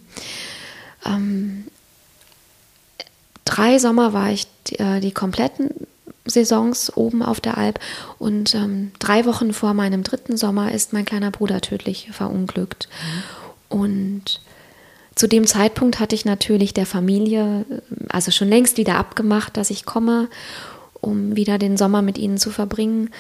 Ähm, 1.04 1.64
drei 3.44 3.78
Sommer 3.78 4.14
war 4.14 4.30
ich 4.30 4.46
die, 4.68 4.78
äh, 4.78 5.00
die 5.00 5.12
kompletten 5.12 5.70
Saisons 6.24 6.96
oben 6.96 7.22
auf 7.22 7.40
der 7.40 7.58
Alp 7.58 7.80
und 8.18 8.54
ähm, 8.54 8.92
drei 8.98 9.26
Wochen 9.26 9.52
vor 9.52 9.74
meinem 9.74 10.04
dritten 10.04 10.36
Sommer 10.38 10.72
ist 10.72 10.92
mein 10.92 11.04
kleiner 11.04 11.32
Bruder 11.32 11.60
tödlich 11.60 12.08
verunglückt. 12.12 12.88
Mhm. 12.88 13.41
Und 13.72 14.40
zu 15.14 15.26
dem 15.26 15.46
Zeitpunkt 15.46 15.98
hatte 15.98 16.14
ich 16.14 16.24
natürlich 16.24 16.74
der 16.74 16.86
Familie, 16.86 17.64
also 18.08 18.30
schon 18.30 18.48
längst 18.48 18.76
wieder 18.76 18.96
abgemacht, 18.96 19.56
dass 19.56 19.70
ich 19.70 19.86
komme, 19.86 20.28
um 21.00 21.36
wieder 21.36 21.58
den 21.58 21.76
Sommer 21.76 22.02
mit 22.02 22.18
ihnen 22.18 22.36
zu 22.36 22.50
verbringen. 22.50 23.10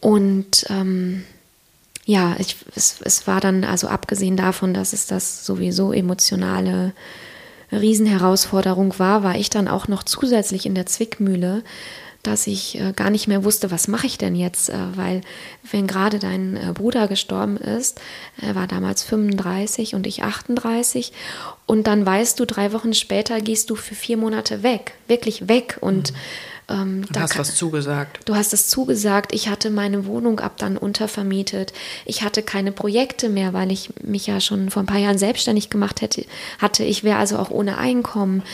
Und 0.00 0.64
ähm, 0.70 1.24
ja, 2.04 2.36
ich, 2.38 2.56
es, 2.74 3.00
es 3.04 3.26
war 3.26 3.40
dann 3.40 3.64
also 3.64 3.88
abgesehen 3.88 4.36
davon, 4.36 4.74
dass 4.74 4.92
es 4.92 5.06
das 5.06 5.44
sowieso 5.44 5.92
emotionale 5.92 6.92
Riesenherausforderung 7.72 8.98
war, 8.98 9.22
war 9.22 9.36
ich 9.36 9.50
dann 9.50 9.68
auch 9.68 9.88
noch 9.88 10.02
zusätzlich 10.02 10.66
in 10.66 10.74
der 10.74 10.86
Zwickmühle, 10.86 11.62
dass 12.22 12.46
ich 12.46 12.78
äh, 12.78 12.92
gar 12.94 13.10
nicht 13.10 13.28
mehr 13.28 13.44
wusste, 13.44 13.70
was 13.70 13.88
mache 13.88 14.06
ich 14.06 14.18
denn 14.18 14.34
jetzt, 14.34 14.68
äh, 14.68 14.76
weil 14.94 15.22
wenn 15.70 15.86
gerade 15.86 16.18
dein 16.18 16.56
äh, 16.56 16.72
Bruder 16.74 17.08
gestorben 17.08 17.56
ist, 17.56 18.00
er 18.40 18.54
war 18.54 18.66
damals 18.66 19.02
35 19.02 19.94
und 19.94 20.06
ich 20.06 20.22
38 20.22 21.12
und 21.66 21.86
dann 21.86 22.04
weißt 22.04 22.38
du, 22.38 22.44
drei 22.44 22.72
Wochen 22.72 22.92
später 22.94 23.40
gehst 23.40 23.70
du 23.70 23.74
für 23.74 23.94
vier 23.94 24.16
Monate 24.16 24.62
weg, 24.62 24.94
wirklich 25.08 25.48
weg 25.48 25.78
und 25.80 26.12
Ähm, 26.70 27.04
du 27.10 27.20
hast 27.20 27.36
was 27.36 27.56
zugesagt. 27.56 28.20
Du 28.26 28.36
hast 28.36 28.52
es 28.52 28.68
zugesagt. 28.68 29.32
Ich 29.32 29.48
hatte 29.48 29.70
meine 29.70 30.06
Wohnung 30.06 30.38
ab 30.38 30.52
dann 30.58 30.76
untervermietet. 30.76 31.72
Ich 32.04 32.22
hatte 32.22 32.42
keine 32.42 32.70
Projekte 32.70 33.28
mehr, 33.28 33.52
weil 33.52 33.72
ich 33.72 33.90
mich 34.02 34.28
ja 34.28 34.40
schon 34.40 34.70
vor 34.70 34.84
ein 34.84 34.86
paar 34.86 34.98
Jahren 34.98 35.18
selbstständig 35.18 35.68
gemacht 35.68 36.00
hätte, 36.00 36.24
hatte. 36.60 36.84
Ich 36.84 37.02
wäre 37.02 37.18
also 37.18 37.38
auch 37.38 37.50
ohne 37.50 37.76
Einkommen. 37.76 38.44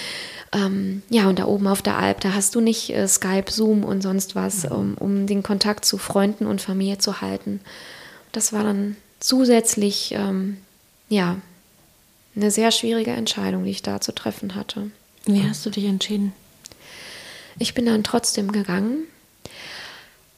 Ähm, 0.53 1.03
ja, 1.11 1.28
und 1.28 1.38
da 1.38 1.47
oben 1.47 1.66
auf 1.66 1.82
der 1.82 1.99
Alp, 1.99 2.20
da 2.20 2.34
hast 2.34 2.55
du 2.55 2.61
nicht 2.61 2.90
äh, 2.90 3.09
Skype, 3.09 3.51
Zoom 3.51 3.84
und 3.84 4.03
sonst 4.03 4.34
was, 4.34 4.64
um, 4.64 4.94
um, 4.94 5.26
den 5.26 5.42
Kontakt 5.42 5.84
zu 5.84 5.99
Freunden 5.99 6.47
und 6.47 6.61
Familie 6.61 6.99
zu 6.99 7.20
halten. 7.20 7.61
Das 8.32 8.53
war 8.53 8.62
dann 8.62 8.97
zusätzlich, 9.18 10.12
ähm, 10.12 10.59
ja, 11.09 11.36
eine 12.36 12.51
sehr 12.51 12.70
schwierige 12.70 13.12
Entscheidung, 13.12 13.64
die 13.64 13.70
ich 13.70 13.82
da 13.82 14.01
zu 14.01 14.12
treffen 14.12 14.55
hatte. 14.55 14.90
Wie 15.24 15.42
hast 15.42 15.64
du 15.66 15.70
dich 15.70 15.84
entschieden? 15.84 16.32
Ich 17.59 17.74
bin 17.74 17.86
dann 17.86 18.05
trotzdem 18.05 18.53
gegangen, 18.53 19.05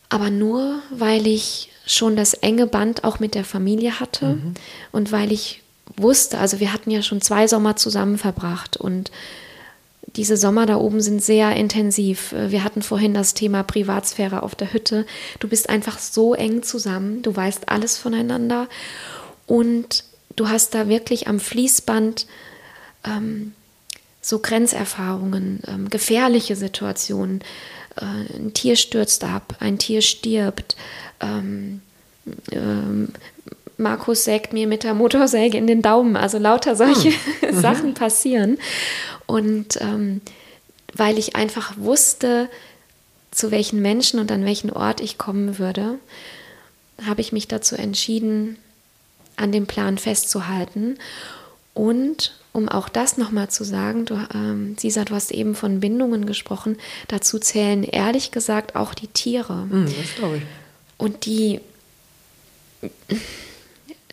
aber 0.08 0.30
nur, 0.30 0.80
weil 0.90 1.26
ich 1.26 1.70
schon 1.84 2.16
das 2.16 2.34
enge 2.34 2.66
Band 2.66 3.04
auch 3.04 3.18
mit 3.18 3.34
der 3.34 3.44
Familie 3.44 3.98
hatte 3.98 4.36
mhm. 4.36 4.54
und 4.92 5.10
weil 5.10 5.32
ich 5.32 5.62
wusste, 5.96 6.38
also 6.38 6.60
wir 6.60 6.72
hatten 6.72 6.90
ja 6.90 7.02
schon 7.02 7.20
zwei 7.20 7.48
Sommer 7.48 7.76
zusammen 7.76 8.18
verbracht 8.18 8.76
und 8.76 9.10
diese 10.18 10.36
Sommer 10.36 10.66
da 10.66 10.76
oben 10.76 11.00
sind 11.00 11.22
sehr 11.22 11.54
intensiv. 11.54 12.34
Wir 12.36 12.64
hatten 12.64 12.82
vorhin 12.82 13.14
das 13.14 13.34
Thema 13.34 13.62
Privatsphäre 13.62 14.42
auf 14.42 14.56
der 14.56 14.72
Hütte. 14.72 15.06
Du 15.38 15.46
bist 15.46 15.68
einfach 15.68 16.00
so 16.00 16.34
eng 16.34 16.64
zusammen, 16.64 17.22
du 17.22 17.34
weißt 17.34 17.68
alles 17.68 17.96
voneinander 17.96 18.68
und 19.46 20.02
du 20.34 20.48
hast 20.48 20.74
da 20.74 20.88
wirklich 20.88 21.28
am 21.28 21.38
Fließband 21.38 22.26
ähm, 23.04 23.52
so 24.20 24.40
Grenzerfahrungen, 24.40 25.60
ähm, 25.68 25.88
gefährliche 25.88 26.56
Situationen. 26.56 27.40
Äh, 27.96 28.04
ein 28.36 28.52
Tier 28.54 28.74
stürzt 28.74 29.22
ab, 29.22 29.54
ein 29.60 29.78
Tier 29.78 30.02
stirbt. 30.02 30.74
Ähm, 31.20 31.80
ähm, 32.50 33.12
Markus 33.78 34.24
sägt 34.24 34.52
mir 34.52 34.66
mit 34.66 34.84
der 34.84 34.94
Motorsäge 34.94 35.56
in 35.56 35.66
den 35.66 35.82
Daumen. 35.82 36.16
Also 36.16 36.38
lauter 36.38 36.76
solche 36.76 37.10
hm. 37.40 37.52
Sachen 37.60 37.94
passieren. 37.94 38.58
Und 39.26 39.80
ähm, 39.80 40.20
weil 40.94 41.18
ich 41.18 41.36
einfach 41.36 41.74
wusste, 41.76 42.48
zu 43.30 43.50
welchen 43.50 43.80
Menschen 43.80 44.20
und 44.20 44.30
an 44.32 44.44
welchen 44.44 44.70
Ort 44.70 45.00
ich 45.00 45.16
kommen 45.16 45.58
würde, 45.58 45.98
habe 47.06 47.20
ich 47.20 47.32
mich 47.32 47.46
dazu 47.46 47.76
entschieden, 47.76 48.58
an 49.36 49.52
dem 49.52 49.66
Plan 49.66 49.98
festzuhalten 49.98 50.98
und 51.78 52.34
um 52.52 52.68
auch 52.68 52.88
das 52.88 53.18
nochmal 53.18 53.48
zu 53.50 53.62
sagen, 53.62 54.04
du, 54.04 54.18
ähm, 54.34 54.76
Sisa, 54.76 55.04
du 55.04 55.14
hast 55.14 55.30
eben 55.30 55.54
von 55.54 55.78
Bindungen 55.78 56.26
gesprochen, 56.26 56.76
dazu 57.06 57.38
zählen 57.38 57.84
ehrlich 57.84 58.32
gesagt 58.32 58.74
auch 58.74 58.94
die 58.94 59.06
Tiere. 59.06 59.66
Mm, 59.66 59.86
das 59.86 60.14
glaube 60.16 60.38
ich. 60.38 60.42
Und 60.96 61.24
die, 61.24 61.60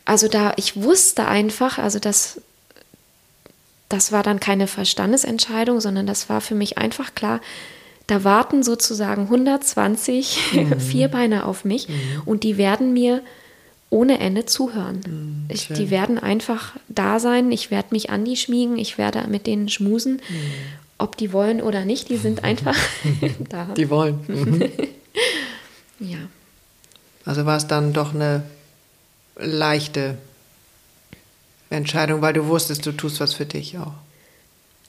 also 0.06 0.28
da, 0.28 0.54
ich 0.56 0.82
wusste 0.82 1.28
einfach, 1.28 1.80
also 1.80 2.00
das, 2.00 2.42
das 3.90 4.12
war 4.12 4.24
dann 4.24 4.40
keine 4.40 4.68
Verstandesentscheidung, 4.68 5.82
sondern 5.82 6.06
das 6.06 6.30
war 6.30 6.42
für 6.42 6.56
mich 6.56 6.78
einfach 6.78 7.16
klar, 7.16 7.42
da 8.08 8.24
warten 8.24 8.62
sozusagen 8.62 9.24
120 9.24 10.38
mhm. 10.54 10.80
Vierbeiner 10.80 11.48
auf 11.48 11.66
mich 11.66 11.90
mhm. 11.90 12.22
und 12.26 12.44
die 12.44 12.58
werden 12.58 12.94
mir 12.94 13.22
ohne 13.90 14.20
Ende 14.20 14.46
zuhören. 14.46 15.00
Mm, 15.08 15.52
ich, 15.52 15.68
die 15.68 15.90
werden 15.90 16.20
einfach 16.20 16.74
da 16.90 17.20
sein, 17.20 17.52
ich 17.52 17.72
werde 17.72 17.90
mich 17.92 18.10
an 18.10 18.26
die 18.26 18.36
schmiegen, 18.36 18.78
ich 18.78 18.98
werde 18.98 19.26
mit 19.28 19.48
denen 19.48 19.70
schmusen. 19.70 20.16
Mm. 20.16 20.34
Ob 20.98 21.18
die 21.18 21.32
wollen 21.32 21.62
oder 21.62 21.86
nicht, 21.86 22.10
die 22.10 22.18
sind 22.18 22.44
einfach 22.44 22.76
da. 23.50 23.68
Die 23.78 23.90
wollen. 23.90 24.20
Mhm. 24.28 24.70
ja. 26.00 26.18
Also 27.26 27.46
war 27.46 27.58
es 27.58 27.68
dann 27.68 27.94
doch 27.94 28.14
eine 28.14 28.44
leichte 29.36 30.18
Entscheidung, 31.70 32.22
weil 32.22 32.34
du 32.34 32.48
wusstest, 32.48 32.86
du 32.86 32.92
tust 32.92 33.20
was 33.20 33.34
für 33.34 33.46
dich 33.46 33.78
auch. 33.78 33.94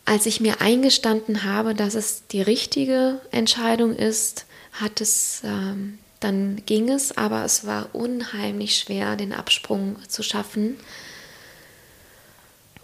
Als 0.04 0.26
ich 0.26 0.40
mir 0.40 0.60
eingestanden 0.60 1.42
habe, 1.42 1.74
dass 1.74 1.94
es 1.94 2.22
die 2.28 2.42
richtige 2.42 3.20
Entscheidung 3.32 3.96
ist, 3.96 4.46
hat 4.72 5.00
es 5.00 5.40
ähm, 5.42 5.98
dann 6.20 6.62
ging 6.66 6.88
es, 6.88 7.16
aber 7.16 7.44
es 7.44 7.66
war 7.66 7.94
unheimlich 7.94 8.78
schwer, 8.78 9.16
den 9.16 9.32
Absprung 9.32 9.96
zu 10.08 10.22
schaffen. 10.22 10.76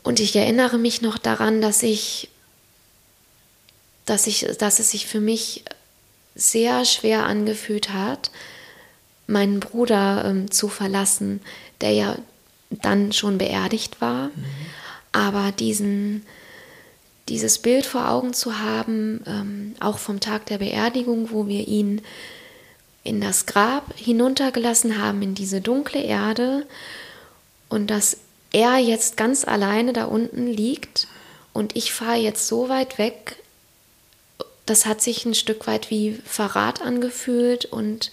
Und 0.03 0.21
ich 0.21 0.37
erinnere 0.37 0.79
mich 0.79 1.01
noch 1.01 1.19
daran, 1.19 1.61
dass 1.61 1.83
ich, 1.83 2.29
dass 4.05 4.27
ich, 4.27 4.47
dass 4.59 4.79
es 4.79 4.91
sich 4.91 5.07
für 5.07 5.21
mich 5.21 5.65
sehr 6.35 6.85
schwer 6.85 7.25
angefühlt 7.25 7.91
hat, 7.91 8.31
meinen 9.27 9.61
Bruder 9.61 10.25
ähm, 10.25 10.51
zu 10.51 10.69
verlassen, 10.69 11.41
der 11.81 11.93
ja 11.93 12.17
dann 12.71 13.13
schon 13.13 13.39
beerdigt 13.39 14.01
war, 14.01 14.29
mhm. 14.29 14.45
aber 15.13 15.53
diesen, 15.53 16.25
dieses 17.29 17.59
Bild 17.59 17.87
vor 17.87 18.09
Augen 18.09 18.33
zu 18.35 18.59
haben, 18.59 19.23
ähm, 19.27 19.75
auch 19.81 19.99
vom 19.99 20.21
Tag 20.21 20.47
der 20.47 20.59
Beerdigung, 20.59 21.31
wo 21.31 21.47
wir 21.47 21.69
ihn 21.69 22.03
in 23.05 23.21
das 23.21 23.47
Grab 23.47 23.95
hinuntergelassen 23.97 25.01
haben, 25.01 25.23
in 25.23 25.35
diese 25.35 25.61
dunkle 25.61 26.03
Erde 26.03 26.67
und 27.69 27.89
dass 27.89 28.19
er 28.53 28.79
jetzt 28.79 29.17
ganz 29.17 29.47
alleine 29.47 29.93
da 29.93 30.05
unten 30.05 30.47
liegt 30.47 31.09
und 31.53 31.77
ich 31.77 31.93
fahre 31.93 32.19
jetzt 32.19 32.47
so 32.47 32.69
weit 32.69 32.99
weg, 32.99 33.37
das 34.67 34.87
hat 34.87 35.03
sich 35.03 35.25
ein 35.25 35.35
Stück 35.35 35.67
weit 35.67 35.91
wie 35.91 36.21
Verrat 36.25 36.83
angefühlt 36.83 37.65
und 37.65 38.13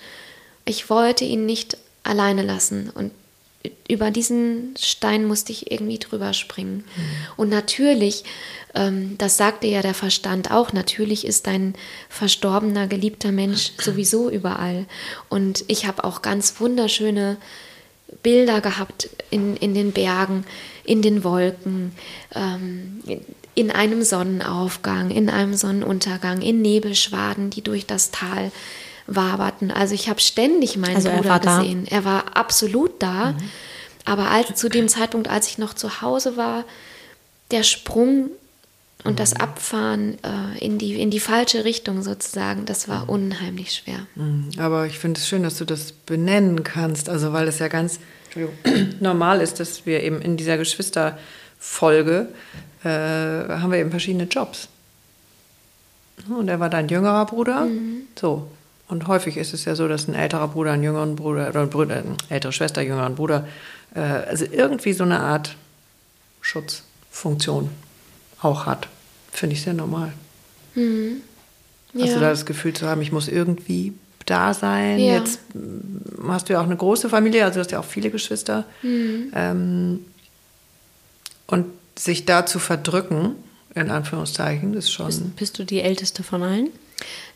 ich 0.69 0.89
wollte 0.89 1.25
ihn 1.25 1.45
nicht 1.45 1.77
alleine 2.03 2.43
lassen 2.43 2.89
und 2.93 3.11
über 3.89 4.09
diesen 4.09 4.73
Stein 4.79 5.25
musste 5.25 5.51
ich 5.51 5.69
irgendwie 5.69 5.99
drüber 5.99 6.33
springen. 6.33 6.85
Mhm. 6.95 7.03
Und 7.35 7.49
natürlich 7.49 8.23
ähm, 8.75 9.17
das 9.17 9.37
sagte 9.37 9.67
ja 9.67 9.81
der 9.81 9.93
Verstand 9.93 10.51
auch, 10.51 10.73
natürlich 10.73 11.25
ist 11.25 11.47
dein 11.47 11.73
verstorbener, 12.07 12.87
geliebter 12.87 13.31
Mensch 13.31 13.71
sowieso 13.79 14.29
überall. 14.29 14.85
Und 15.27 15.63
ich 15.67 15.87
habe 15.87 16.03
auch 16.03 16.21
ganz 16.21 16.59
wunderschöne 16.59 17.37
Bilder 18.23 18.61
gehabt 18.61 19.09
in, 19.29 19.55
in 19.57 19.73
den 19.73 19.91
Bergen, 19.91 20.45
in 20.83 21.01
den 21.01 21.23
Wolken, 21.23 21.93
ähm, 22.35 23.01
in 23.55 23.71
einem 23.71 24.03
Sonnenaufgang, 24.03 25.11
in 25.11 25.29
einem 25.29 25.55
Sonnenuntergang, 25.55 26.41
in 26.41 26.61
Nebelschwaden, 26.61 27.49
die 27.49 27.61
durch 27.61 27.85
das 27.85 28.11
Tal 28.11 28.51
waberten. 29.09 29.71
Also 29.71 29.93
ich 29.93 30.09
habe 30.09 30.19
ständig 30.19 30.77
meinen 30.77 30.97
also 30.97 31.09
Bruder 31.09 31.39
gesehen. 31.39 31.85
Da. 31.85 31.95
Er 31.95 32.05
war 32.05 32.37
absolut 32.37 33.01
da. 33.01 33.31
Mhm. 33.31 33.37
Aber 34.05 34.31
als, 34.31 34.55
zu 34.55 34.69
dem 34.69 34.87
Zeitpunkt, 34.87 35.29
als 35.29 35.47
ich 35.47 35.57
noch 35.57 35.73
zu 35.73 36.01
Hause 36.01 36.37
war, 36.37 36.63
der 37.51 37.63
Sprung 37.63 38.29
und 39.03 39.13
mhm. 39.13 39.15
das 39.17 39.33
Abfahren 39.33 40.17
äh, 40.23 40.63
in, 40.63 40.77
die, 40.77 40.99
in 40.99 41.09
die 41.09 41.19
falsche 41.19 41.63
Richtung 41.63 42.01
sozusagen, 42.01 42.65
das 42.65 42.87
war 42.87 43.03
mhm. 43.03 43.09
unheimlich 43.09 43.73
schwer. 43.73 44.07
Mhm. 44.15 44.51
Aber 44.57 44.85
ich 44.85 44.99
finde 44.99 45.19
es 45.19 45.27
schön, 45.27 45.43
dass 45.43 45.57
du 45.57 45.65
das 45.65 45.91
benennen 45.91 46.63
kannst, 46.63 47.09
also 47.09 47.33
weil 47.33 47.47
es 47.47 47.59
ja 47.59 47.67
ganz 47.67 47.99
normal 48.99 49.41
ist, 49.41 49.59
dass 49.59 49.85
wir 49.85 50.03
eben 50.03 50.21
in 50.21 50.37
dieser 50.37 50.57
Geschwisterfolge 50.57 52.29
äh, 52.83 52.87
haben 52.87 53.71
wir 53.71 53.79
eben 53.79 53.91
verschiedene 53.91 54.25
Jobs. 54.25 54.69
Und 56.27 56.47
er 56.47 56.59
war 56.59 56.69
dein 56.69 56.87
jüngerer 56.89 57.25
Bruder. 57.25 57.65
Mhm. 57.65 58.03
So. 58.19 58.47
Und 58.89 59.07
häufig 59.07 59.37
ist 59.37 59.53
es 59.53 59.65
ja 59.65 59.75
so, 59.75 59.87
dass 59.87 60.07
ein 60.07 60.15
älterer 60.15 60.47
Bruder 60.47 60.71
einen 60.71 60.83
jüngeren 60.83 61.15
Bruder 61.15 61.49
oder 61.49 61.67
Bruder, 61.67 61.97
eine 61.97 62.17
ältere 62.29 62.51
Schwester, 62.51 62.81
jüngeren 62.81 63.15
Bruder, 63.15 63.47
äh, 63.93 63.99
also 63.99 64.45
irgendwie 64.51 64.93
so 64.93 65.03
eine 65.03 65.19
Art 65.19 65.55
Schutzfunktion 66.41 67.69
auch 68.41 68.65
hat. 68.65 68.87
Finde 69.31 69.55
ich 69.55 69.61
sehr 69.61 69.75
normal. 69.75 70.11
Mhm. 70.73 71.21
Ja. 71.93 72.05
Hast 72.05 72.15
du 72.15 72.19
da 72.19 72.29
das 72.31 72.45
Gefühl 72.47 72.73
zu 72.73 72.87
haben, 72.87 73.01
ich 73.01 73.11
muss 73.11 73.27
irgendwie 73.27 73.93
da 74.25 74.55
sein? 74.55 74.97
Ja. 74.99 75.19
Jetzt 75.19 75.39
mm, 75.53 76.27
hast 76.29 76.49
du 76.49 76.53
ja 76.53 76.59
auch 76.59 76.65
eine 76.65 76.75
große 76.75 77.09
Familie, 77.09 77.45
also 77.45 77.55
du 77.55 77.59
hast 77.61 77.71
ja 77.71 77.79
auch 77.79 77.85
viele 77.85 78.09
Geschwister. 78.09 78.65
Mhm. 78.81 79.31
Ähm, 79.35 80.05
und 81.45 81.65
sich 81.97 82.25
da 82.25 82.45
zu 82.45 82.57
verdrücken, 82.57 83.35
in 83.75 83.91
Anführungszeichen, 83.91 84.73
ist 84.73 84.91
schon. 84.91 85.05
Bist, 85.07 85.35
bist, 85.35 85.59
du 85.59 85.63
die 85.63 85.81
älteste 85.81 86.23
von 86.23 86.41
allen? 86.41 86.69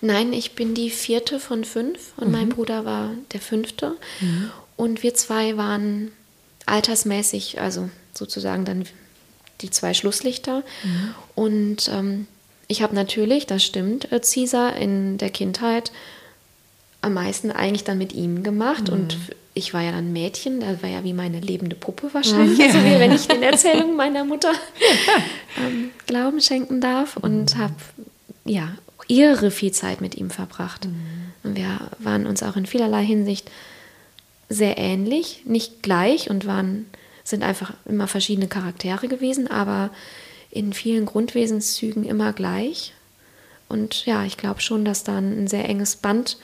Nein, 0.02 0.34
ich 0.34 0.54
bin 0.54 0.74
die 0.74 0.90
vierte 0.90 1.40
von 1.40 1.64
fünf 1.64 2.14
und 2.18 2.28
mhm. 2.28 2.32
mein 2.34 2.50
Bruder 2.50 2.86
war 2.86 3.12
der 3.32 3.42
fünfte. 3.42 3.96
Mhm. 4.20 4.52
Und 4.76 5.04
wir 5.04 5.14
zwei 5.14 5.58
waren 5.58 6.12
altersmäßig, 6.66 7.62
also 7.62 7.90
sozusagen 8.14 8.66
dann 8.66 8.86
die 9.62 9.70
zwei 9.70 9.94
Schlusslichter. 9.94 10.64
Mhm. 10.84 11.16
Und 11.36 11.92
ähm, 11.94 12.28
ich 12.68 12.82
habe 12.82 12.96
natürlich, 12.96 13.46
das 13.46 13.64
stimmt, 13.64 14.12
äh, 14.12 14.20
Caesar 14.20 14.76
in 14.76 15.18
der 15.18 15.30
Kindheit 15.30 15.92
am 17.02 17.14
meisten 17.14 17.52
eigentlich 17.52 17.84
dann 17.84 17.98
mit 17.98 18.14
ihm 18.14 18.44
gemacht. 18.44 18.88
Mhm. 18.88 18.94
Und 18.94 19.18
ich 19.54 19.74
war 19.74 19.82
ja 19.82 19.92
dann 19.92 20.14
Mädchen, 20.14 20.62
da 20.62 20.82
war 20.82 20.90
ja 20.90 21.04
wie 21.04 21.14
meine 21.14 21.40
lebende 21.40 21.76
Puppe 21.76 22.14
wahrscheinlich, 22.14 22.58
ja. 22.58 22.68
also 22.68 22.80
wie 22.80 23.00
wenn 23.00 23.12
ich 23.12 23.28
den 23.28 23.44
Erzählungen 23.44 23.96
meiner 23.96 24.26
Mutter 24.26 24.52
ähm, 25.58 25.92
Glauben 26.08 26.42
schenken 26.42 26.82
darf. 26.82 27.18
Und 27.18 27.56
mhm. 27.56 27.60
habe, 27.60 27.76
ja, 28.46 28.70
irre 29.08 29.52
viel 29.52 29.72
Zeit 29.72 30.02
mit 30.02 30.16
ihm 30.16 30.30
verbracht. 30.30 30.86
Mhm. 30.86 31.32
Und 31.44 31.58
wir 31.58 31.92
waren 32.00 32.26
uns 32.26 32.44
auch 32.44 32.56
in 32.56 32.66
vielerlei 32.66 33.04
Hinsicht 33.04 33.52
sehr 34.50 34.78
ähnlich, 34.78 35.44
nicht 35.46 35.82
gleich 35.82 36.30
und 36.30 36.46
waren, 36.46 36.86
sind 37.24 37.44
einfach 37.44 37.74
immer 37.86 38.08
verschiedene 38.08 38.48
Charaktere 38.48 39.08
gewesen, 39.08 39.50
aber 39.50 39.90
in 40.50 40.74
vielen 40.74 41.06
Grundwesenszügen 41.06 42.06
immer 42.06 42.34
gleich. 42.34 42.94
Und 43.68 44.06
ja, 44.06 44.24
ich 44.24 44.38
glaube 44.38 44.62
schon, 44.62 44.86
dass 44.86 45.04
da 45.04 45.18
ein 45.18 45.48
sehr 45.48 45.68
enges 45.68 45.96
Band 45.96 46.38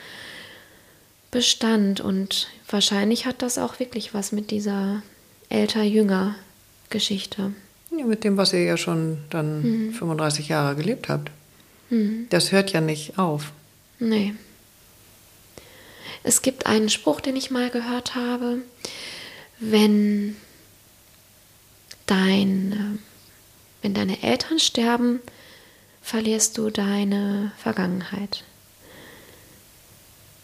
bestand. 1.32 2.02
Und 2.02 2.48
wahrscheinlich 2.68 3.26
hat 3.26 3.42
das 3.42 3.58
auch 3.58 3.80
wirklich 3.80 4.14
was 4.14 4.32
mit 4.32 4.52
dieser 4.52 5.02
älter-jünger-Geschichte. 5.50 7.54
Ja, 7.98 8.06
mit 8.06 8.24
dem, 8.24 8.38
was 8.38 8.54
ihr 8.54 8.64
ja 8.64 8.78
schon 8.78 9.20
dann 9.30 9.90
mhm. 9.90 9.94
35 9.94 10.48
Jahre 10.48 10.76
gelebt 10.76 11.10
habt. 11.10 11.32
Mhm. 11.90 12.28
Das 12.30 12.52
hört 12.52 12.72
ja 12.72 12.82
nicht 12.82 13.18
auf. 13.18 13.52
Nee. 14.00 14.34
Es 16.24 16.42
gibt 16.42 16.66
einen 16.66 16.90
Spruch, 16.90 17.22
den 17.22 17.36
ich 17.36 17.52
mal 17.52 17.70
gehört 17.70 18.16
habe. 18.16 18.60
Wenn 19.60 20.36
dein, 22.06 22.72
äh, 22.72 23.84
wenn 23.84 23.94
deine 23.94 24.24
Eltern 24.24 24.60
sterben, 24.60 25.22
verlierst 26.02 26.58
du 26.58 26.70
deine 26.70 27.52
Vergangenheit. 27.58 28.44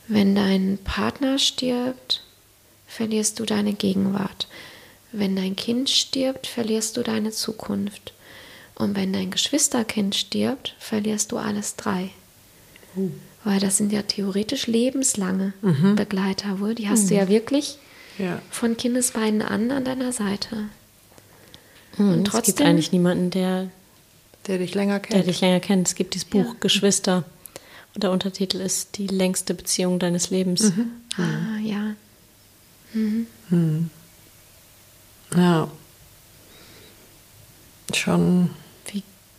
Wenn 0.07 0.35
dein 0.35 0.77
Partner 0.83 1.39
stirbt, 1.39 2.23
verlierst 2.87 3.39
du 3.39 3.45
deine 3.45 3.73
Gegenwart. 3.73 4.47
Wenn 5.11 5.35
dein 5.35 5.55
Kind 5.55 5.89
stirbt, 5.89 6.45
verlierst 6.45 6.97
du 6.97 7.01
deine 7.01 7.31
Zukunft. 7.31 8.13
Und 8.75 8.95
wenn 8.95 9.13
dein 9.13 9.31
Geschwisterkind 9.31 10.15
stirbt, 10.15 10.75
verlierst 10.79 11.31
du 11.31 11.37
alles 11.37 11.75
drei. 11.75 12.09
Uh. 12.95 13.09
Weil 13.43 13.59
das 13.59 13.77
sind 13.77 13.93
ja 13.93 14.01
theoretisch 14.01 14.67
lebenslange 14.67 15.53
mhm. 15.61 15.95
Begleiter 15.95 16.59
wohl. 16.59 16.75
Die 16.75 16.89
hast 16.89 17.05
mhm. 17.05 17.07
du 17.09 17.15
ja 17.15 17.27
wirklich 17.29 17.77
ja. 18.17 18.41
von 18.49 18.75
Kindesbeinen 18.75 19.41
an 19.41 19.71
an 19.71 19.85
deiner 19.85 20.11
Seite. 20.11 20.69
Mhm, 21.97 22.13
Und 22.13 22.23
trotzdem, 22.25 22.39
es 22.39 22.45
gibt 22.57 22.61
eigentlich 22.61 22.91
niemanden, 22.91 23.29
der 23.29 23.69
der 24.47 24.59
dich 24.59 24.75
länger 24.75 24.99
kennt. 24.99 25.13
Der 25.15 25.23
dich 25.23 25.41
länger 25.41 25.59
kennt. 25.59 25.87
Es 25.87 25.95
gibt 25.95 26.13
dieses 26.13 26.25
Buch 26.25 26.45
ja. 26.45 26.55
Geschwister. 26.59 27.23
Und 27.93 28.03
der 28.03 28.11
Untertitel 28.11 28.59
ist 28.59 28.97
Die 28.97 29.07
längste 29.07 29.53
Beziehung 29.53 29.99
deines 29.99 30.29
Lebens. 30.29 30.75
Mhm. 30.75 30.91
Ah, 31.17 31.59
ja. 31.63 31.95
Mhm. 32.93 33.27
Mhm. 33.49 33.89
Ja. 35.35 35.69
Schon. 37.93 38.49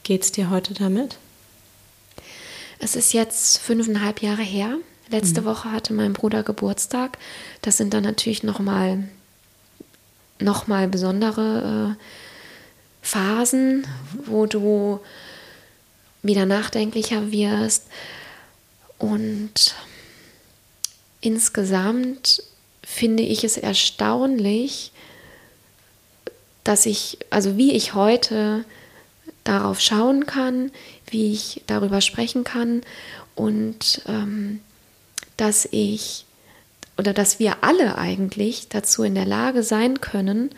Wie 0.06 0.12
geht's 0.12 0.30
dir 0.30 0.50
heute 0.50 0.72
damit? 0.72 1.16
Es 2.78 2.94
ist 2.94 3.12
jetzt 3.12 3.58
fünfeinhalb 3.58 4.22
Jahre 4.22 4.42
her. 4.42 4.78
Letzte 5.08 5.40
mhm. 5.40 5.46
Woche 5.46 5.72
hatte 5.72 5.94
mein 5.94 6.12
Bruder 6.12 6.44
Geburtstag. 6.44 7.18
Das 7.60 7.76
sind 7.76 7.92
dann 7.92 8.04
natürlich 8.04 8.44
nochmal 8.44 9.08
noch 10.38 10.68
mal 10.68 10.86
besondere 10.86 11.96
äh, 11.98 12.04
Phasen, 13.02 13.84
wo 14.26 14.46
du 14.46 15.00
wieder 16.22 16.46
nachdenklicher 16.46 17.32
wirst. 17.32 17.88
Und 18.98 19.74
insgesamt 21.20 22.44
finde 22.84 23.24
ich 23.24 23.42
es 23.42 23.56
erstaunlich, 23.56 24.92
dass 26.62 26.86
ich, 26.86 27.18
also 27.30 27.56
wie 27.56 27.72
ich 27.72 27.94
heute 27.94 28.64
darauf 29.48 29.80
schauen 29.80 30.26
kann, 30.26 30.70
wie 31.08 31.32
ich 31.32 31.62
darüber 31.66 32.00
sprechen 32.00 32.44
kann 32.44 32.82
und 33.34 34.02
ähm, 34.06 34.60
dass 35.36 35.68
ich 35.70 36.24
oder 36.98 37.12
dass 37.12 37.38
wir 37.38 37.58
alle 37.62 37.98
eigentlich 37.98 38.68
dazu 38.68 39.02
in 39.02 39.14
der 39.14 39.26
Lage 39.26 39.62
sein 39.62 40.00
können, 40.00 40.50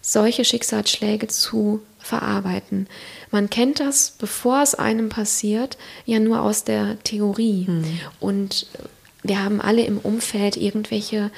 solche 0.00 0.44
Schicksalsschläge 0.44 1.26
zu 1.26 1.82
verarbeiten. 1.98 2.86
Man 3.30 3.50
kennt 3.50 3.80
das, 3.80 4.12
bevor 4.16 4.62
es 4.62 4.74
einem 4.74 5.08
passiert, 5.08 5.76
ja 6.06 6.18
nur 6.18 6.42
aus 6.42 6.64
der 6.64 7.02
Theorie. 7.02 7.66
Mhm. 7.68 8.00
Und 8.20 8.66
wir 9.22 9.42
haben 9.42 9.60
alle 9.60 9.84
im 9.84 9.98
Umfeld 9.98 10.56
irgendwelche 10.56 11.30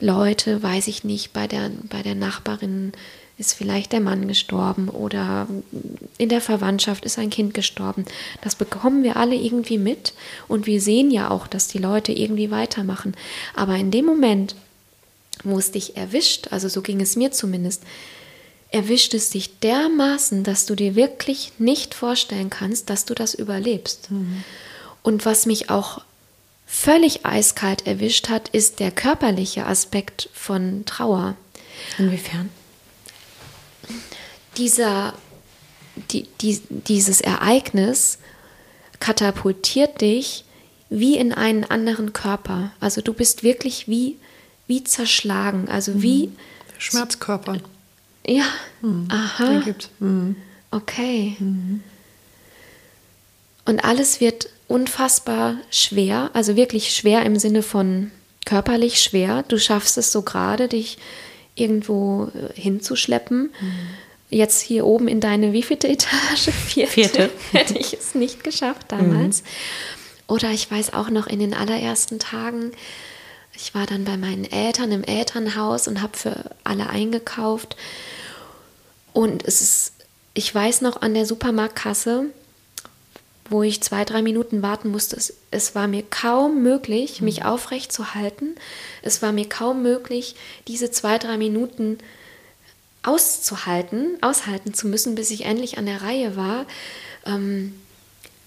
Leute, 0.00 0.62
weiß 0.62 0.88
ich 0.88 1.04
nicht, 1.04 1.32
bei 1.32 1.46
der, 1.46 1.70
bei 1.88 2.02
der 2.02 2.14
Nachbarin 2.14 2.92
ist 3.36 3.54
vielleicht 3.54 3.92
der 3.92 4.00
Mann 4.00 4.28
gestorben 4.28 4.88
oder 4.88 5.48
in 6.18 6.28
der 6.28 6.40
Verwandtschaft 6.40 7.04
ist 7.04 7.18
ein 7.18 7.30
Kind 7.30 7.52
gestorben. 7.52 8.04
Das 8.42 8.54
bekommen 8.54 9.02
wir 9.02 9.16
alle 9.16 9.34
irgendwie 9.34 9.78
mit 9.78 10.14
und 10.46 10.66
wir 10.66 10.80
sehen 10.80 11.10
ja 11.10 11.30
auch, 11.30 11.46
dass 11.46 11.66
die 11.66 11.78
Leute 11.78 12.12
irgendwie 12.12 12.50
weitermachen. 12.50 13.14
Aber 13.54 13.74
in 13.76 13.90
dem 13.90 14.04
Moment, 14.04 14.54
wo 15.42 15.58
es 15.58 15.72
dich 15.72 15.96
erwischt, 15.96 16.48
also 16.52 16.68
so 16.68 16.80
ging 16.80 17.00
es 17.00 17.16
mir 17.16 17.32
zumindest, 17.32 17.82
erwischt 18.70 19.14
es 19.14 19.30
dich 19.30 19.58
dermaßen, 19.60 20.44
dass 20.44 20.66
du 20.66 20.74
dir 20.74 20.94
wirklich 20.94 21.52
nicht 21.58 21.94
vorstellen 21.94 22.50
kannst, 22.50 22.88
dass 22.90 23.04
du 23.04 23.14
das 23.14 23.34
überlebst. 23.34 24.10
Mhm. 24.10 24.44
Und 25.02 25.26
was 25.26 25.46
mich 25.46 25.70
auch 25.70 26.02
völlig 26.66 27.26
eiskalt 27.26 27.86
erwischt 27.86 28.28
hat, 28.28 28.48
ist 28.48 28.80
der 28.80 28.90
körperliche 28.90 29.66
Aspekt 29.66 30.28
von 30.32 30.84
Trauer. 30.86 31.36
Inwiefern? 31.98 32.50
Dieser, 34.56 35.14
die, 36.10 36.28
die, 36.40 36.60
dieses 36.70 37.20
Ereignis 37.20 38.18
katapultiert 39.00 40.00
dich 40.00 40.44
wie 40.90 41.16
in 41.16 41.32
einen 41.32 41.64
anderen 41.64 42.12
Körper. 42.12 42.72
Also 42.80 43.00
du 43.00 43.12
bist 43.12 43.42
wirklich 43.42 43.88
wie 43.88 44.16
wie 44.66 44.84
zerschlagen, 44.84 45.68
also 45.68 45.92
mhm. 45.92 46.02
wie 46.02 46.32
Schmerzkörper. 46.78 47.58
Ja, 48.26 48.44
mhm. 48.80 49.08
aha. 49.10 49.60
Gibt's. 49.64 49.90
Mhm. 49.98 50.36
Okay. 50.70 51.36
Mhm. 51.38 51.82
Und 53.66 53.84
alles 53.84 54.20
wird 54.20 54.48
unfassbar 54.68 55.56
schwer, 55.70 56.30
also 56.32 56.56
wirklich 56.56 56.94
schwer 56.94 57.24
im 57.24 57.38
Sinne 57.38 57.62
von 57.62 58.10
körperlich 58.44 59.00
schwer. 59.00 59.44
Du 59.48 59.58
schaffst 59.58 59.96
es 59.98 60.12
so 60.12 60.22
gerade, 60.22 60.68
dich 60.68 60.98
irgendwo 61.54 62.30
äh, 62.34 62.60
hinzuschleppen. 62.60 63.52
Mhm. 63.60 63.72
Jetzt 64.34 64.62
hier 64.62 64.84
oben 64.84 65.06
in 65.06 65.20
deine 65.20 65.52
wievielte 65.52 65.86
Etage? 65.86 66.50
Vierte. 66.66 66.90
Vierte. 66.92 67.30
Hätte 67.52 67.78
ich 67.78 67.94
es 67.94 68.16
nicht 68.16 68.42
geschafft 68.42 68.90
damals. 68.90 69.42
Mhm. 69.42 69.46
Oder 70.26 70.50
ich 70.50 70.68
weiß 70.68 70.92
auch 70.92 71.08
noch 71.08 71.28
in 71.28 71.38
den 71.38 71.54
allerersten 71.54 72.18
Tagen, 72.18 72.72
ich 73.54 73.76
war 73.76 73.86
dann 73.86 74.04
bei 74.04 74.16
meinen 74.16 74.44
Eltern 74.44 74.90
im 74.90 75.04
Elternhaus 75.04 75.86
und 75.86 76.02
habe 76.02 76.16
für 76.16 76.50
alle 76.64 76.88
eingekauft. 76.88 77.76
Und 79.12 79.46
es 79.46 79.60
ist, 79.60 79.92
ich 80.32 80.52
weiß 80.52 80.80
noch 80.80 81.00
an 81.00 81.14
der 81.14 81.26
Supermarktkasse, 81.26 82.24
wo 83.48 83.62
ich 83.62 83.84
zwei, 83.84 84.04
drei 84.04 84.20
Minuten 84.20 84.62
warten 84.62 84.90
musste. 84.90 85.14
Es, 85.14 85.34
es 85.52 85.76
war 85.76 85.86
mir 85.86 86.02
kaum 86.02 86.60
möglich, 86.60 87.20
mich 87.20 87.40
mhm. 87.40 87.46
aufrecht 87.46 87.92
zu 87.92 88.16
halten. 88.16 88.56
Es 89.02 89.22
war 89.22 89.30
mir 89.30 89.48
kaum 89.48 89.84
möglich, 89.84 90.34
diese 90.66 90.90
zwei, 90.90 91.18
drei 91.18 91.36
Minuten 91.36 91.98
auszuhalten, 93.04 94.18
aushalten 94.20 94.74
zu 94.74 94.88
müssen, 94.88 95.14
bis 95.14 95.30
ich 95.30 95.44
endlich 95.44 95.78
an 95.78 95.86
der 95.86 96.02
Reihe 96.02 96.36
war. 96.36 96.66
Ähm, 97.26 97.74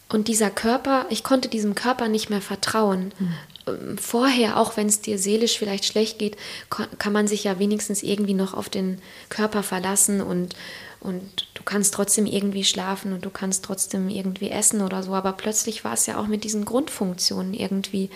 und 0.09 0.27
dieser 0.27 0.49
Körper, 0.49 1.05
ich 1.09 1.23
konnte 1.23 1.49
diesem 1.49 1.75
Körper 1.75 2.07
nicht 2.07 2.29
mehr 2.29 2.41
vertrauen. 2.41 3.11
Mhm. 3.19 3.97
Vorher, 3.97 4.57
auch 4.57 4.77
wenn 4.77 4.87
es 4.87 5.01
dir 5.01 5.19
seelisch 5.19 5.57
vielleicht 5.57 5.83
schlecht 5.83 6.19
geht, 6.19 6.37
kann 6.69 7.11
man 7.11 7.27
sich 7.27 7.43
ja 7.43 7.59
wenigstens 7.59 8.01
irgendwie 8.01 8.33
noch 8.33 8.53
auf 8.53 8.69
den 8.69 9.01
Körper 9.27 9.61
verlassen 9.61 10.21
und, 10.21 10.55
und 11.01 11.47
du 11.53 11.63
kannst 11.63 11.93
trotzdem 11.93 12.25
irgendwie 12.25 12.63
schlafen 12.63 13.11
und 13.11 13.25
du 13.25 13.29
kannst 13.29 13.65
trotzdem 13.65 14.07
irgendwie 14.07 14.49
essen 14.49 14.79
oder 14.79 15.03
so. 15.03 15.13
Aber 15.13 15.33
plötzlich 15.33 15.83
war 15.83 15.93
es 15.93 16.05
ja 16.05 16.17
auch 16.17 16.27
mit 16.27 16.45
diesen 16.45 16.63
Grundfunktionen 16.63 17.53
irgendwie 17.53 18.09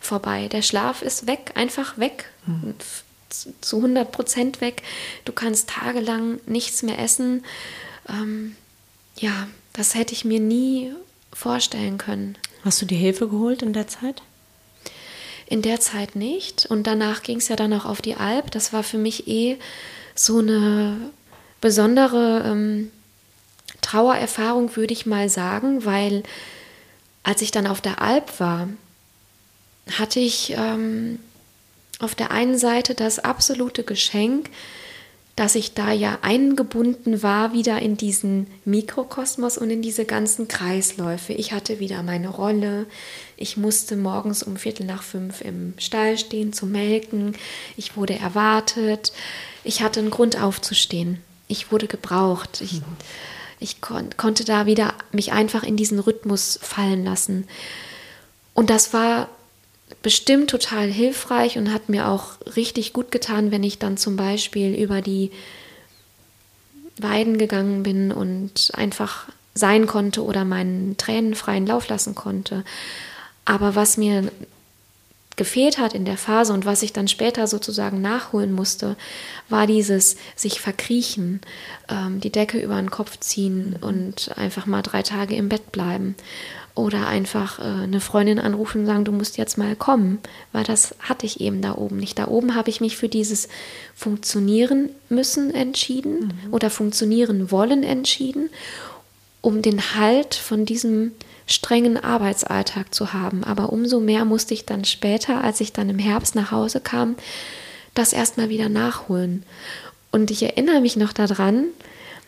vorbei. 0.00 0.46
Der 0.46 0.62
Schlaf 0.62 1.02
ist 1.02 1.26
weg, 1.26 1.50
einfach 1.56 1.98
weg. 1.98 2.26
Mhm. 2.46 2.74
Zu 3.60 3.76
100 3.76 4.12
Prozent 4.12 4.60
weg. 4.60 4.82
Du 5.24 5.32
kannst 5.32 5.70
tagelang 5.70 6.40
nichts 6.46 6.82
mehr 6.82 6.98
essen. 6.98 7.44
Ähm, 8.08 8.56
ja, 9.16 9.48
das 9.72 9.94
hätte 9.94 10.12
ich 10.12 10.24
mir 10.24 10.40
nie 10.40 10.92
vorstellen 11.32 11.98
können. 11.98 12.36
Hast 12.64 12.80
du 12.82 12.86
dir 12.86 12.98
Hilfe 12.98 13.28
geholt 13.28 13.62
in 13.62 13.72
der 13.72 13.88
Zeit? 13.88 14.22
In 15.46 15.62
der 15.62 15.80
Zeit 15.80 16.16
nicht. 16.16 16.66
Und 16.66 16.86
danach 16.86 17.22
ging 17.22 17.38
es 17.38 17.48
ja 17.48 17.56
dann 17.56 17.72
auch 17.72 17.84
auf 17.84 18.02
die 18.02 18.16
Alp. 18.16 18.50
Das 18.50 18.72
war 18.72 18.82
für 18.82 18.98
mich 18.98 19.28
eh 19.28 19.58
so 20.14 20.38
eine 20.38 21.10
besondere 21.60 22.44
ähm, 22.46 22.90
Trauererfahrung, 23.80 24.76
würde 24.76 24.92
ich 24.92 25.06
mal 25.06 25.28
sagen, 25.28 25.84
weil 25.84 26.22
als 27.22 27.42
ich 27.42 27.50
dann 27.50 27.66
auf 27.66 27.80
der 27.80 28.00
Alp 28.00 28.40
war, 28.40 28.68
hatte 29.98 30.20
ich 30.20 30.54
ähm, 30.56 31.18
auf 32.02 32.14
der 32.14 32.30
einen 32.30 32.58
Seite 32.58 32.94
das 32.94 33.18
absolute 33.18 33.84
Geschenk, 33.84 34.50
dass 35.36 35.54
ich 35.54 35.72
da 35.72 35.92
ja 35.92 36.18
eingebunden 36.20 37.22
war 37.22 37.54
wieder 37.54 37.80
in 37.80 37.96
diesen 37.96 38.48
Mikrokosmos 38.66 39.56
und 39.56 39.70
in 39.70 39.80
diese 39.80 40.04
ganzen 40.04 40.46
Kreisläufe. 40.46 41.32
Ich 41.32 41.52
hatte 41.52 41.80
wieder 41.80 42.02
meine 42.02 42.28
Rolle. 42.28 42.86
Ich 43.36 43.56
musste 43.56 43.96
morgens 43.96 44.42
um 44.42 44.56
Viertel 44.56 44.84
nach 44.84 45.02
fünf 45.02 45.40
im 45.40 45.72
Stall 45.78 46.18
stehen 46.18 46.52
zu 46.52 46.66
melken. 46.66 47.34
Ich 47.78 47.96
wurde 47.96 48.18
erwartet. 48.18 49.12
Ich 49.64 49.82
hatte 49.82 50.00
einen 50.00 50.10
Grund 50.10 50.40
aufzustehen. 50.40 51.22
Ich 51.48 51.72
wurde 51.72 51.86
gebraucht. 51.86 52.60
Ich, 52.60 52.74
mhm. 52.74 52.84
ich 53.58 53.80
kon 53.80 54.10
konnte 54.18 54.44
da 54.44 54.66
wieder 54.66 54.92
mich 55.12 55.32
einfach 55.32 55.62
in 55.62 55.78
diesen 55.78 55.98
Rhythmus 55.98 56.58
fallen 56.60 57.04
lassen. 57.04 57.46
Und 58.52 58.68
das 58.68 58.92
war 58.92 59.30
bestimmt 60.02 60.50
total 60.50 60.88
hilfreich 60.88 61.58
und 61.58 61.72
hat 61.72 61.88
mir 61.88 62.08
auch 62.08 62.32
richtig 62.56 62.92
gut 62.92 63.10
getan, 63.10 63.50
wenn 63.50 63.62
ich 63.62 63.78
dann 63.78 63.96
zum 63.96 64.16
Beispiel 64.16 64.74
über 64.74 65.00
die 65.00 65.30
Weiden 66.98 67.38
gegangen 67.38 67.82
bin 67.82 68.12
und 68.12 68.72
einfach 68.74 69.28
sein 69.54 69.86
konnte 69.86 70.24
oder 70.24 70.44
meinen 70.44 70.96
Tränen 70.96 71.34
freien 71.34 71.66
Lauf 71.66 71.88
lassen 71.88 72.14
konnte. 72.14 72.64
Aber 73.44 73.74
was 73.74 73.96
mir 73.96 74.30
gefehlt 75.36 75.78
hat 75.78 75.94
in 75.94 76.04
der 76.04 76.18
Phase 76.18 76.52
und 76.52 76.66
was 76.66 76.82
ich 76.82 76.92
dann 76.92 77.08
später 77.08 77.46
sozusagen 77.46 78.02
nachholen 78.02 78.52
musste, 78.52 78.96
war 79.48 79.66
dieses 79.66 80.16
sich 80.36 80.60
verkriechen, 80.60 81.40
ähm, 81.88 82.20
die 82.20 82.30
Decke 82.30 82.58
über 82.58 82.76
den 82.76 82.90
Kopf 82.90 83.18
ziehen 83.18 83.76
und 83.80 84.36
einfach 84.36 84.66
mal 84.66 84.82
drei 84.82 85.02
Tage 85.02 85.34
im 85.34 85.48
Bett 85.48 85.72
bleiben 85.72 86.16
oder 86.74 87.06
einfach 87.06 87.58
äh, 87.58 87.62
eine 87.62 88.00
Freundin 88.00 88.38
anrufen 88.38 88.82
und 88.82 88.86
sagen, 88.86 89.04
du 89.04 89.12
musst 89.12 89.36
jetzt 89.36 89.58
mal 89.58 89.76
kommen, 89.76 90.18
weil 90.52 90.64
das 90.64 90.94
hatte 91.00 91.26
ich 91.26 91.40
eben 91.40 91.60
da 91.60 91.74
oben 91.74 91.98
nicht. 91.98 92.18
Da 92.18 92.28
oben 92.28 92.54
habe 92.54 92.70
ich 92.70 92.80
mich 92.80 92.96
für 92.96 93.08
dieses 93.08 93.48
Funktionieren 93.94 94.88
müssen 95.08 95.54
entschieden 95.54 96.32
mhm. 96.46 96.54
oder 96.54 96.70
funktionieren 96.70 97.50
wollen 97.50 97.82
entschieden, 97.82 98.48
um 99.42 99.60
den 99.60 99.94
Halt 99.96 100.34
von 100.34 100.64
diesem 100.64 101.12
strengen 101.46 102.02
Arbeitsalltag 102.02 102.94
zu 102.94 103.12
haben. 103.12 103.44
Aber 103.44 103.72
umso 103.72 104.00
mehr 104.00 104.24
musste 104.24 104.54
ich 104.54 104.64
dann 104.64 104.84
später, 104.84 105.44
als 105.44 105.60
ich 105.60 105.72
dann 105.72 105.90
im 105.90 105.98
Herbst 105.98 106.34
nach 106.34 106.52
Hause 106.52 106.80
kam, 106.80 107.16
das 107.94 108.12
erstmal 108.12 108.48
wieder 108.48 108.68
nachholen. 108.68 109.42
Und 110.10 110.30
ich 110.30 110.42
erinnere 110.42 110.80
mich 110.80 110.96
noch 110.96 111.12
daran, 111.12 111.66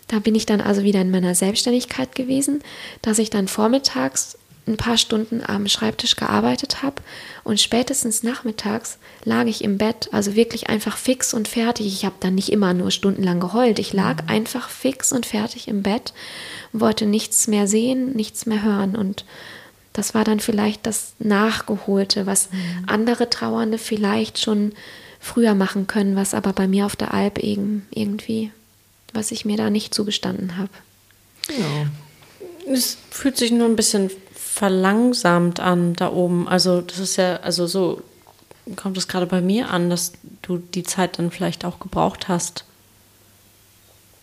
da 0.09 0.19
bin 0.19 0.35
ich 0.35 0.47
dann 0.47 0.61
also 0.61 0.83
wieder 0.83 1.01
in 1.01 1.11
meiner 1.11 1.35
Selbstständigkeit 1.35 2.15
gewesen, 2.15 2.63
dass 3.03 3.19
ich 3.19 3.31
dann 3.31 3.49
vormittags 3.49 4.39
ein 4.67 4.77
paar 4.77 4.97
Stunden 4.97 5.43
am 5.47 5.69
Schreibtisch 5.69 6.17
gearbeitet 6.17 6.83
habe 6.83 7.03
und 7.43 7.61
spätestens 7.61 8.23
nachmittags 8.23 8.99
lag 9.25 9.45
ich 9.45 9.63
im 9.63 9.77
Bett, 9.77 10.09
also 10.13 10.37
wirklich 10.37 10.71
einfach 10.71 10.97
fix 10.97 11.35
und 11.35 11.49
fertig. 11.49 11.87
Ich 11.87 12.05
habe 12.05 12.15
dann 12.21 12.35
nicht 12.35 12.51
immer 12.51 12.73
nur 12.73 12.91
stundenlang 12.91 13.41
geheult, 13.41 13.79
ich 13.79 13.93
lag 13.93 14.23
mhm. 14.23 14.29
einfach 14.31 14.71
fix 14.71 15.13
und 15.13 15.27
fertig 15.27 15.69
im 15.69 15.83
Bett, 15.83 16.15
wollte 16.73 17.05
nichts 17.05 17.47
mehr 17.47 17.67
sehen, 17.67 18.13
nichts 18.15 18.47
mehr 18.47 18.63
hören 18.63 18.97
und 18.97 19.25
das 19.93 20.15
war 20.15 20.25
dann 20.25 20.41
vielleicht 20.41 20.87
das 20.87 21.13
Nachgeholte, 21.19 22.27
was 22.27 22.51
mhm. 22.51 22.85
andere 22.87 23.31
Trauernde 23.31 23.79
vielleicht 23.79 24.39
schon 24.39 24.73
früher 25.21 25.55
machen 25.55 25.87
können, 25.87 26.17
was 26.17 26.35
aber 26.35 26.53
bei 26.53 26.67
mir 26.67 26.87
auf 26.87 26.97
der 26.97 27.15
Alp 27.15 27.39
irgendwie 27.43 28.51
was 29.15 29.31
ich 29.31 29.45
mir 29.45 29.57
da 29.57 29.71
nicht 29.71 29.95
zugestanden 29.95 30.57
habe. 30.59 30.71
Ja. 31.49 32.73
Es 32.73 32.97
fühlt 33.11 33.37
sich 33.37 33.51
nur 33.51 33.69
ein 33.69 33.77
bisschen 33.77 34.11
verlangsamt 34.35 35.61
an 35.61 35.95
da 35.95 36.13
oben. 36.13 36.49
Also 36.49 36.81
das 36.81 36.99
ist 36.99 37.17
ja, 37.17 37.37
also 37.37 37.67
so 37.67 38.03
kommt 38.77 38.97
es 38.97 39.09
gerade 39.09 39.27
bei 39.27 39.41
mir 39.41 39.71
an, 39.71 39.91
dass 39.91 40.13
du 40.43 40.59
die 40.59 40.85
Zeit 40.85 41.19
dann 41.19 41.31
vielleicht 41.31 41.65
auch 41.65 41.79
gebraucht 41.81 42.29
hast. 42.29 42.65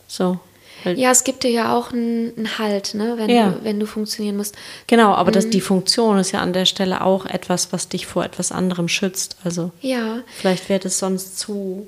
So. 0.07 0.39
Ja, 0.83 1.11
es 1.11 1.23
gibt 1.23 1.43
dir 1.43 1.51
ja 1.51 1.75
auch 1.75 1.91
einen, 1.91 2.57
Halt, 2.57 2.95
ne, 2.95 3.13
wenn, 3.17 3.29
ja. 3.29 3.51
du, 3.51 3.63
wenn 3.63 3.79
du 3.79 3.85
funktionieren 3.85 4.37
musst. 4.37 4.55
Genau, 4.87 5.13
aber 5.13 5.29
mhm. 5.29 5.33
das, 5.33 5.49
die 5.49 5.61
Funktion 5.61 6.17
ist 6.17 6.31
ja 6.31 6.41
an 6.41 6.53
der 6.53 6.65
Stelle 6.65 7.01
auch 7.01 7.25
etwas, 7.25 7.71
was 7.71 7.87
dich 7.87 8.07
vor 8.07 8.25
etwas 8.25 8.51
anderem 8.51 8.87
schützt. 8.87 9.37
Also 9.43 9.71
ja. 9.81 10.21
vielleicht 10.37 10.69
wäre 10.69 10.79
das 10.79 10.97
sonst 10.97 11.37
zu 11.37 11.87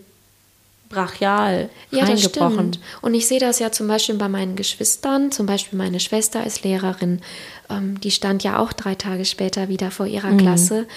brachial 0.93 1.69
ja, 1.91 2.05
das 2.05 2.23
stimmt. 2.23 2.79
Und 3.01 3.13
ich 3.13 3.27
sehe 3.27 3.39
das 3.39 3.59
ja 3.59 3.71
zum 3.71 3.87
Beispiel 3.87 4.15
bei 4.15 4.29
meinen 4.29 4.55
Geschwistern. 4.55 5.31
Zum 5.31 5.45
Beispiel 5.45 5.77
meine 5.77 5.99
Schwester 5.99 6.45
ist 6.45 6.63
Lehrerin. 6.63 7.21
Ähm, 7.69 7.99
die 8.01 8.11
stand 8.11 8.43
ja 8.43 8.59
auch 8.59 8.73
drei 8.73 8.95
Tage 8.95 9.25
später 9.25 9.69
wieder 9.69 9.91
vor 9.91 10.05
ihrer 10.05 10.31
mhm. 10.31 10.37
Klasse 10.37 10.87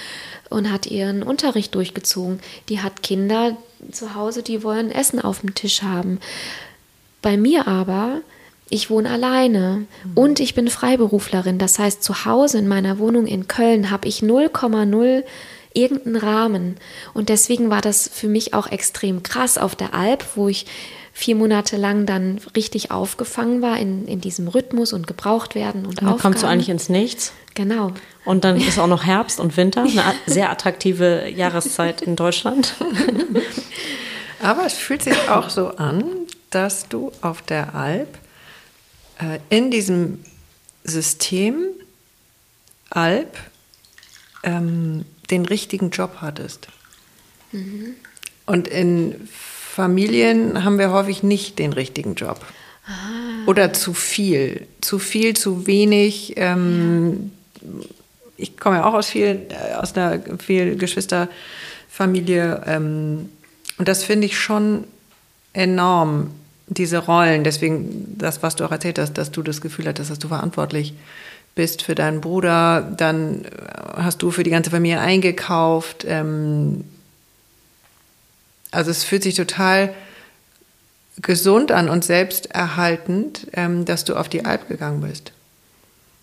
und 0.48 0.70
hat 0.70 0.86
ihren 0.86 1.22
Unterricht 1.22 1.74
durchgezogen. 1.74 2.40
Die 2.68 2.80
hat 2.80 3.02
Kinder 3.02 3.56
zu 3.92 4.14
Hause, 4.14 4.42
die 4.42 4.62
wollen 4.62 4.90
Essen 4.90 5.20
auf 5.20 5.40
dem 5.40 5.54
Tisch 5.54 5.82
haben. 5.82 6.20
Bei 7.22 7.36
mir 7.36 7.66
aber 7.66 8.20
ich 8.68 8.90
wohne 8.90 9.10
alleine 9.10 9.86
mhm. 10.04 10.12
und 10.14 10.40
ich 10.40 10.54
bin 10.54 10.68
Freiberuflerin. 10.68 11.58
Das 11.58 11.78
heißt, 11.78 12.02
zu 12.02 12.24
Hause 12.24 12.58
in 12.58 12.68
meiner 12.68 12.98
Wohnung 12.98 13.26
in 13.26 13.48
Köln 13.48 13.90
habe 13.90 14.08
ich 14.08 14.20
0,0 14.20 15.22
irgendeinen 15.76 16.16
Rahmen. 16.16 16.76
Und 17.14 17.28
deswegen 17.28 17.70
war 17.70 17.80
das 17.80 18.10
für 18.12 18.28
mich 18.28 18.54
auch 18.54 18.66
extrem 18.66 19.22
krass 19.22 19.58
auf 19.58 19.76
der 19.76 19.94
Alp, 19.94 20.24
wo 20.34 20.48
ich 20.48 20.66
vier 21.12 21.34
Monate 21.34 21.78
lang 21.78 22.04
dann 22.04 22.38
richtig 22.54 22.90
aufgefangen 22.90 23.62
war 23.62 23.78
in, 23.78 24.06
in 24.06 24.20
diesem 24.20 24.48
Rhythmus 24.48 24.92
und 24.92 25.06
gebraucht 25.06 25.54
werden 25.54 25.86
und, 25.86 26.02
dann 26.02 26.18
kommst 26.18 26.42
du 26.42 26.46
eigentlich 26.46 26.68
ins 26.68 26.90
Nichts. 26.90 27.32
Genau. 27.54 27.92
Und 28.26 28.44
dann 28.44 28.60
ist 28.60 28.78
auch 28.78 28.86
noch 28.86 29.04
Herbst 29.06 29.40
und 29.40 29.56
Winter, 29.56 29.82
eine 29.82 30.14
sehr 30.26 30.50
attraktive 30.50 31.26
Jahreszeit 31.30 32.02
in 32.02 32.16
Deutschland. 32.16 32.74
Aber 34.42 34.66
es 34.66 34.74
fühlt 34.74 35.02
sich 35.02 35.16
auch 35.30 35.48
so 35.48 35.68
an, 35.68 36.04
dass 36.50 36.88
du 36.88 37.10
auf 37.22 37.40
der 37.40 37.74
Alp 37.74 38.18
äh, 39.18 39.38
in 39.48 39.70
diesem 39.70 40.22
System 40.84 41.56
Alp 42.90 43.38
ähm, 44.42 45.06
den 45.30 45.44
richtigen 45.46 45.90
Job 45.90 46.18
hattest. 46.20 46.68
Mhm. 47.52 47.94
Und 48.46 48.68
in 48.68 49.28
Familien 49.30 50.64
haben 50.64 50.78
wir 50.78 50.90
häufig 50.90 51.22
nicht 51.22 51.58
den 51.58 51.72
richtigen 51.72 52.14
Job. 52.14 52.40
Ah. 52.86 53.46
Oder 53.46 53.72
zu 53.72 53.92
viel. 53.92 54.66
Zu 54.80 54.98
viel, 54.98 55.34
zu 55.34 55.66
wenig. 55.66 56.34
Ähm, 56.36 57.32
ja. 57.60 57.68
Ich 58.38 58.58
komme 58.58 58.76
ja 58.76 58.84
auch 58.84 58.94
aus, 58.94 59.08
vielen, 59.08 59.50
äh, 59.50 59.74
aus 59.76 59.96
einer 59.96 60.20
viel 60.38 60.76
Geschwisterfamilie. 60.76 62.62
Ähm, 62.66 63.28
und 63.78 63.88
das 63.88 64.04
finde 64.04 64.26
ich 64.26 64.38
schon 64.38 64.84
enorm, 65.52 66.30
diese 66.68 66.98
Rollen. 66.98 67.44
Deswegen, 67.44 68.16
das, 68.18 68.42
was 68.42 68.56
du 68.56 68.64
auch 68.64 68.72
erzählt 68.72 68.98
hast, 68.98 69.14
dass 69.14 69.30
du 69.30 69.42
das 69.42 69.60
Gefühl 69.60 69.86
hattest, 69.86 70.10
dass 70.10 70.18
du 70.18 70.28
verantwortlich 70.28 70.92
bist 70.92 71.02
bist 71.56 71.82
für 71.82 71.96
deinen 71.96 72.20
Bruder, 72.20 72.82
dann 72.96 73.44
äh, 73.44 73.48
hast 73.96 74.22
du 74.22 74.30
für 74.30 74.44
die 74.44 74.50
ganze 74.50 74.70
Familie 74.70 75.00
eingekauft. 75.00 76.04
Ähm, 76.06 76.84
also 78.70 78.92
es 78.92 79.02
fühlt 79.02 79.24
sich 79.24 79.34
total 79.34 79.92
gesund 81.22 81.72
an 81.72 81.88
und 81.88 82.04
selbsterhaltend, 82.04 83.48
ähm, 83.54 83.84
dass 83.86 84.04
du 84.04 84.14
auf 84.14 84.28
die 84.28 84.44
Alp 84.44 84.68
gegangen 84.68 85.00
bist. 85.00 85.32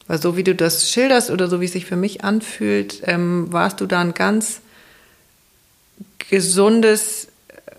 Weil 0.07 0.21
so 0.21 0.37
wie 0.37 0.43
du 0.43 0.53
das 0.53 0.89
schilderst 0.89 1.31
oder 1.31 1.47
so 1.47 1.59
wie 1.59 1.65
es 1.65 1.73
sich 1.73 1.85
für 1.85 1.95
mich 1.95 2.23
anfühlt, 2.23 3.01
ähm, 3.05 3.51
warst 3.51 3.81
du 3.81 3.87
da 3.87 4.01
ein 4.01 4.13
ganz 4.13 4.61
gesundes 6.29 7.25
äh, 7.47 7.71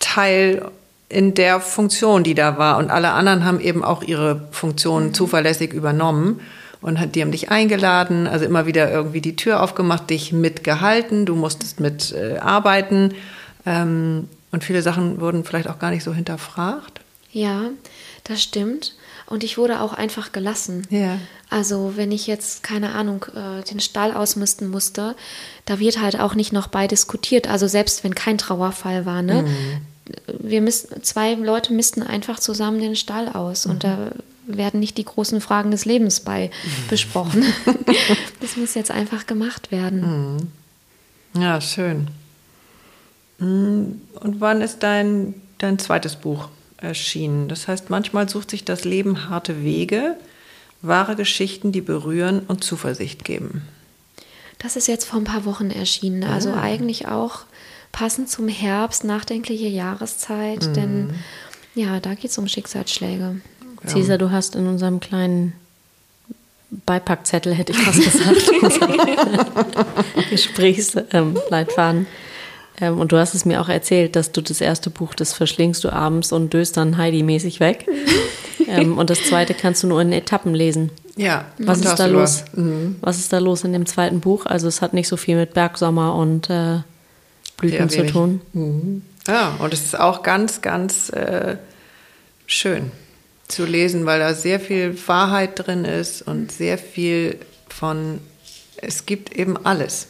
Teil 0.00 0.70
in 1.08 1.34
der 1.34 1.60
Funktion, 1.60 2.24
die 2.24 2.34
da 2.34 2.58
war. 2.58 2.78
Und 2.78 2.90
alle 2.90 3.12
anderen 3.12 3.44
haben 3.44 3.60
eben 3.60 3.84
auch 3.84 4.02
ihre 4.02 4.48
Funktion 4.50 5.06
mhm. 5.08 5.14
zuverlässig 5.14 5.72
übernommen 5.72 6.40
und 6.80 6.98
hat, 6.98 7.14
die 7.14 7.22
haben 7.22 7.30
dich 7.30 7.50
eingeladen, 7.50 8.26
also 8.26 8.44
immer 8.44 8.66
wieder 8.66 8.90
irgendwie 8.90 9.20
die 9.20 9.36
Tür 9.36 9.62
aufgemacht, 9.62 10.10
dich 10.10 10.32
mitgehalten, 10.32 11.26
du 11.26 11.34
musstest 11.34 11.80
mit 11.80 12.12
äh, 12.12 12.38
arbeiten. 12.38 13.14
Ähm, 13.64 14.28
und 14.52 14.64
viele 14.64 14.82
Sachen 14.82 15.20
wurden 15.20 15.44
vielleicht 15.44 15.68
auch 15.68 15.78
gar 15.78 15.90
nicht 15.90 16.04
so 16.04 16.12
hinterfragt. 16.12 17.00
Ja, 17.32 17.70
das 18.24 18.42
stimmt. 18.42 18.94
Und 19.26 19.42
ich 19.42 19.58
wurde 19.58 19.80
auch 19.80 19.92
einfach 19.92 20.32
gelassen. 20.32 20.86
Ja. 20.90 21.18
Also 21.50 21.94
wenn 21.96 22.12
ich 22.12 22.26
jetzt, 22.26 22.62
keine 22.62 22.92
Ahnung, 22.92 23.26
äh, 23.34 23.62
den 23.64 23.80
Stall 23.80 24.12
ausmisten 24.12 24.68
musste, 24.68 25.16
da 25.64 25.78
wird 25.78 26.00
halt 26.00 26.18
auch 26.18 26.34
nicht 26.34 26.52
noch 26.52 26.68
bei 26.68 26.86
diskutiert. 26.86 27.48
Also 27.48 27.66
selbst 27.66 28.04
wenn 28.04 28.14
kein 28.14 28.38
Trauerfall 28.38 29.06
war, 29.06 29.22
ne? 29.22 29.42
Mhm 29.42 29.95
wir 30.26 30.60
müssen, 30.60 31.02
zwei 31.02 31.34
Leute 31.34 31.72
missten 31.72 32.02
einfach 32.02 32.38
zusammen 32.38 32.80
den 32.80 32.96
Stall 32.96 33.28
aus 33.28 33.64
mhm. 33.64 33.72
und 33.72 33.84
da 33.84 34.10
werden 34.46 34.80
nicht 34.80 34.96
die 34.96 35.04
großen 35.04 35.40
Fragen 35.40 35.70
des 35.70 35.84
Lebens 35.84 36.20
bei 36.20 36.48
mhm. 36.48 36.70
besprochen. 36.88 37.44
das 38.40 38.56
muss 38.56 38.74
jetzt 38.74 38.90
einfach 38.90 39.26
gemacht 39.26 39.70
werden. 39.72 40.48
Mhm. 41.34 41.42
Ja, 41.42 41.60
schön. 41.60 42.08
Mhm. 43.38 44.00
Und 44.20 44.40
wann 44.40 44.60
ist 44.60 44.82
dein, 44.82 45.34
dein 45.58 45.78
zweites 45.78 46.16
Buch 46.16 46.48
erschienen? 46.78 47.48
Das 47.48 47.68
heißt, 47.68 47.90
manchmal 47.90 48.28
sucht 48.28 48.50
sich 48.50 48.64
das 48.64 48.84
Leben 48.84 49.28
harte 49.28 49.62
Wege, 49.62 50.16
wahre 50.82 51.16
Geschichten, 51.16 51.72
die 51.72 51.80
berühren 51.80 52.40
und 52.46 52.62
Zuversicht 52.62 53.24
geben. 53.24 53.62
Das 54.58 54.76
ist 54.76 54.88
jetzt 54.88 55.04
vor 55.04 55.18
ein 55.18 55.24
paar 55.24 55.44
Wochen 55.44 55.70
erschienen, 55.70 56.24
also 56.24 56.50
ah. 56.50 56.60
eigentlich 56.60 57.08
auch 57.08 57.40
passend 57.92 58.28
zum 58.28 58.48
Herbst, 58.48 59.04
nachdenkliche 59.04 59.68
Jahreszeit, 59.68 60.66
mhm. 60.66 60.74
denn 60.74 61.14
ja, 61.74 62.00
da 62.00 62.14
geht 62.14 62.30
es 62.30 62.38
um 62.38 62.48
Schicksalsschläge. 62.48 63.40
Ja. 63.82 63.88
Cesar, 63.88 64.18
du 64.18 64.30
hast 64.30 64.56
in 64.56 64.66
unserem 64.66 65.00
kleinen 65.00 65.52
Beipackzettel, 66.70 67.54
hätte 67.54 67.72
ich 67.72 67.78
fast 67.78 68.02
gesagt, 68.02 68.50
Gesprächsleitfaden. 70.30 72.06
Ähm, 72.80 72.98
und 72.98 73.12
du 73.12 73.18
hast 73.18 73.34
es 73.34 73.44
mir 73.44 73.60
auch 73.60 73.68
erzählt, 73.68 74.16
dass 74.16 74.32
du 74.32 74.40
das 74.40 74.60
erste 74.60 74.90
Buch, 74.90 75.14
das 75.14 75.32
verschlingst 75.32 75.84
du 75.84 75.90
abends 75.90 76.32
und 76.32 76.52
döst 76.52 76.76
dann 76.76 76.96
Heidi-mäßig 76.96 77.60
weg. 77.60 77.86
ähm, 78.66 78.98
und 78.98 79.10
das 79.10 79.22
zweite 79.24 79.54
kannst 79.54 79.82
du 79.82 79.86
nur 79.86 80.00
in 80.00 80.12
Etappen 80.12 80.54
lesen. 80.54 80.90
Ja, 81.16 81.46
was 81.58 81.80
ist 81.80 81.96
da 81.96 82.06
los? 82.06 82.44
Mhm. 82.54 82.96
Was 83.00 83.18
ist 83.18 83.32
da 83.32 83.38
los 83.38 83.64
in 83.64 83.72
dem 83.72 83.86
zweiten 83.86 84.20
Buch? 84.20 84.44
Also 84.44 84.68
es 84.68 84.82
hat 84.82 84.92
nicht 84.92 85.08
so 85.08 85.16
viel 85.16 85.36
mit 85.36 85.54
Bergsommer 85.54 86.14
und 86.14 86.50
äh, 86.50 86.80
Blüten 87.56 87.88
zu 87.88 88.06
tun. 88.06 88.40
Mhm. 88.52 89.02
Ja, 89.26 89.56
und 89.58 89.72
es 89.72 89.84
ist 89.84 89.98
auch 89.98 90.22
ganz, 90.22 90.62
ganz 90.62 91.10
äh, 91.10 91.56
schön 92.46 92.92
zu 93.48 93.64
lesen, 93.64 94.06
weil 94.06 94.20
da 94.20 94.34
sehr 94.34 94.60
viel 94.60 94.96
Wahrheit 95.06 95.66
drin 95.66 95.84
ist 95.84 96.22
und 96.22 96.52
sehr 96.52 96.78
viel 96.78 97.38
von, 97.68 98.20
es 98.76 99.06
gibt 99.06 99.32
eben 99.34 99.56
alles. 99.64 100.08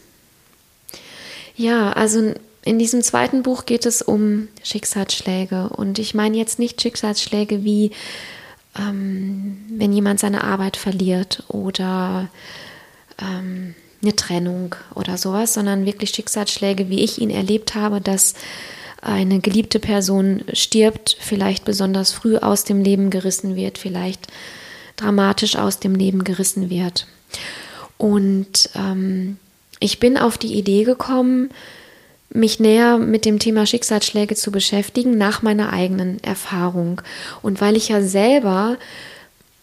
Ja, 1.55 1.93
also 1.93 2.35
in 2.65 2.79
diesem 2.79 3.03
zweiten 3.03 3.43
Buch 3.43 3.65
geht 3.65 3.87
es 3.87 4.03
um 4.03 4.49
Schicksalsschläge. 4.63 5.69
Und 5.71 5.99
ich 5.99 6.15
meine 6.15 6.37
jetzt 6.37 6.59
nicht 6.59 6.83
Schicksalsschläge 6.83 7.65
wie, 7.65 7.93
ähm, 8.79 9.65
wenn 9.71 9.93
jemand 9.93 10.21
seine 10.21 10.45
Arbeit 10.45 10.77
verliert 10.77 11.45
oder 11.49 12.29
ähm, 13.21 13.75
eine 14.03 14.15
Trennung 14.15 14.75
oder 14.95 15.17
sowas, 15.17 15.55
sondern 15.55 15.87
wirklich 15.87 16.11
Schicksalsschläge, 16.11 16.89
wie 16.89 17.03
ich 17.03 17.21
ihn 17.21 17.31
erlebt 17.31 17.75
habe, 17.75 18.01
dass 18.01 18.35
eine 19.01 19.41
geliebte 19.41 19.79
Person 19.79 20.43
stirbt, 20.53 21.17
vielleicht 21.21 21.65
besonders 21.65 22.13
früh 22.13 22.37
aus 22.37 22.65
dem 22.65 22.83
Leben 22.83 23.11
gerissen 23.11 23.57
wird, 23.57 23.79
vielleicht 23.79 24.27
dramatisch 24.97 25.57
aus 25.57 25.79
dem 25.79 25.95
Leben 25.95 26.25
gerissen 26.25 26.71
wird. 26.71 27.07
Und 27.99 28.71
ähm, 28.75 29.37
ich 29.79 30.01
bin 30.01 30.17
auf 30.17 30.39
die 30.39 30.55
Idee 30.55 30.85
gekommen, 30.85 31.51
mich 32.31 32.61
näher 32.61 32.99
mit 32.99 33.25
dem 33.25 33.39
Thema 33.39 33.67
Schicksalsschläge 33.67 34.35
zu 34.35 34.51
beschäftigen 34.51 35.17
nach 35.17 35.43
meiner 35.43 35.73
eigenen 35.73 36.23
Erfahrung. 36.25 37.01
Und 37.43 37.61
weil 37.61 37.77
ich 37.77 37.89
ja 37.89 38.03
selber 38.03 38.77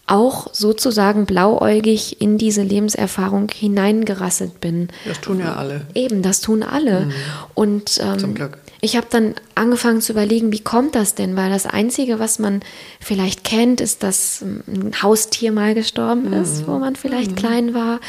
auch 0.06 0.52
sozusagen 0.52 1.24
blauäugig 1.24 2.20
in 2.20 2.36
diese 2.36 2.62
Lebenserfahrung 2.62 3.50
hineingerasselt 3.50 4.60
bin. 4.60 4.88
Das 5.06 5.20
tun 5.20 5.40
ja 5.40 5.54
alle. 5.54 5.86
Eben, 5.94 6.22
das 6.22 6.40
tun 6.40 6.62
alle. 6.62 7.06
Mhm. 7.06 7.12
Und 7.54 8.00
ähm, 8.02 8.18
Zum 8.18 8.34
Glück. 8.34 8.58
ich 8.82 8.96
habe 8.96 9.06
dann 9.08 9.34
angefangen 9.54 10.02
zu 10.02 10.12
überlegen, 10.12 10.52
wie 10.52 10.60
kommt 10.60 10.94
das 10.94 11.14
denn? 11.14 11.36
Weil 11.36 11.50
das 11.50 11.64
Einzige, 11.64 12.18
was 12.18 12.38
man 12.38 12.60
vielleicht 13.00 13.44
kennt, 13.44 13.80
ist, 13.80 14.02
dass 14.02 14.42
ein 14.42 14.92
Haustier 15.02 15.52
mal 15.52 15.74
gestorben 15.74 16.34
ist, 16.34 16.62
mhm. 16.62 16.66
wo 16.66 16.78
man 16.78 16.96
vielleicht 16.96 17.32
mhm. 17.32 17.36
klein 17.36 17.74
war. 17.74 18.00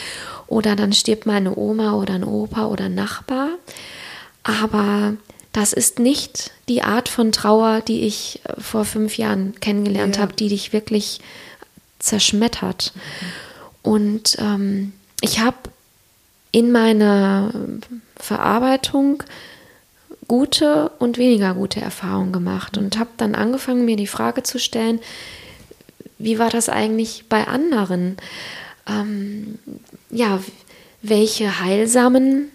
Oder 0.48 0.76
dann 0.76 0.92
stirbt 0.92 1.26
mal 1.26 1.36
eine 1.36 1.56
Oma 1.56 1.94
oder 1.94 2.16
ein 2.16 2.26
Opa 2.26 2.66
oder 2.66 2.86
ein 2.86 2.96
Nachbar. 2.96 3.50
Aber 4.44 5.16
das 5.54 5.72
ist 5.72 6.00
nicht 6.00 6.52
die 6.68 6.82
Art 6.82 7.08
von 7.08 7.32
Trauer, 7.32 7.80
die 7.80 8.02
ich 8.02 8.42
äh, 8.44 8.60
vor 8.60 8.84
fünf 8.84 9.18
Jahren 9.18 9.54
kennengelernt 9.62 10.18
ja. 10.18 10.24
habe, 10.24 10.34
die 10.34 10.50
dich 10.50 10.74
wirklich 10.74 11.22
zerschmettert. 12.00 12.94
Mhm. 12.96 13.92
Und 13.92 14.38
ähm, 14.40 14.94
ich 15.22 15.40
habe 15.40 15.58
in 16.52 16.72
meiner 16.72 17.52
Verarbeitung 18.18 19.24
gute 20.28 20.90
und 21.00 21.18
weniger 21.18 21.54
gute 21.54 21.82
Erfahrungen 21.82 22.34
gemacht 22.34 22.78
und 22.78 22.98
habe 22.98 23.12
dann 23.18 23.36
angefangen, 23.36 23.86
mir 23.86 23.96
die 23.96 24.08
Frage 24.08 24.44
zu 24.44 24.58
stellen, 24.58 25.00
wie 26.18 26.40
war 26.40 26.50
das 26.50 26.70
eigentlich 26.70 27.26
bei 27.30 27.48
anderen? 27.48 28.18
Ähm, 28.88 29.60
ja, 30.10 30.40
welche 31.02 31.60
heilsamen 31.60 32.50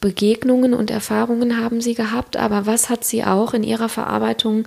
Begegnungen 0.00 0.74
und 0.74 0.90
Erfahrungen 0.90 1.58
haben 1.58 1.80
sie 1.80 1.94
gehabt, 1.94 2.36
aber 2.36 2.66
was 2.66 2.88
hat 2.88 3.04
sie 3.04 3.24
auch 3.24 3.54
in 3.54 3.62
ihrer 3.62 3.88
Verarbeitung 3.88 4.66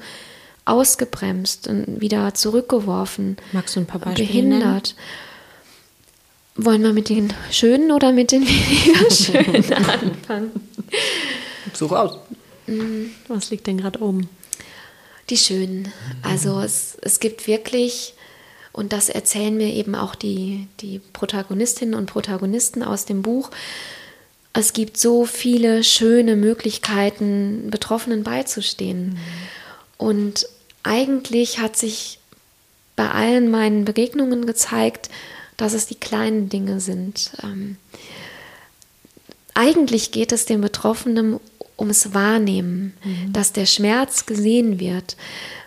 ausgebremst 0.66 1.68
und 1.68 2.02
wieder 2.02 2.34
zurückgeworfen? 2.34 3.38
Magst 3.52 3.76
du 3.76 3.82
ein 3.82 3.86
paar 3.86 4.02
Beispiele 4.02 4.28
behindert? 4.28 4.96
Nennen? 4.96 6.66
Wollen 6.66 6.84
wir 6.84 6.94
mit 6.94 7.10
den 7.10 7.34
schönen 7.52 7.92
oder 7.92 8.12
mit 8.12 8.32
den 8.32 8.44
weniger 8.48 9.12
schönen 9.12 9.74
anfangen? 9.74 10.52
Such 11.74 11.92
aus. 11.92 12.18
Mm. 12.68 13.06
Was 13.28 13.50
liegt 13.50 13.68
denn 13.68 13.78
gerade 13.78 14.02
oben? 14.02 14.30
Die 15.30 15.38
schönen. 15.38 15.92
Also 16.22 16.60
es, 16.62 16.98
es 17.02 17.20
gibt 17.20 17.48
wirklich, 17.48 18.14
und 18.72 18.94
das 18.94 19.10
erzählen 19.10 19.56
mir 19.56 19.74
eben 19.74 19.96
auch 19.96 20.16
die, 20.16 20.68
die 20.80 21.00
Protagonistinnen 21.00 21.96
und 21.96 22.06
Protagonisten 22.06 22.84
aus 22.84 23.06
dem 23.06 23.22
Buch, 23.22 23.50
es 24.54 24.74
gibt 24.74 24.98
so 24.98 25.26
viele 25.26 25.84
schöne 25.84 26.36
Möglichkeiten, 26.36 27.70
Betroffenen 27.72 28.24
beizustehen. 28.24 29.10
Mhm. 29.10 29.18
Und 29.98 30.48
eigentlich 30.84 31.60
hat 31.60 31.76
sich 31.76 32.20
bei 32.96 33.10
allen 33.10 33.50
meinen 33.50 33.86
Begegnungen 33.86 34.46
gezeigt, 34.46 35.10
dass 35.58 35.74
es 35.74 35.88
die 35.88 35.96
kleinen 35.96 36.50
Dinge 36.50 36.80
sind. 36.80 37.32
Ähm, 37.42 37.78
eigentlich 39.54 40.12
geht 40.12 40.32
es 40.32 40.46
dem 40.46 40.62
Betroffenen 40.62 41.40
ums 41.78 42.14
Wahrnehmen, 42.14 42.94
mhm. 43.04 43.34
dass 43.34 43.54
der 43.54 43.66
Schmerz 43.66 44.26
gesehen 44.26 44.80
wird, 44.80 45.16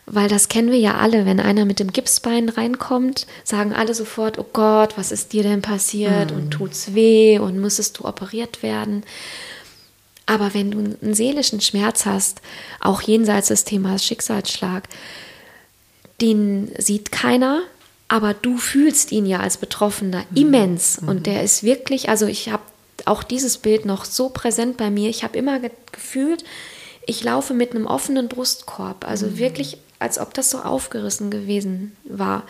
weil 0.06 0.28
das 0.28 0.48
kennen 0.48 0.70
wir 0.70 0.78
ja 0.78 0.96
alle, 0.96 1.26
wenn 1.26 1.40
einer 1.40 1.64
mit 1.64 1.80
dem 1.80 1.92
Gipsbein 1.92 2.48
reinkommt, 2.48 3.26
sagen 3.42 3.72
alle 3.72 3.94
sofort, 3.94 4.38
oh 4.38 4.46
Gott, 4.52 4.96
was 4.96 5.10
ist 5.10 5.32
dir 5.32 5.42
denn 5.42 5.62
passiert 5.62 6.30
mhm. 6.30 6.36
und 6.36 6.50
tut's 6.50 6.94
weh 6.94 7.38
und 7.38 7.60
musstest 7.60 7.98
du 7.98 8.04
operiert 8.04 8.62
werden. 8.62 9.02
Aber 10.26 10.54
wenn 10.54 10.72
du 10.72 10.78
einen 10.78 11.14
seelischen 11.14 11.60
Schmerz 11.60 12.04
hast, 12.04 12.42
auch 12.80 13.00
jenseits 13.00 13.48
des 13.48 13.64
Themas 13.64 14.04
Schicksalsschlag, 14.04 14.88
den 16.20 16.72
sieht 16.78 17.12
keiner, 17.12 17.62
aber 18.08 18.34
du 18.34 18.58
fühlst 18.58 19.12
ihn 19.12 19.26
ja 19.26 19.40
als 19.40 19.56
Betroffener 19.56 20.24
mhm. 20.30 20.36
immens 20.36 20.98
und 20.98 21.20
mhm. 21.20 21.22
der 21.22 21.42
ist 21.42 21.62
wirklich, 21.62 22.08
also 22.08 22.26
ich 22.26 22.48
habe 22.48 22.62
auch 23.04 23.22
dieses 23.22 23.58
Bild 23.58 23.84
noch 23.84 24.04
so 24.04 24.30
präsent 24.30 24.76
bei 24.76 24.90
mir. 24.90 25.10
Ich 25.10 25.22
habe 25.22 25.36
immer 25.36 25.60
ge 25.60 25.70
gefühlt, 25.92 26.44
ich 27.06 27.22
laufe 27.22 27.54
mit 27.54 27.72
einem 27.72 27.86
offenen 27.86 28.28
Brustkorb, 28.28 29.06
also 29.06 29.26
mhm. 29.26 29.38
wirklich 29.38 29.78
als 29.98 30.18
ob 30.18 30.34
das 30.34 30.50
so 30.50 30.58
aufgerissen 30.58 31.30
gewesen 31.30 31.96
war. 32.04 32.44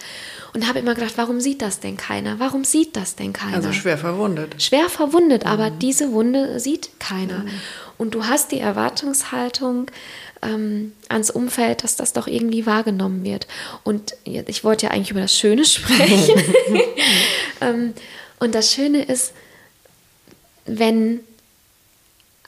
Und 0.53 0.66
habe 0.68 0.78
immer 0.78 0.94
gedacht, 0.94 1.14
warum 1.16 1.40
sieht 1.40 1.62
das 1.62 1.80
denn 1.80 1.97
keiner? 1.97 2.38
Warum 2.38 2.64
sieht 2.64 2.97
das 2.97 3.14
denn 3.14 3.32
keiner? 3.32 3.57
Also 3.57 3.72
schwer 3.72 3.99
verwundet. 3.99 4.62
Schwer 4.62 4.88
verwundet, 4.88 5.44
mhm. 5.44 5.51
aber 5.51 5.70
diese 5.70 6.12
Wunde 6.12 6.59
sieht 6.59 6.99
keiner. 6.99 7.40
Mhm. 7.40 7.51
Und 7.99 8.14
du 8.14 8.26
hast 8.26 8.53
die 8.53 8.61
Erwartungshaltung 8.61 9.90
ähm, 10.42 10.92
ans 11.09 11.30
Umfeld, 11.30 11.84
dass 11.84 11.97
das 11.97 12.12
doch 12.12 12.26
irgendwie 12.26 12.66
wahrgenommen 12.66 13.24
wird. 13.24 13.47
Und 13.84 14.16
ich 14.24 14.64
wollte 14.64 14.86
ja 14.86 14.92
eigentlich 14.92 15.11
über 15.11 15.22
das 15.22 15.36
Schöne 15.36 15.64
sprechen. 15.64 16.40
ähm, 17.61 17.94
und 18.38 18.55
das 18.55 18.72
Schöne 18.72 19.03
ist, 19.03 19.32
wenn 20.66 21.20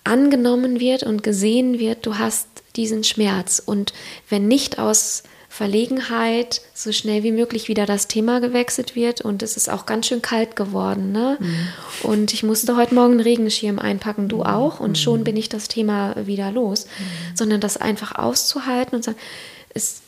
angenommen 0.09 0.81
wird 0.81 1.03
und 1.03 1.23
gesehen 1.23 1.79
wird, 1.79 2.07
du 2.07 2.19
hast 2.19 2.49
diesen 2.77 3.05
Schmerz. 3.05 3.63
Und 3.65 3.93
wenn 4.29 4.49
nicht 4.49 4.79
aus 4.79 5.23
Verlegenheit 5.49 6.61
so 6.75 6.93
schnell 6.93 7.23
wie 7.23 7.33
möglich 7.33 7.69
wieder 7.69 7.87
das 7.87 8.07
Thema 8.07 8.41
gewechselt 8.41 8.95
wird 8.95 9.23
und 9.23 9.43
es 9.43 9.57
ist 9.57 9.69
auch 9.69 9.87
ganz 9.87 10.07
schön 10.07 10.23
kalt 10.23 10.57
geworden. 10.57 11.11
Ne? 11.11 11.39
Mhm. 11.41 11.69
Und 12.03 12.35
ich 12.35 12.43
musste 12.43 12.77
heute 12.77 12.95
Morgen 12.95 13.13
einen 13.13 13.21
Regenschirm 13.21 13.79
einpacken, 13.79 14.29
du 14.29 14.45
auch, 14.45 14.79
und 14.79 14.91
mhm. 14.91 14.97
schon 14.97 15.25
bin 15.25 15.37
ich 15.37 15.49
das 15.49 15.67
Thema 15.67 16.15
wieder 16.27 16.53
los. 16.53 16.87
Mhm. 16.87 17.37
Sondern 17.37 17.61
das 17.61 17.77
einfach 17.77 18.15
auszuhalten 18.15 18.95
und 18.95 19.03
sagen, 19.03 19.19
es, 19.75 20.03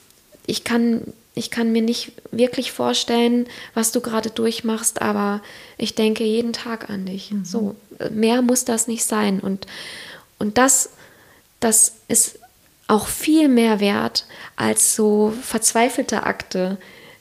ich, 0.47 0.63
kann, 0.63 1.13
ich 1.35 1.51
kann 1.51 1.73
mir 1.73 1.83
nicht 1.83 2.13
wirklich 2.33 2.73
vorstellen, 2.73 3.47
was 3.75 3.93
du 3.93 4.01
gerade 4.01 4.31
durchmachst, 4.31 5.01
aber 5.01 5.41
ich 5.79 5.95
denke 5.95 6.25
jeden 6.25 6.53
Tag 6.53 6.91
an 6.91 7.07
dich. 7.07 7.31
Mhm. 7.31 7.45
So, 7.45 7.77
mehr 8.11 8.43
muss 8.43 8.65
das 8.65 8.89
nicht 8.89 9.05
sein. 9.05 9.41
Und, 9.41 9.67
und 10.39 10.59
das, 10.59 10.91
das 11.61 11.95
ist 12.09 12.39
auch 12.89 13.07
viel 13.07 13.49
mehr 13.49 13.79
wert 13.79 14.27
als 14.57 14.97
so 14.97 15.33
verzweifelte 15.43 16.25
Akte 16.25 16.79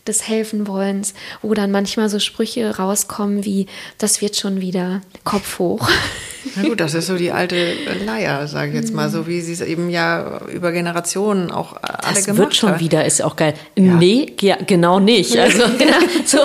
des 0.09 0.27
Helfenwollens, 0.27 1.13
wo 1.41 1.53
dann 1.53 1.71
manchmal 1.71 2.09
so 2.09 2.19
Sprüche 2.19 2.75
rauskommen 2.75 3.45
wie, 3.45 3.67
das 3.97 4.21
wird 4.21 4.35
schon 4.35 4.59
wieder 4.59 5.01
Kopf 5.23 5.59
hoch. 5.59 5.89
Na 6.55 6.63
gut, 6.63 6.79
das 6.79 6.93
ist 6.93 7.07
so 7.07 7.17
die 7.17 7.31
alte 7.31 7.73
Leier, 8.05 8.47
sage 8.47 8.69
ich 8.69 8.75
jetzt 8.75 8.93
mal, 8.93 9.09
so 9.09 9.27
wie 9.27 9.41
sie 9.41 9.53
es 9.53 9.61
eben 9.61 9.89
ja 9.89 10.41
über 10.47 10.71
Generationen 10.71 11.51
auch 11.51 11.75
alle 11.81 12.15
das 12.15 12.25
gemacht 12.25 12.39
wird 12.39 12.55
schon 12.55 12.71
hat. 12.71 12.79
wieder, 12.79 13.05
ist 13.05 13.21
auch 13.21 13.35
geil. 13.35 13.53
Ja. 13.77 13.95
Nee, 13.95 14.33
ja, 14.39 14.57
genau 14.65 14.99
nicht. 14.99 15.37
Also 15.37 15.63
genau, 15.77 15.97
so 16.25 16.39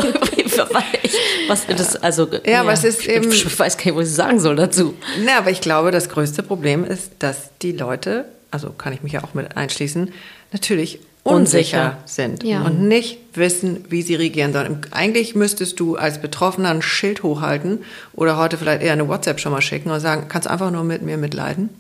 was 1.49 1.67
das, 1.67 1.97
also, 1.97 2.27
ja, 2.27 2.41
ja, 2.45 2.61
aber 2.61 2.73
es 2.73 2.85
ist 2.85 3.07
eben. 3.07 3.31
Ich 3.31 3.45
weiß 3.59 3.77
gar 3.77 3.85
nicht, 3.87 3.97
was 3.97 4.09
ich 4.09 4.15
sagen 4.15 4.41
soll 4.41 4.57
dazu. 4.57 4.95
Na, 5.25 5.39
aber 5.39 5.51
ich 5.51 5.61
glaube, 5.61 5.91
das 5.91 6.09
größte 6.09 6.43
Problem 6.43 6.85
ist, 6.85 7.13
dass 7.19 7.51
die 7.63 7.73
Leute, 7.73 8.27
also 8.51 8.71
kann 8.71 8.93
ich 8.93 9.03
mich 9.03 9.13
ja 9.13 9.25
auch 9.25 9.35
mit 9.35 9.57
einschließen, 9.57 10.13
natürlich 10.53 11.01
unsicher, 11.25 11.99
sind 12.05 12.45
ja. 12.45 12.63
und 12.63 12.87
nicht 12.87 13.19
wissen, 13.35 13.85
wie 13.89 14.03
sie 14.03 14.15
reagieren 14.15 14.53
sollen. 14.53 14.87
Eigentlich 14.91 15.35
müsstest 15.35 15.81
du 15.81 15.97
als 15.97 16.21
Betroffener 16.21 16.71
ein 16.71 16.83
Schild 16.83 17.23
hochhalten 17.23 17.81
oder 18.13 18.37
heute 18.37 18.59
vielleicht 18.59 18.83
eher 18.83 18.93
eine 18.93 19.09
WhatsApp 19.09 19.41
schon 19.41 19.53
mal 19.53 19.63
schicken 19.63 19.91
und 19.91 20.01
sagen, 20.01 20.27
kannst 20.29 20.47
du 20.47 20.51
einfach 20.51 20.71
nur 20.71 20.85
mit 20.85 21.03
mir 21.03 21.17
mitleiden? 21.17 21.71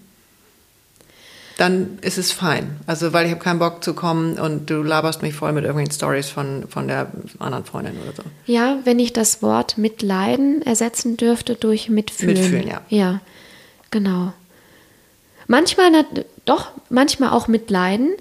dann 1.57 1.99
ist 2.01 2.19
es 2.19 2.33
fein. 2.33 2.77
Also, 2.87 3.13
weil 3.13 3.27
ich 3.27 3.33
habe 3.33 3.43
keinen 3.43 3.59
Bock 3.59 3.85
zu 3.85 3.95
kommen 3.95 4.39
und 4.39 4.71
du 4.71 4.83
laberst 4.83 5.23
mich 5.23 5.35
voll 5.35 5.53
mit 5.53 5.65
irgendwelchen 5.65 5.95
Stories 5.95 6.29
von, 6.29 6.67
von 6.69 6.89
der 6.89 7.11
anderen 7.39 7.65
Freundin 7.65 7.95
oder 8.03 8.13
so. 8.17 8.23
Ja, 8.47 8.79
wenn 8.85 8.99
ich 8.99 9.13
das 9.13 9.41
Wort 9.43 9.79
mitleiden 9.79 10.63
ersetzen 10.63 11.17
dürfte 11.17 11.55
durch 11.55 11.89
mitfühlen. 11.89 12.35
Mitfühlen, 12.35 12.67
ja. 12.67 12.81
Ja, 12.89 13.21
genau. 13.91 14.33
Manchmal, 15.47 15.93
doch, 16.45 16.71
manchmal 16.89 17.31
auch 17.31 17.47
mitleiden. 17.47 18.15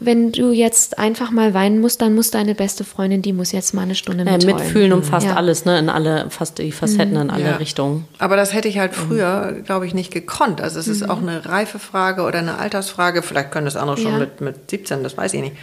Wenn 0.00 0.30
du 0.30 0.52
jetzt 0.52 0.98
einfach 0.98 1.30
mal 1.30 1.54
weinen 1.54 1.80
musst, 1.80 2.00
dann 2.00 2.14
muss 2.14 2.30
deine 2.30 2.54
beste 2.54 2.84
Freundin, 2.84 3.20
die 3.20 3.32
muss 3.32 3.52
jetzt 3.52 3.74
mal 3.74 3.82
eine 3.82 3.96
Stunde 3.96 4.24
ja, 4.24 4.32
Mitfühlen 4.32 4.92
umfasst 4.92 5.26
ja. 5.26 5.34
alles, 5.34 5.64
ne? 5.64 5.78
In 5.78 5.88
alle, 5.88 6.30
fast 6.30 6.58
die 6.58 6.70
Facetten, 6.70 7.14
mhm. 7.14 7.22
in 7.22 7.30
alle 7.30 7.44
ja. 7.44 7.56
Richtungen. 7.56 8.06
Aber 8.18 8.36
das 8.36 8.54
hätte 8.54 8.68
ich 8.68 8.78
halt 8.78 8.92
mhm. 8.92 9.08
früher, 9.08 9.56
glaube 9.64 9.86
ich, 9.86 9.94
nicht 9.94 10.12
gekonnt. 10.12 10.60
Also 10.60 10.78
es 10.78 10.86
ist 10.86 11.02
mhm. 11.02 11.10
auch 11.10 11.18
eine 11.20 11.44
Reifefrage 11.44 12.22
oder 12.22 12.38
eine 12.38 12.58
Altersfrage. 12.58 13.22
Vielleicht 13.22 13.50
können 13.50 13.64
das 13.64 13.76
andere 13.76 13.96
schon 13.96 14.18
mit, 14.18 14.40
mit 14.40 14.70
17, 14.70 15.02
das 15.02 15.16
weiß 15.16 15.34
ich 15.34 15.40
nicht. 15.40 15.56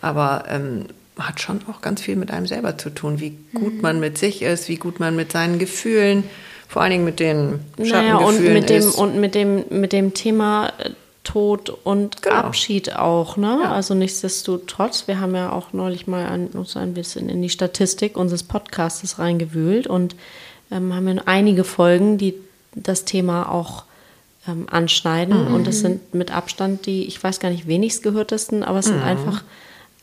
Aber 0.00 0.44
ähm, 0.48 0.86
hat 1.18 1.40
schon 1.40 1.60
auch 1.70 1.80
ganz 1.80 2.00
viel 2.00 2.16
mit 2.16 2.30
einem 2.30 2.46
selber 2.46 2.78
zu 2.78 2.90
tun, 2.90 3.20
wie 3.20 3.36
gut 3.52 3.74
mhm. 3.74 3.80
man 3.80 4.00
mit 4.00 4.18
sich 4.18 4.42
ist, 4.42 4.68
wie 4.68 4.76
gut 4.76 5.00
man 5.00 5.16
mit 5.16 5.32
seinen 5.32 5.58
Gefühlen 5.58 6.24
vor 6.70 6.82
allen 6.82 6.92
Dingen 6.92 7.04
mit 7.04 7.18
den 7.18 7.58
Schattengefühlen 7.78 8.06
naja, 8.06 8.16
und 8.18 8.44
mit 8.44 8.70
dem 8.70 8.78
ist. 8.78 8.94
und 8.94 9.20
mit 9.20 9.34
dem 9.34 9.64
mit 9.70 9.92
dem 9.92 10.14
Thema 10.14 10.72
äh, 10.78 10.90
Tod 11.30 11.70
und 11.84 12.22
genau. 12.22 12.34
Abschied 12.34 12.96
auch, 12.96 13.36
ne? 13.36 13.60
Ja. 13.62 13.72
Also 13.72 13.94
nichtsdestotrotz, 13.94 15.06
wir 15.06 15.20
haben 15.20 15.36
ja 15.36 15.52
auch 15.52 15.72
neulich 15.72 16.08
mal 16.08 16.26
ein, 16.26 16.48
uns 16.48 16.76
ein 16.76 16.94
bisschen 16.94 17.28
in 17.28 17.40
die 17.40 17.50
Statistik 17.50 18.16
unseres 18.16 18.42
Podcasts 18.42 19.18
reingewühlt 19.20 19.86
und 19.86 20.16
ähm, 20.72 20.92
haben 20.92 21.06
ja 21.06 21.22
einige 21.26 21.62
Folgen, 21.62 22.18
die 22.18 22.34
das 22.74 23.04
Thema 23.04 23.48
auch 23.48 23.84
ähm, 24.48 24.66
anschneiden. 24.70 25.48
Mhm. 25.48 25.54
Und 25.54 25.66
das 25.68 25.80
sind 25.80 26.14
mit 26.14 26.34
Abstand 26.34 26.86
die, 26.86 27.04
ich 27.04 27.22
weiß 27.22 27.38
gar 27.38 27.50
nicht, 27.50 27.68
wenigst 27.68 28.02
gehörtesten, 28.02 28.64
aber 28.64 28.80
es 28.80 28.86
mhm. 28.86 28.94
sind 28.94 29.02
einfach, 29.02 29.44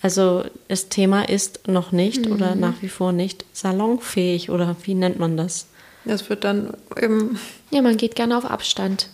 also 0.02 0.46
das 0.70 0.88
Thema 0.88 1.28
ist 1.28 1.68
noch 1.68 1.92
nicht 1.92 2.26
mhm. 2.26 2.32
oder 2.32 2.56
nach 2.56 2.82
wie 2.82 2.90
vor 2.90 3.12
nicht 3.12 3.44
salonfähig 3.52 4.50
oder 4.50 4.78
wie 4.84 4.94
nennt 4.94 5.20
man 5.20 5.36
das? 5.36 5.68
Das 6.06 6.30
wird 6.30 6.46
dann 6.46 6.74
eben. 7.02 7.38
Ja, 7.70 7.82
man 7.82 7.98
geht 7.98 8.16
gerne 8.16 8.38
auf 8.38 8.46
Abstand 8.46 9.10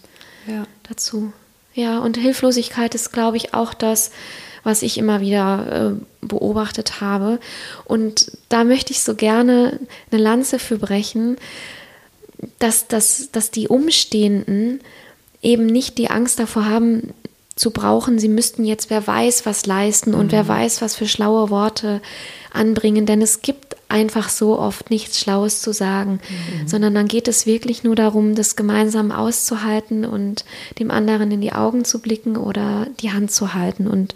ja. 0.46 0.68
dazu. 0.84 1.34
Ja, 1.74 2.00
und 2.00 2.18
Hilflosigkeit 2.18 2.94
ist, 2.96 3.12
glaube 3.12 3.38
ich, 3.38 3.54
auch 3.54 3.74
das, 3.74 4.12
was 4.64 4.82
ich 4.82 4.98
immer 4.98 5.22
wieder 5.22 5.98
äh, 5.98 6.26
beobachtet 6.26 7.02
habe. 7.02 7.40
Und 7.86 8.32
da 8.50 8.64
möchte 8.64 8.92
ich 8.92 9.02
so 9.02 9.16
gerne 9.16 9.80
eine 10.12 10.22
Lanze 10.22 10.60
für 10.60 10.78
brechen, 10.78 11.38
dass, 12.60 12.88
dass, 12.88 13.32
dass 13.32 13.52
die 13.52 13.68
Umstehenden 13.68 14.82
eben 15.42 15.66
nicht 15.66 15.98
die 15.98 16.10
Angst 16.10 16.40
davor 16.40 16.66
haben, 16.66 17.14
zu 17.56 17.70
brauchen, 17.70 18.18
sie 18.18 18.30
müssten 18.30 18.66
jetzt 18.66 18.90
wer 18.90 19.06
weiß 19.06 19.46
was 19.46 19.68
leisten 19.68 20.16
und 20.16 20.28
mhm. 20.28 20.32
wer 20.32 20.48
weiß 20.48 20.82
was 20.82 20.96
für 20.96 21.08
schlaue 21.08 21.52
Worte 21.52 22.02
anbringen, 22.52 23.06
denn 23.06 23.22
es 23.22 23.42
gibt 23.42 23.63
einfach 23.94 24.30
so 24.30 24.58
oft 24.58 24.90
nichts 24.90 25.20
Schlaues 25.20 25.62
zu 25.62 25.72
sagen, 25.72 26.14
mhm. 26.14 26.68
sondern 26.68 26.96
dann 26.96 27.08
geht 27.08 27.28
es 27.28 27.46
wirklich 27.46 27.84
nur 27.84 27.96
darum, 27.96 28.34
das 28.34 28.56
gemeinsam 28.56 29.12
auszuhalten 29.12 30.04
und 30.04 30.46
dem 30.80 30.90
anderen 30.90 31.30
in 31.30 31.42
die 31.42 31.54
Augen 31.54 31.86
zu 31.86 32.02
blicken 32.02 32.36
oder 32.36 32.88
die 33.00 33.12
Hand 33.12 33.32
zu 33.32 33.54
halten. 33.54 33.88
Und 33.88 34.16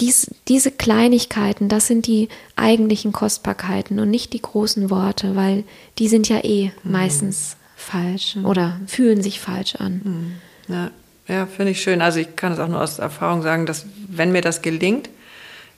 dies, 0.00 0.30
diese 0.48 0.70
Kleinigkeiten, 0.70 1.70
das 1.70 1.86
sind 1.86 2.06
die 2.06 2.28
eigentlichen 2.56 3.12
Kostbarkeiten 3.12 3.98
und 3.98 4.10
nicht 4.10 4.34
die 4.34 4.42
großen 4.42 4.90
Worte, 4.90 5.34
weil 5.34 5.64
die 5.98 6.08
sind 6.08 6.28
ja 6.28 6.44
eh 6.44 6.66
mhm. 6.66 6.92
meistens 6.92 7.56
falsch 7.74 8.36
oder 8.44 8.78
fühlen 8.86 9.22
sich 9.22 9.40
falsch 9.40 9.76
an. 9.76 10.00
Mhm. 10.04 10.74
Ja, 10.74 10.90
ja 11.26 11.46
finde 11.46 11.72
ich 11.72 11.80
schön. 11.80 12.02
Also 12.02 12.20
ich 12.20 12.36
kann 12.36 12.52
es 12.52 12.58
auch 12.58 12.68
nur 12.68 12.82
aus 12.82 12.98
Erfahrung 12.98 13.40
sagen, 13.40 13.64
dass 13.64 13.86
wenn 14.08 14.30
mir 14.30 14.42
das 14.42 14.60
gelingt, 14.60 15.08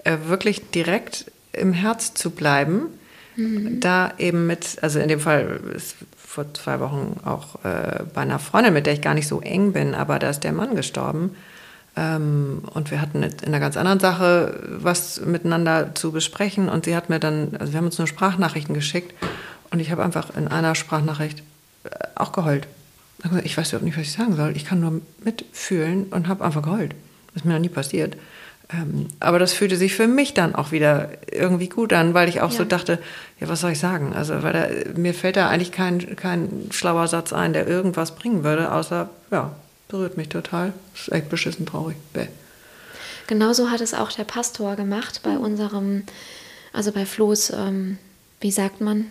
äh, 0.03 0.17
wirklich 0.27 0.71
direkt 0.71 1.27
im 1.53 1.73
Herz 1.73 2.15
zu 2.15 2.31
bleiben, 2.31 2.83
mhm. 3.37 3.81
da 3.81 4.13
eben 4.19 4.47
mit, 4.47 4.79
also 4.83 4.99
in 4.99 5.09
dem 5.09 5.21
Fall 5.21 5.61
ist 5.75 5.97
vor 6.17 6.53
zwei 6.55 6.81
Wochen 6.81 7.19
auch 7.25 7.65
äh, 7.65 8.05
bei 8.15 8.21
einer 8.23 8.39
Freundin, 8.39 8.73
mit 8.73 8.87
der 8.87 8.95
ich 8.95 9.03
gar 9.03 9.15
nicht 9.15 9.27
so 9.27 9.41
eng 9.41 9.73
bin, 9.73 9.95
aber 9.95 10.19
da 10.19 10.31
ist 10.31 10.45
der 10.45 10.53
Mann 10.53 10.77
gestorben. 10.77 11.35
Ähm, 11.97 12.63
und 12.73 12.91
wir 12.93 13.01
hatten 13.01 13.23
in 13.23 13.33
einer 13.47 13.59
ganz 13.59 13.77
anderen 13.77 13.99
Sache 13.99 14.61
was 14.79 15.21
miteinander 15.21 15.95
zu 15.95 16.13
besprechen 16.13 16.69
und 16.69 16.85
sie 16.85 16.95
hat 16.95 17.11
mir 17.11 17.19
dann, 17.19 17.57
also 17.59 17.73
wir 17.73 17.79
haben 17.79 17.87
uns 17.87 17.99
nur 17.99 18.07
Sprachnachrichten 18.07 18.75
geschickt 18.75 19.13
und 19.71 19.81
ich 19.81 19.91
habe 19.91 20.05
einfach 20.05 20.37
in 20.37 20.47
einer 20.47 20.75
Sprachnachricht 20.77 21.43
äh, 21.85 21.91
auch 22.15 22.33
geheult. 22.33 22.69
Ich 23.45 23.59
weiß 23.59 23.71
überhaupt 23.71 23.85
nicht, 23.85 23.99
was 23.99 24.05
ich 24.05 24.13
sagen 24.13 24.35
soll. 24.35 24.57
Ich 24.57 24.65
kann 24.65 24.81
nur 24.81 25.01
mitfühlen 25.25 26.05
und 26.05 26.29
habe 26.29 26.45
einfach 26.45 26.63
geheult. 26.63 26.95
Das 27.35 27.43
ist 27.43 27.45
mir 27.45 27.53
noch 27.53 27.61
nie 27.61 27.69
passiert. 27.69 28.17
Ähm, 28.73 29.09
aber 29.19 29.39
das 29.39 29.53
fühlte 29.53 29.77
sich 29.77 29.95
für 29.95 30.07
mich 30.07 30.35
dann 30.35 30.55
auch 30.55 30.71
wieder 30.71 31.11
irgendwie 31.31 31.69
gut 31.69 31.93
an, 31.93 32.15
weil 32.15 32.29
ich 32.29 32.41
auch 32.41 32.53
ja. 32.53 32.59
so 32.59 32.65
dachte, 32.65 33.01
ja, 33.41 33.49
was 33.49 33.61
soll 33.61 33.73
ich 33.73 33.81
sagen? 33.81 34.13
Also, 34.15 34.43
weil 34.43 34.53
da, 34.53 34.69
mir 34.99 35.15
fällt 35.15 35.37
da 35.37 35.49
eigentlich 35.49 35.73
kein, 35.73 36.17
kein 36.17 36.69
schlauer 36.71 37.09
Satz 37.09 37.33
ein, 37.33 37.53
der 37.53 37.67
irgendwas 37.67 38.15
bringen 38.15 38.45
würde, 38.45 38.73
außer, 38.73 39.09
ja, 39.31 39.55
berührt 39.89 40.17
mich 40.17 40.29
total. 40.29 40.73
Das 40.93 41.03
ist 41.03 41.13
echt 41.13 41.29
beschissen 41.29 41.67
traurig. 41.67 41.97
Bäh. 42.13 42.29
Genauso 43.27 43.71
hat 43.71 43.81
es 43.81 43.95
auch 43.95 44.13
der 44.13 44.25
Pastor 44.25 44.77
gemacht 44.77 45.21
bei 45.23 45.37
unserem, 45.37 46.05
also 46.73 46.93
bei 46.93 47.07
Flo's, 47.07 47.51
ähm, 47.51 47.99
wie 48.41 48.53
sagt 48.53 48.81
man, 48.81 49.11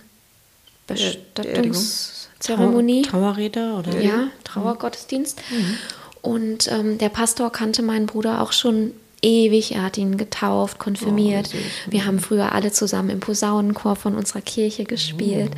Bestattungszeremonie. 0.88 3.04
Trauerrede 3.04 3.74
oder? 3.74 4.00
Ja, 4.00 4.30
Trauergottesdienst. 4.44 5.40
Mhm. 5.52 5.78
Und 6.22 6.70
ähm, 6.72 6.98
der 6.98 7.10
Pastor 7.10 7.52
kannte 7.52 7.82
meinen 7.82 8.08
Bruder 8.08 8.42
auch 8.42 8.52
schon 8.52 8.92
ewig. 9.22 9.74
Er 9.74 9.84
hat 9.84 9.98
ihn 9.98 10.18
getauft, 10.18 10.80
konfirmiert. 10.80 11.50
Oh, 11.54 11.92
Wir 11.92 12.06
haben 12.06 12.20
früher 12.20 12.54
alle 12.54 12.72
zusammen 12.72 13.10
im 13.10 13.20
Posaunenchor 13.20 13.96
von 13.96 14.16
unserer 14.16 14.42
Kirche 14.42 14.84
gespielt. 14.84 15.52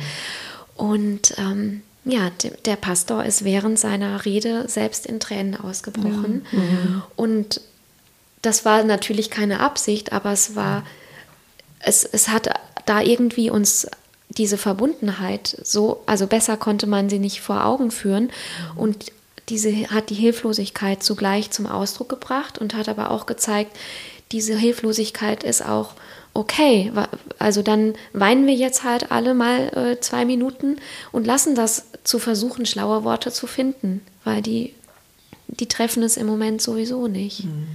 Oh. 0.76 0.84
Und 0.84 1.34
ähm, 1.38 1.82
ja, 2.04 2.30
der 2.64 2.76
Pastor 2.76 3.24
ist 3.24 3.44
während 3.44 3.78
seiner 3.78 4.24
Rede 4.24 4.68
selbst 4.68 5.06
in 5.06 5.20
Tränen 5.20 5.56
ausgebrochen. 5.56 6.44
Ja. 6.50 6.58
Mhm. 6.58 7.02
Und 7.16 7.60
das 8.42 8.64
war 8.64 8.82
natürlich 8.82 9.30
keine 9.30 9.60
Absicht, 9.60 10.12
aber 10.12 10.32
es 10.32 10.56
war, 10.56 10.84
es, 11.78 12.04
es 12.04 12.28
hat 12.28 12.48
da 12.86 13.00
irgendwie 13.00 13.50
uns 13.50 13.86
diese 14.28 14.56
Verbundenheit 14.56 15.56
so, 15.62 16.02
also 16.06 16.26
besser 16.26 16.56
konnte 16.56 16.86
man 16.86 17.08
sie 17.08 17.18
nicht 17.18 17.40
vor 17.40 17.64
Augen 17.64 17.90
führen. 17.90 18.30
Und 18.74 19.12
diese 19.48 19.90
hat 19.90 20.10
die 20.10 20.14
Hilflosigkeit 20.14 21.02
zugleich 21.02 21.50
zum 21.50 21.66
Ausdruck 21.66 22.08
gebracht 22.08 22.58
und 22.58 22.74
hat 22.74 22.88
aber 22.88 23.10
auch 23.10 23.26
gezeigt, 23.26 23.76
diese 24.30 24.56
Hilflosigkeit 24.56 25.44
ist 25.44 25.64
auch 25.64 25.94
okay. 26.34 26.90
Also 27.38 27.62
dann 27.62 27.94
weinen 28.12 28.46
wir 28.46 28.54
jetzt 28.54 28.84
halt 28.84 29.10
alle 29.10 29.34
mal 29.34 29.68
äh, 29.76 30.00
zwei 30.00 30.24
Minuten 30.24 30.76
und 31.10 31.26
lassen 31.26 31.54
das 31.54 31.84
zu 32.04 32.18
versuchen, 32.18 32.66
schlaue 32.66 33.04
Worte 33.04 33.30
zu 33.32 33.46
finden, 33.46 34.00
weil 34.24 34.42
die, 34.42 34.74
die 35.48 35.66
treffen 35.66 36.02
es 36.02 36.16
im 36.16 36.26
Moment 36.26 36.62
sowieso 36.62 37.08
nicht. 37.08 37.44
Mhm. 37.44 37.66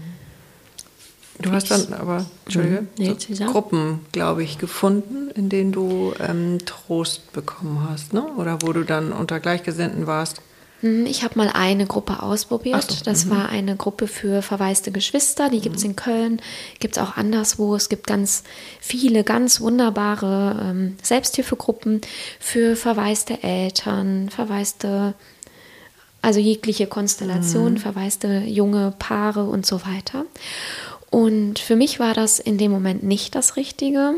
Du 1.40 1.52
hast 1.52 1.70
dann 1.70 1.94
aber, 1.94 2.26
Entschuldige, 2.46 2.82
mhm. 2.82 2.88
nee, 2.98 3.16
so 3.16 3.46
Gruppen, 3.46 4.00
glaube 4.12 4.44
ich, 4.44 4.58
gefunden, 4.58 5.30
in 5.36 5.50
denen 5.50 5.72
du 5.72 6.14
ähm, 6.20 6.58
Trost 6.66 7.32
bekommen 7.32 7.88
hast, 7.88 8.14
ne? 8.14 8.26
oder 8.38 8.64
wo 8.64 8.74
du 8.74 8.84
dann 8.84 9.12
unter 9.12 9.40
Gleichgesinnten 9.40 10.08
warst. 10.08 10.42
Hm, 10.82 11.06
ich 11.06 11.24
habe 11.24 11.38
mal 11.38 11.50
eine 11.54 11.86
Gruppe 11.86 12.22
ausprobiert. 12.22 12.92
So, 12.92 13.04
das 13.04 13.26
mhm. 13.26 13.30
war 13.32 13.50
eine 13.50 13.76
Gruppe 13.76 14.08
für 14.08 14.42
verwaiste 14.42 14.92
Geschwister. 14.92 15.50
Die 15.50 15.62
gibt 15.62 15.78
es 15.78 15.84
mhm. 15.84 15.92
in 15.92 15.96
Köln, 15.96 16.42
gibt 16.80 16.98
es 16.98 17.04
auch 17.04 17.18
anderswo. 17.18 17.76
Es 17.76 17.90
gibt 17.90 18.08
ganz 18.08 18.44
viele, 18.80 19.24
ganz 19.24 19.60
wunderbare 19.62 20.60
ähm, 20.62 20.98
Selbsthilfegruppen 21.02 22.02
für 22.40 22.76
verwaiste 22.76 23.44
Eltern, 23.44 24.30
verwaiste, 24.30 25.14
also 26.22 26.40
jegliche 26.40 26.88
Konstellation, 26.88 27.74
mhm. 27.74 27.78
verwaiste 27.78 28.40
junge 28.46 28.94
Paare 29.00 29.46
und 29.46 29.66
so 29.66 29.82
weiter. 29.86 30.26
Und 31.10 31.60
für 31.60 31.76
mich 31.76 32.00
war 32.00 32.14
das 32.14 32.40
in 32.40 32.58
dem 32.58 32.72
Moment 32.72 33.04
nicht 33.04 33.34
das 33.34 33.56
Richtige. 33.56 34.16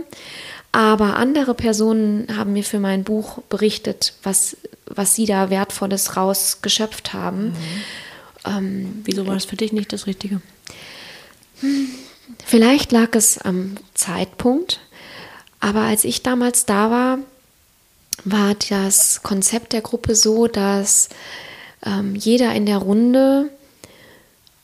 Aber 0.71 1.15
andere 1.15 1.55
Personen 1.55 2.27
haben 2.35 2.53
mir 2.53 2.63
für 2.63 2.79
mein 2.79 3.03
Buch 3.03 3.39
berichtet, 3.49 4.13
was, 4.21 4.55
was 4.89 5.15
sie 5.15 5.25
da 5.25 5.49
Wertvolles 5.49 6.17
rausgeschöpft 6.17 7.13
haben. 7.13 7.49
Mhm. 7.49 7.55
Ähm, 8.45 9.01
Wieso 9.05 9.27
war 9.27 9.33
das 9.35 9.45
für 9.45 9.55
dich 9.55 9.73
nicht 9.73 9.93
das 9.93 10.07
Richtige? 10.07 10.41
Vielleicht 12.45 12.91
lag 12.91 13.15
es 13.15 13.37
am 13.37 13.75
Zeitpunkt, 13.93 14.79
Aber 15.59 15.81
als 15.81 16.05
ich 16.05 16.23
damals 16.23 16.65
da 16.65 16.89
war, 16.89 17.19
war 18.23 18.55
das 18.69 19.23
Konzept 19.23 19.73
der 19.73 19.81
Gruppe 19.81 20.15
so, 20.15 20.47
dass 20.47 21.09
ähm, 21.85 22.15
jeder 22.15 22.53
in 22.53 22.65
der 22.65 22.77
Runde 22.77 23.49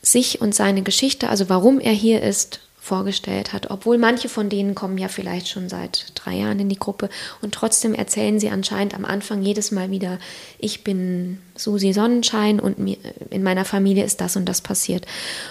sich 0.02 0.42
und 0.42 0.54
seine 0.54 0.84
Geschichte, 0.84 1.30
also 1.30 1.50
warum 1.50 1.80
er 1.80 1.94
hier 1.94 2.22
ist, 2.22 2.62
vorgestellt 2.86 3.52
hat. 3.52 3.72
Obwohl 3.72 3.98
manche 3.98 4.30
von 4.30 4.48
denen 4.48 4.76
kommen 4.76 5.00
ja 5.00 5.08
vielleicht 5.08 5.48
schon 5.48 5.70
seit 5.70 6.12
drei 6.14 6.36
Jahren 6.36 6.60
in 6.60 6.70
die 6.70 6.78
Gruppe 6.78 7.10
und 7.42 7.56
trotzdem 7.56 7.96
erzählen 7.96 8.40
sie 8.40 8.50
anscheinend 8.50 8.94
am 8.94 9.06
Anfang 9.06 9.42
jedes 9.42 9.72
Mal 9.72 9.90
wieder, 9.90 10.20
ich 10.60 10.84
bin 10.84 11.40
Susi 11.56 11.94
Sonnenschein 11.94 12.60
und 12.60 12.78
mir, 12.78 12.98
in 13.32 13.42
meiner 13.42 13.66
Familie 13.66 14.04
ist 14.04 14.22
das 14.22 14.36
und 14.36 14.46
das 14.46 14.62
passiert. 14.62 15.08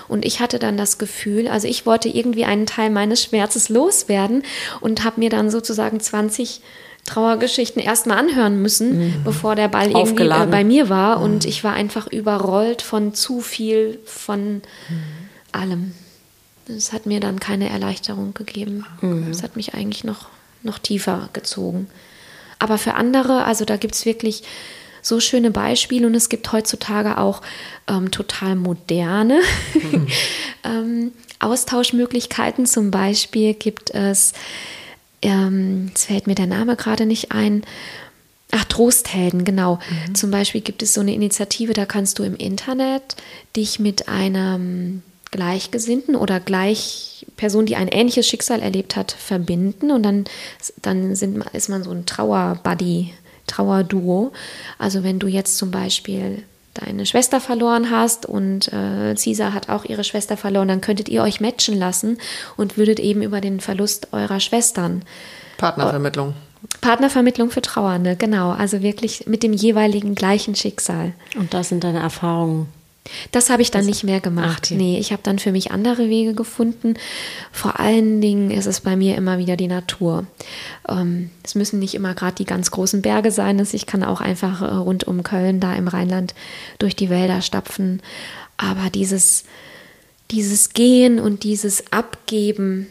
Und 0.07 0.25
ich 0.25 0.39
hatte 0.39 0.61
dann 0.61 0.77
das 0.77 0.97
Gefühl, 0.97 1.49
also 1.49 1.67
ich 1.67 1.87
wollte 1.87 2.09
irgendwie 2.09 2.45
einen 2.45 2.67
Teil 2.67 2.91
meines 2.91 3.25
Schmerzes 3.25 3.69
loswerden 3.69 4.45
und 4.81 5.03
habe 5.03 5.19
mir 5.19 5.29
dann 5.29 5.51
sozusagen 5.51 5.99
20 5.99 6.61
Trauergeschichten 7.05 7.83
erstmal 7.83 8.19
anhören 8.19 8.63
müssen, 8.63 8.99
mhm. 8.99 9.25
bevor 9.25 9.57
der 9.57 9.69
Ball 9.69 9.91
irgendwie 9.91 10.23
äh, 10.23 10.47
bei 10.47 10.63
mir 10.63 10.89
war. 10.89 11.19
Mhm. 11.19 11.25
Und 11.25 11.45
ich 11.47 11.65
war 11.65 11.73
einfach 11.73 12.07
überrollt 12.07 12.81
von 12.81 13.13
zu 13.13 13.41
viel, 13.41 13.99
von 14.05 14.63
mhm. 14.89 15.03
allem. 15.51 15.95
Das 16.67 16.93
hat 16.93 17.07
mir 17.07 17.21
dann 17.21 17.41
keine 17.41 17.69
Erleichterung 17.69 18.35
gegeben. 18.35 18.87
Mhm. 19.01 19.31
Es 19.31 19.43
hat 19.43 19.57
mich 19.57 19.75
eigentlich 19.75 20.05
noch, 20.05 20.29
noch 20.63 20.79
tiefer 20.79 21.29
gezogen. 21.33 21.89
Aber 22.59 22.79
für 22.79 22.95
andere, 22.95 23.45
also 23.45 23.65
da 23.65 23.77
gibt 23.77 23.95
es 23.95 24.07
wirklich 24.07 24.43
so 25.03 25.21
schöne 25.21 25.51
Beispiele 25.51 26.07
und 26.07 26.15
es 26.15 26.31
gibt 26.31 26.51
heutzutage 26.51 27.19
auch 27.19 27.43
ähm, 27.89 28.11
total 28.11 28.57
moderne 28.57 29.41
mhm. 29.75 30.07
ähm, 30.65 31.13
Austauschmöglichkeiten. 31.41 32.65
Zum 32.65 32.91
Beispiel 32.91 33.53
gibt 33.53 33.91
es, 33.91 34.33
ähm, 35.21 35.89
jetzt 35.89 36.07
fällt 36.07 36.27
mir 36.27 36.35
der 36.35 36.47
Name 36.47 36.77
gerade 36.77 37.07
nicht 37.07 37.33
ein, 37.33 37.65
Ach, 38.57 38.65
Trosthelden, 38.67 39.45
genau. 39.45 39.81
Mhm. 40.07 40.15
Zum 40.15 40.31
Beispiel 40.31 40.61
gibt 40.61 40.83
es 40.85 40.95
so 40.95 41.01
eine 41.01 41.13
Initiative, 41.13 41.73
da 41.73 41.87
kannst 41.87 42.21
du 42.21 42.23
im 42.23 42.37
Internet 42.37 43.17
dich 43.57 43.81
mit 43.81 44.09
einem 44.09 45.03
Gleichgesinnten 45.35 46.15
oder 46.15 46.39
gleich 46.39 47.27
Person, 47.37 47.67
die 47.67 47.75
ein 47.75 47.89
ähnliches 47.89 48.25
Schicksal 48.29 48.61
erlebt 48.61 48.95
hat, 48.95 49.11
verbinden 49.11 49.91
und 49.91 50.05
dann, 50.05 50.27
dann 50.81 51.17
sind, 51.17 51.45
ist 51.53 51.69
man 51.69 51.83
so 51.83 51.91
ein 51.91 52.07
Trauer-Buddy, 52.07 53.13
Trauerduo. 53.49 54.31
Also 54.79 55.03
wenn 55.03 55.19
du 55.19 55.27
jetzt 55.27 55.59
zum 55.59 55.73
Beispiel 55.73 56.45
deine 56.75 57.05
Schwester 57.05 57.41
verloren 57.41 57.91
hast 57.91 58.27
und 58.27 58.73
äh, 58.73 59.17
Caesar 59.17 59.55
hat 59.55 59.71
auch 59.71 59.85
ihre 59.85 60.05
Schwester 60.05 60.37
verloren, 60.37 60.69
dann 60.69 60.81
könntet 60.81 61.09
ihr 61.09 61.25
euch 61.25 61.41
matchen 61.41 61.77
lassen 61.77 62.19
und 62.57 62.79
würdet 62.79 63.01
eben 63.01 63.21
über 63.21 63.41
den 63.41 63.59
Verlust 63.59 64.13
eurer 64.13 64.39
Schwestern. 64.39 65.03
Partnervermittlung. 65.57 66.35
Partnervermittlung 66.81 67.51
für 67.51 67.61
Trauernde, 67.61 68.15
genau. 68.15 68.53
Also 68.53 68.83
wirklich 68.83 69.27
mit 69.27 69.43
dem 69.43 69.53
jeweiligen 69.53 70.15
gleichen 70.15 70.55
Schicksal. 70.55 71.13
Und 71.37 71.55
das 71.55 71.71
sind 71.71 71.83
deine 71.83 71.99
Erfahrungen 71.99 72.69
das 73.33 73.51
habe 73.51 73.63
ich 73.63 73.71
dann 73.71 73.83
das, 73.83 73.89
nicht 73.89 74.05
mehr 74.05 74.21
gemacht. 74.21 74.65
Okay. 74.67 74.77
Nee, 74.77 74.99
ich 74.99 75.13
habe 75.13 75.23
dann 75.23 75.39
für 75.39 75.53
mich 75.53 75.71
andere 75.71 76.09
Wege 76.09 76.35
gefunden. 76.35 76.95
Vor 77.53 77.79
allen 77.79 78.21
Dingen 78.21 78.51
ist 78.51 78.67
es 78.67 78.81
bei 78.81 78.97
mir 78.97 79.17
immer 79.17 79.39
wieder 79.39 79.57
die 79.57 79.69
Natur. 79.69 80.27
Ähm, 80.89 81.31
es 81.43 81.55
müssen 81.55 81.79
nicht 81.79 81.95
immer 81.95 82.15
gerade 82.15 82.37
die 82.37 82.47
ganz 82.47 82.71
großen 82.71 83.03
Berge 83.03 83.31
sein. 83.31 83.65
Ich 83.73 83.87
kann 83.87 84.05
auch 84.05 84.21
einfach 84.21 84.63
äh, 84.63 84.67
rund 84.67 85.05
um 85.05 85.23
Köln, 85.23 85.61
da 85.61 85.75
im 85.75 85.89
Rheinland, 85.89 86.35
durch 86.79 86.97
die 86.97 87.11
Wälder 87.11 87.43
stapfen. 87.43 88.01
Aber 88.57 88.89
dieses, 88.91 89.45
dieses 90.31 90.71
Gehen 90.71 91.21
und 91.21 91.43
dieses 91.45 91.93
Abgeben, 91.93 92.87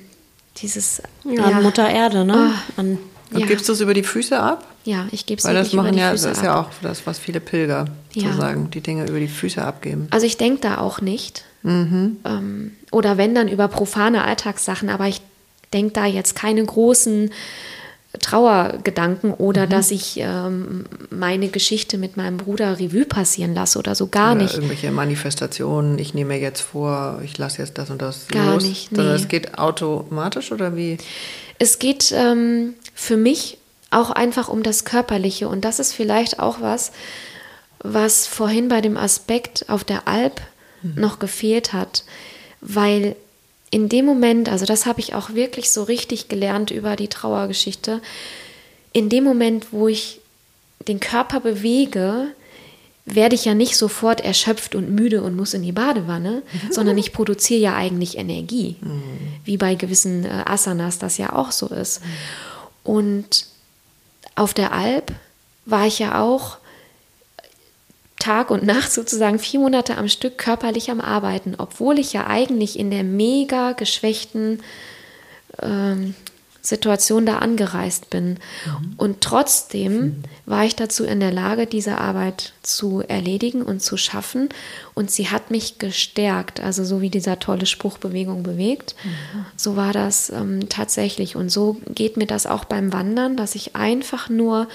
dieses 0.57 1.01
ja, 1.23 1.49
ja 1.49 1.61
Mutter 1.61 1.89
Erde, 1.89 2.25
ne? 2.25 2.51
Oh, 2.51 2.79
An 2.81 2.97
und 3.33 3.39
ja. 3.39 3.45
gibst 3.47 3.67
du 3.67 3.73
es 3.73 3.81
über 3.81 3.93
die 3.93 4.03
Füße 4.03 4.39
ab? 4.39 4.67
Ja, 4.85 5.07
ich 5.11 5.25
gebe 5.25 5.39
es 5.39 5.45
Weil 5.45 5.55
das 5.55 5.73
machen 5.73 5.97
ja, 5.97 6.11
das 6.11 6.23
ist 6.23 6.39
ab. 6.39 6.43
ja 6.43 6.61
auch 6.61 6.69
das, 6.81 7.05
was 7.07 7.17
viele 7.17 7.39
Pilger 7.39 7.85
ja. 8.13 8.27
sozusagen, 8.27 8.69
die 8.71 8.81
Dinge 8.81 9.07
über 9.07 9.19
die 9.19 9.27
Füße 9.27 9.61
abgeben. 9.63 10.07
Also 10.11 10.25
ich 10.25 10.37
denke 10.37 10.61
da 10.61 10.77
auch 10.77 11.01
nicht. 11.01 11.45
Mhm. 11.63 12.17
Ähm, 12.25 12.71
oder 12.91 13.17
wenn 13.17 13.33
dann 13.35 13.47
über 13.47 13.67
profane 13.67 14.23
Alltagssachen, 14.23 14.89
aber 14.89 15.07
ich 15.07 15.21
denke 15.73 15.93
da 15.93 16.05
jetzt 16.05 16.35
keine 16.35 16.63
großen 16.63 17.31
Trauergedanken 18.19 19.33
oder 19.33 19.65
mhm. 19.65 19.69
dass 19.69 19.89
ich 19.89 20.17
ähm, 20.17 20.85
meine 21.09 21.47
Geschichte 21.47 21.97
mit 21.97 22.15
meinem 22.15 22.37
Bruder 22.37 22.79
Revue 22.79 23.05
passieren 23.05 23.55
lasse 23.55 23.79
oder 23.79 23.95
so 23.95 24.07
gar 24.07 24.33
oder 24.33 24.43
nicht. 24.43 24.53
Irgendwelche 24.53 24.91
Manifestationen, 24.91 25.97
ich 25.97 26.13
nehme 26.13 26.35
mir 26.35 26.39
jetzt 26.39 26.61
vor, 26.61 27.21
ich 27.23 27.37
lasse 27.37 27.59
jetzt 27.59 27.77
das 27.77 27.89
und 27.89 28.01
das 28.01 28.27
gar 28.27 28.53
los. 28.53 28.63
nicht. 28.63 28.91
Nee. 28.91 28.97
Sondern 28.97 29.15
es 29.15 29.27
geht 29.27 29.57
automatisch 29.57 30.51
oder 30.51 30.75
wie? 30.75 30.97
Es 31.57 31.79
geht 31.79 32.13
ähm, 32.15 32.75
für 32.93 33.17
mich 33.17 33.57
auch 33.89 34.11
einfach 34.11 34.47
um 34.47 34.61
das 34.61 34.85
Körperliche. 34.85 35.47
Und 35.47 35.65
das 35.65 35.79
ist 35.79 35.93
vielleicht 35.93 36.39
auch 36.39 36.61
was, 36.61 36.91
was 37.83 38.25
vorhin 38.25 38.69
bei 38.69 38.81
dem 38.81 38.97
Aspekt 38.97 39.69
auf 39.69 39.83
der 39.83 40.07
Alp 40.07 40.41
mhm. 40.81 41.01
noch 41.01 41.19
gefehlt 41.19 41.73
hat. 41.73 42.03
Weil 42.61 43.15
in 43.69 43.89
dem 43.89 44.05
Moment, 44.05 44.49
also 44.49 44.65
das 44.65 44.85
habe 44.85 44.99
ich 44.99 45.15
auch 45.15 45.31
wirklich 45.31 45.71
so 45.71 45.83
richtig 45.83 46.29
gelernt 46.29 46.71
über 46.71 46.95
die 46.95 47.09
Trauergeschichte, 47.09 48.01
in 48.93 49.09
dem 49.09 49.23
Moment, 49.23 49.67
wo 49.71 49.87
ich 49.87 50.21
den 50.87 50.99
Körper 50.99 51.39
bewege, 51.39 52.27
werde 53.05 53.35
ich 53.35 53.45
ja 53.45 53.53
nicht 53.53 53.75
sofort 53.75 54.21
erschöpft 54.21 54.75
und 54.75 54.91
müde 54.91 55.23
und 55.23 55.35
muss 55.35 55.53
in 55.53 55.63
die 55.63 55.71
Badewanne, 55.71 56.43
sondern 56.69 56.97
ich 56.97 57.11
produziere 57.11 57.59
ja 57.59 57.75
eigentlich 57.75 58.17
Energie, 58.17 58.77
mhm. 58.79 59.01
wie 59.43 59.57
bei 59.57 59.75
gewissen 59.75 60.23
äh, 60.23 60.43
Asanas 60.45 60.99
das 60.99 61.17
ja 61.17 61.33
auch 61.33 61.51
so 61.51 61.67
ist. 61.67 62.01
Mhm. 62.01 62.07
Und 62.83 63.45
auf 64.35 64.53
der 64.53 64.71
Alp 64.71 65.11
war 65.65 65.87
ich 65.87 65.99
ja 65.99 66.21
auch 66.21 66.57
Tag 68.23 68.51
und 68.51 68.63
Nacht 68.63 68.93
sozusagen 68.93 69.37
vier 69.37 69.59
Monate 69.59 69.97
am 69.97 70.07
Stück 70.07 70.37
körperlich 70.37 70.89
am 70.89 71.01
Arbeiten, 71.01 71.55
obwohl 71.57 71.99
ich 71.99 72.13
ja 72.13 72.25
eigentlich 72.25 72.79
in 72.79 72.89
der 72.89 73.03
mega 73.03 73.73
geschwächten 73.73 74.61
ähm, 75.61 76.15
Situation 76.61 77.25
da 77.25 77.39
angereist 77.39 78.09
bin. 78.09 78.29
Mhm. 78.65 78.93
Und 78.95 79.19
trotzdem 79.19 79.93
mhm. 79.93 80.23
war 80.45 80.63
ich 80.63 80.77
dazu 80.77 81.03
in 81.03 81.19
der 81.19 81.33
Lage, 81.33 81.67
diese 81.67 81.97
Arbeit 81.97 82.53
zu 82.63 83.01
erledigen 83.05 83.61
und 83.61 83.81
zu 83.81 83.97
schaffen. 83.97 84.47
Und 84.93 85.11
sie 85.11 85.27
hat 85.29 85.51
mich 85.51 85.77
gestärkt. 85.77 86.61
Also 86.61 86.85
so 86.85 87.01
wie 87.01 87.09
dieser 87.09 87.39
tolle 87.39 87.65
Spruch 87.65 87.97
Bewegung 87.97 88.43
bewegt. 88.43 88.95
Mhm. 89.03 89.45
So 89.57 89.75
war 89.75 89.91
das 89.91 90.29
ähm, 90.29 90.69
tatsächlich. 90.69 91.35
Und 91.35 91.49
so 91.49 91.75
geht 91.93 92.15
mir 92.15 92.27
das 92.27 92.45
auch 92.45 92.63
beim 92.63 92.93
Wandern, 92.93 93.35
dass 93.35 93.55
ich 93.55 93.75
einfach 93.75 94.29
nur 94.29 94.69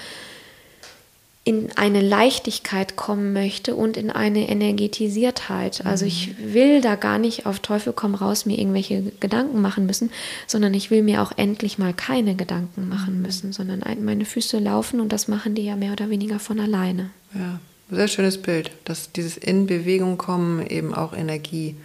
in 1.49 1.71
eine 1.77 2.01
Leichtigkeit 2.01 2.95
kommen 2.95 3.33
möchte 3.33 3.73
und 3.73 3.97
in 3.97 4.11
eine 4.11 4.47
Energetisiertheit. 4.49 5.83
Also 5.83 6.05
ich 6.05 6.27
mhm. 6.27 6.53
will 6.53 6.81
da 6.81 6.93
gar 6.93 7.17
nicht 7.17 7.47
auf 7.47 7.57
Teufel 7.59 7.91
komm 7.91 8.13
raus 8.13 8.45
mir 8.45 8.59
irgendwelche 8.59 9.01
Gedanken 9.19 9.59
machen 9.59 9.87
müssen, 9.87 10.11
sondern 10.45 10.75
ich 10.75 10.91
will 10.91 11.01
mir 11.01 11.23
auch 11.23 11.31
endlich 11.37 11.79
mal 11.79 11.91
keine 11.91 12.35
Gedanken 12.35 12.87
machen 12.87 13.15
mhm. 13.15 13.21
müssen, 13.23 13.51
sondern 13.51 13.81
meine 13.99 14.25
Füße 14.25 14.59
laufen 14.59 14.99
und 14.99 15.11
das 15.11 15.27
machen 15.27 15.55
die 15.55 15.63
ja 15.63 15.75
mehr 15.75 15.91
oder 15.91 16.11
weniger 16.11 16.37
von 16.37 16.59
alleine. 16.59 17.09
Ja, 17.33 17.59
sehr 17.89 18.07
schönes 18.07 18.39
Bild, 18.39 18.69
dass 18.85 19.11
dieses 19.11 19.35
in 19.35 19.65
Bewegung 19.65 20.19
kommen 20.19 20.63
eben 20.67 20.93
auch 20.93 21.13
Energie 21.13 21.75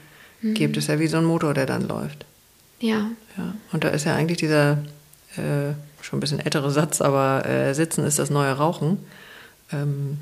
mhm. 0.43 0.53
gibt. 0.53 0.77
Das 0.77 0.85
ist 0.85 0.89
ja 0.89 1.01
wie 1.01 1.07
so 1.07 1.17
ein 1.17 1.25
Motor, 1.25 1.55
der 1.55 1.65
dann 1.65 1.89
läuft. 1.89 2.27
Ja. 2.81 3.09
ja. 3.39 3.55
Und 3.73 3.83
da 3.83 3.89
ist 3.89 4.05
ja 4.05 4.15
eigentlich 4.15 4.37
dieser 4.37 4.73
äh, 5.39 5.73
schon 6.03 6.19
ein 6.19 6.21
bisschen 6.21 6.41
ältere 6.41 6.71
Satz, 6.71 7.01
aber 7.01 7.47
äh, 7.47 7.73
Sitzen 7.73 8.05
ist 8.05 8.19
das 8.19 8.29
neue 8.29 8.53
Rauchen 8.53 8.99
ähm, 9.73 10.19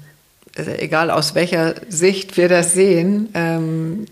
egal 0.56 1.10
aus 1.10 1.34
welcher 1.34 1.74
Sicht 1.88 2.36
wir 2.36 2.48
das 2.48 2.74
sehen, 2.74 3.28
ähm, 3.34 4.06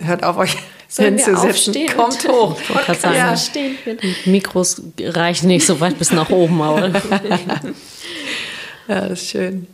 hört 0.00 0.24
auf 0.24 0.36
euch 0.36 0.56
hinzusetzen. 0.96 1.74
Kommt 1.94 2.26
hoch. 2.28 2.58
Ich 2.60 2.68
gerade 2.68 2.98
sagen, 2.98 3.16
ja. 3.16 3.36
stehen. 3.36 3.76
Mikros 4.24 4.82
reichen 4.98 5.48
nicht 5.48 5.66
so 5.66 5.80
weit 5.80 5.98
bis 5.98 6.12
nach 6.12 6.30
oben. 6.30 6.60
Aber. 6.60 6.88
ja, 8.88 9.08
das 9.08 9.22
ist 9.22 9.30
schön. 9.30 9.66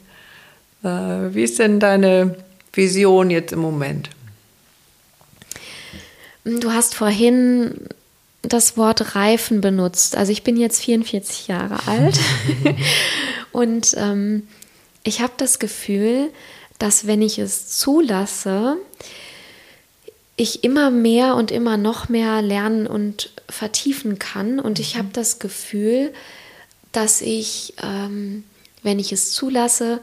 Äh, 0.83 0.89
wie 0.89 1.43
ist 1.43 1.59
denn 1.59 1.81
deine 1.81 2.37
Vision 2.73 3.31
jetzt 3.31 3.53
im 3.53 3.61
Moment? 3.61 4.11
Du 6.45 6.71
hast 6.71 6.95
vorhin 6.95 7.89
das 8.43 8.77
Wort 8.77 9.17
Reifen 9.17 9.61
benutzt. 9.61 10.17
Also 10.17 10.31
ich 10.31 10.43
bin 10.43 10.57
jetzt 10.57 10.83
44 10.83 11.49
Jahre 11.49 11.79
alt 11.87 12.21
und 13.57 13.95
ähm, 13.97 14.47
ich 15.03 15.23
habe 15.23 15.33
das 15.39 15.59
Gefühl, 15.59 16.31
dass 16.79 17.07
wenn 17.07 17.23
ich 17.23 17.39
es 17.39 17.69
zulasse, 17.69 18.77
ich 20.37 20.63
immer 20.63 20.91
mehr 20.91 21.37
und 21.37 21.51
immer 21.51 21.79
noch 21.79 22.11
mehr 22.11 22.43
lernen 22.43 22.87
und 22.87 23.31
vertiefen 23.49 24.19
kann. 24.19 24.61
Und 24.61 24.79
ich 24.79 24.99
habe 24.99 25.09
das 25.11 25.39
Gefühl, 25.39 26.13
dass 26.93 27.23
ich, 27.23 27.73
ähm, 27.83 28.45
wenn 28.83 28.99
ich 28.99 29.11
es 29.11 29.33
zulasse, 29.33 30.01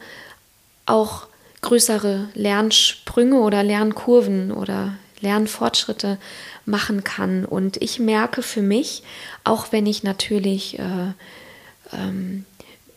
auch 0.88 1.28
größere 1.62 2.30
Lernsprünge 2.34 3.40
oder 3.40 3.62
Lernkurven 3.62 4.52
oder 4.52 4.96
Lernfortschritte 5.22 6.18
machen 6.66 7.04
kann. 7.04 7.46
Und 7.46 7.80
ich 7.84 8.00
merke 8.00 8.42
für 8.42 8.64
mich, 8.64 9.04
auch 9.44 9.72
wenn 9.72 9.86
ich 9.86 10.02
natürlich 10.02 10.80
äh, 10.80 11.14
ähm, 11.94 12.46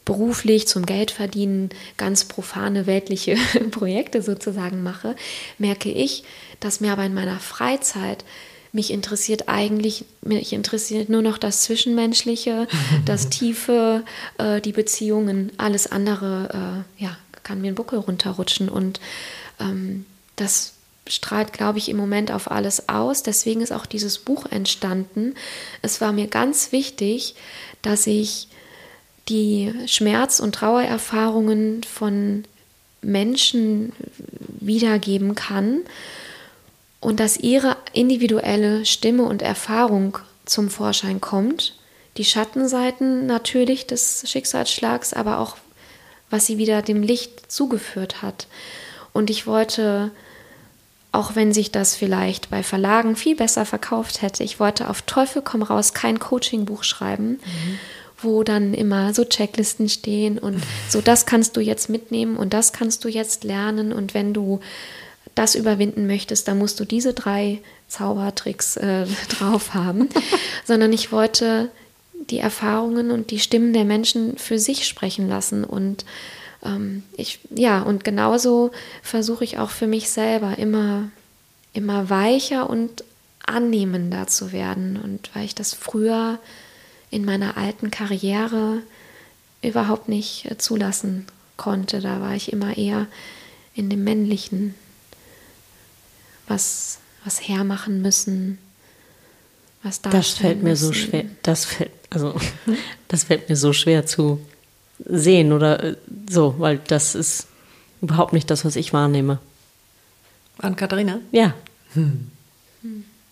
beruflich 0.06 0.66
zum 0.66 0.86
Geldverdienen 0.86 1.68
ganz 1.98 2.24
profane 2.24 2.86
weltliche 2.86 3.36
Projekte 3.70 4.22
sozusagen 4.22 4.82
mache, 4.82 5.14
merke 5.58 5.90
ich, 5.90 6.24
dass 6.60 6.80
mir 6.80 6.92
aber 6.92 7.04
in 7.04 7.12
meiner 7.12 7.38
Freizeit 7.38 8.24
mich 8.72 8.90
interessiert 8.90 9.48
eigentlich, 9.48 10.04
mich 10.22 10.52
interessiert 10.52 11.08
nur 11.08 11.22
noch 11.22 11.38
das 11.38 11.62
Zwischenmenschliche, 11.62 12.68
das 13.04 13.28
Tiefe, 13.30 14.04
äh, 14.38 14.60
die 14.60 14.72
Beziehungen, 14.72 15.52
alles 15.58 15.90
andere, 15.90 16.84
äh, 16.98 17.02
ja, 17.02 17.18
kann 17.42 17.60
mir 17.60 17.68
ein 17.68 17.74
Buckel 17.74 17.98
runterrutschen 17.98 18.68
und 18.68 19.00
ähm, 19.60 20.06
das 20.36 20.74
strahlt, 21.08 21.52
glaube 21.52 21.78
ich, 21.78 21.88
im 21.88 21.96
Moment 21.96 22.32
auf 22.32 22.50
alles 22.50 22.88
aus. 22.88 23.22
Deswegen 23.22 23.60
ist 23.60 23.72
auch 23.72 23.86
dieses 23.86 24.18
Buch 24.18 24.46
entstanden. 24.46 25.34
Es 25.80 26.00
war 26.00 26.12
mir 26.12 26.26
ganz 26.26 26.72
wichtig, 26.72 27.36
dass 27.82 28.08
ich 28.08 28.48
die 29.28 29.72
Schmerz- 29.86 30.40
und 30.40 30.54
Trauererfahrungen 30.54 31.82
von 31.84 32.44
Menschen 33.02 33.92
wiedergeben 34.60 35.34
kann 35.34 35.80
und 37.00 37.20
dass 37.20 37.36
ihre 37.36 37.76
individuelle 37.92 38.84
Stimme 38.84 39.24
und 39.24 39.42
Erfahrung 39.42 40.18
zum 40.44 40.70
Vorschein 40.70 41.20
kommt. 41.20 41.76
Die 42.16 42.24
Schattenseiten 42.24 43.26
natürlich 43.26 43.86
des 43.86 44.24
Schicksalsschlags, 44.26 45.12
aber 45.12 45.38
auch 45.38 45.56
was 46.30 46.46
sie 46.46 46.58
wieder 46.58 46.82
dem 46.82 47.02
Licht 47.02 47.52
zugeführt 47.52 48.22
hat. 48.22 48.46
Und 49.12 49.30
ich 49.30 49.46
wollte, 49.46 50.10
auch 51.12 51.36
wenn 51.36 51.52
sich 51.52 51.70
das 51.70 51.94
vielleicht 51.94 52.50
bei 52.50 52.62
Verlagen 52.62 53.16
viel 53.16 53.36
besser 53.36 53.64
verkauft 53.66 54.22
hätte, 54.22 54.42
ich 54.42 54.58
wollte 54.58 54.88
auf 54.88 55.02
Teufel 55.02 55.42
komm 55.42 55.62
raus 55.62 55.94
kein 55.94 56.18
Coachingbuch 56.18 56.84
schreiben, 56.84 57.28
mhm. 57.28 57.78
Wo 58.26 58.42
dann 58.42 58.74
immer 58.74 59.14
so 59.14 59.24
Checklisten 59.24 59.88
stehen 59.88 60.38
und 60.38 60.62
so, 60.88 61.00
das 61.00 61.24
kannst 61.24 61.56
du 61.56 61.60
jetzt 61.60 61.88
mitnehmen 61.88 62.36
und 62.36 62.52
das 62.52 62.72
kannst 62.74 63.04
du 63.04 63.08
jetzt 63.08 63.44
lernen. 63.44 63.92
Und 63.92 64.12
wenn 64.12 64.34
du 64.34 64.60
das 65.34 65.54
überwinden 65.54 66.06
möchtest, 66.06 66.48
dann 66.48 66.58
musst 66.58 66.78
du 66.80 66.84
diese 66.84 67.14
drei 67.14 67.60
Zaubertricks 67.88 68.76
äh, 68.76 69.06
drauf 69.28 69.72
haben, 69.72 70.08
sondern 70.64 70.92
ich 70.92 71.12
wollte 71.12 71.70
die 72.30 72.38
Erfahrungen 72.38 73.10
und 73.10 73.30
die 73.30 73.38
Stimmen 73.38 73.72
der 73.72 73.84
Menschen 73.84 74.36
für 74.36 74.58
sich 74.58 74.86
sprechen 74.86 75.28
lassen 75.28 75.64
und 75.64 76.04
ähm, 76.64 77.04
ich 77.16 77.38
ja 77.54 77.82
und 77.82 78.02
genauso 78.02 78.72
versuche 79.02 79.44
ich 79.44 79.58
auch 79.58 79.70
für 79.70 79.86
mich 79.86 80.10
selber 80.10 80.58
immer 80.58 81.10
immer 81.72 82.10
weicher 82.10 82.68
und 82.68 83.04
annehmender 83.44 84.26
zu 84.26 84.50
werden 84.50 84.98
und 85.00 85.30
weil 85.34 85.44
ich 85.44 85.54
das 85.54 85.72
früher 85.72 86.40
in 87.10 87.24
meiner 87.24 87.56
alten 87.56 87.90
Karriere 87.90 88.82
überhaupt 89.62 90.08
nicht 90.08 90.50
äh, 90.50 90.58
zulassen 90.58 91.26
konnte, 91.56 92.00
da 92.00 92.20
war 92.20 92.34
ich 92.34 92.52
immer 92.52 92.76
eher 92.76 93.06
in 93.74 93.90
dem 93.90 94.04
männlichen 94.04 94.74
was 96.48 96.98
was 97.24 97.48
hermachen 97.48 98.02
müssen 98.02 98.58
was 99.82 100.00
Das 100.02 100.32
fällt 100.34 100.62
mir 100.62 100.70
müssen. 100.70 100.86
so 100.86 100.92
schwer. 100.92 101.24
Das 101.42 101.64
fällt, 101.64 101.90
also, 102.10 102.34
das 103.08 103.24
fällt 103.24 103.48
mir 103.48 103.56
so 103.56 103.72
schwer 103.72 104.04
zu 104.04 104.40
sehen 104.98 105.52
oder 105.52 105.82
äh, 105.82 105.96
so, 106.28 106.56
weil 106.58 106.78
das 106.78 107.14
ist 107.14 107.46
überhaupt 108.02 108.32
nicht 108.32 108.50
das, 108.50 108.64
was 108.64 108.76
ich 108.76 108.92
wahrnehme. 108.92 109.38
An 110.58 110.74
Katharina? 110.76 111.20
Ja. 111.32 111.54
Hm. 111.94 112.30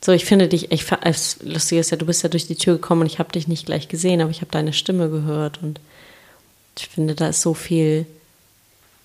So, 0.04 0.12
ich 0.12 0.26
finde 0.26 0.48
dich, 0.48 0.70
ich, 0.70 0.84
es 1.00 1.38
lustig 1.42 1.78
ist 1.78 1.90
ja, 1.90 1.96
du 1.96 2.04
bist 2.04 2.22
ja 2.22 2.28
durch 2.28 2.46
die 2.46 2.56
Tür 2.56 2.74
gekommen 2.74 3.00
und 3.00 3.06
ich 3.06 3.18
habe 3.18 3.32
dich 3.32 3.48
nicht 3.48 3.64
gleich 3.64 3.88
gesehen, 3.88 4.20
aber 4.20 4.30
ich 4.30 4.42
habe 4.42 4.50
deine 4.50 4.74
Stimme 4.74 5.08
gehört 5.08 5.62
und 5.62 5.80
ich 6.76 6.88
finde, 6.88 7.14
da 7.14 7.28
ist 7.28 7.40
so 7.40 7.54
viel 7.54 8.04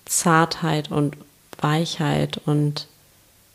Zartheit 0.04 0.90
und 0.90 1.16
Weichheit 1.58 2.38
und 2.44 2.86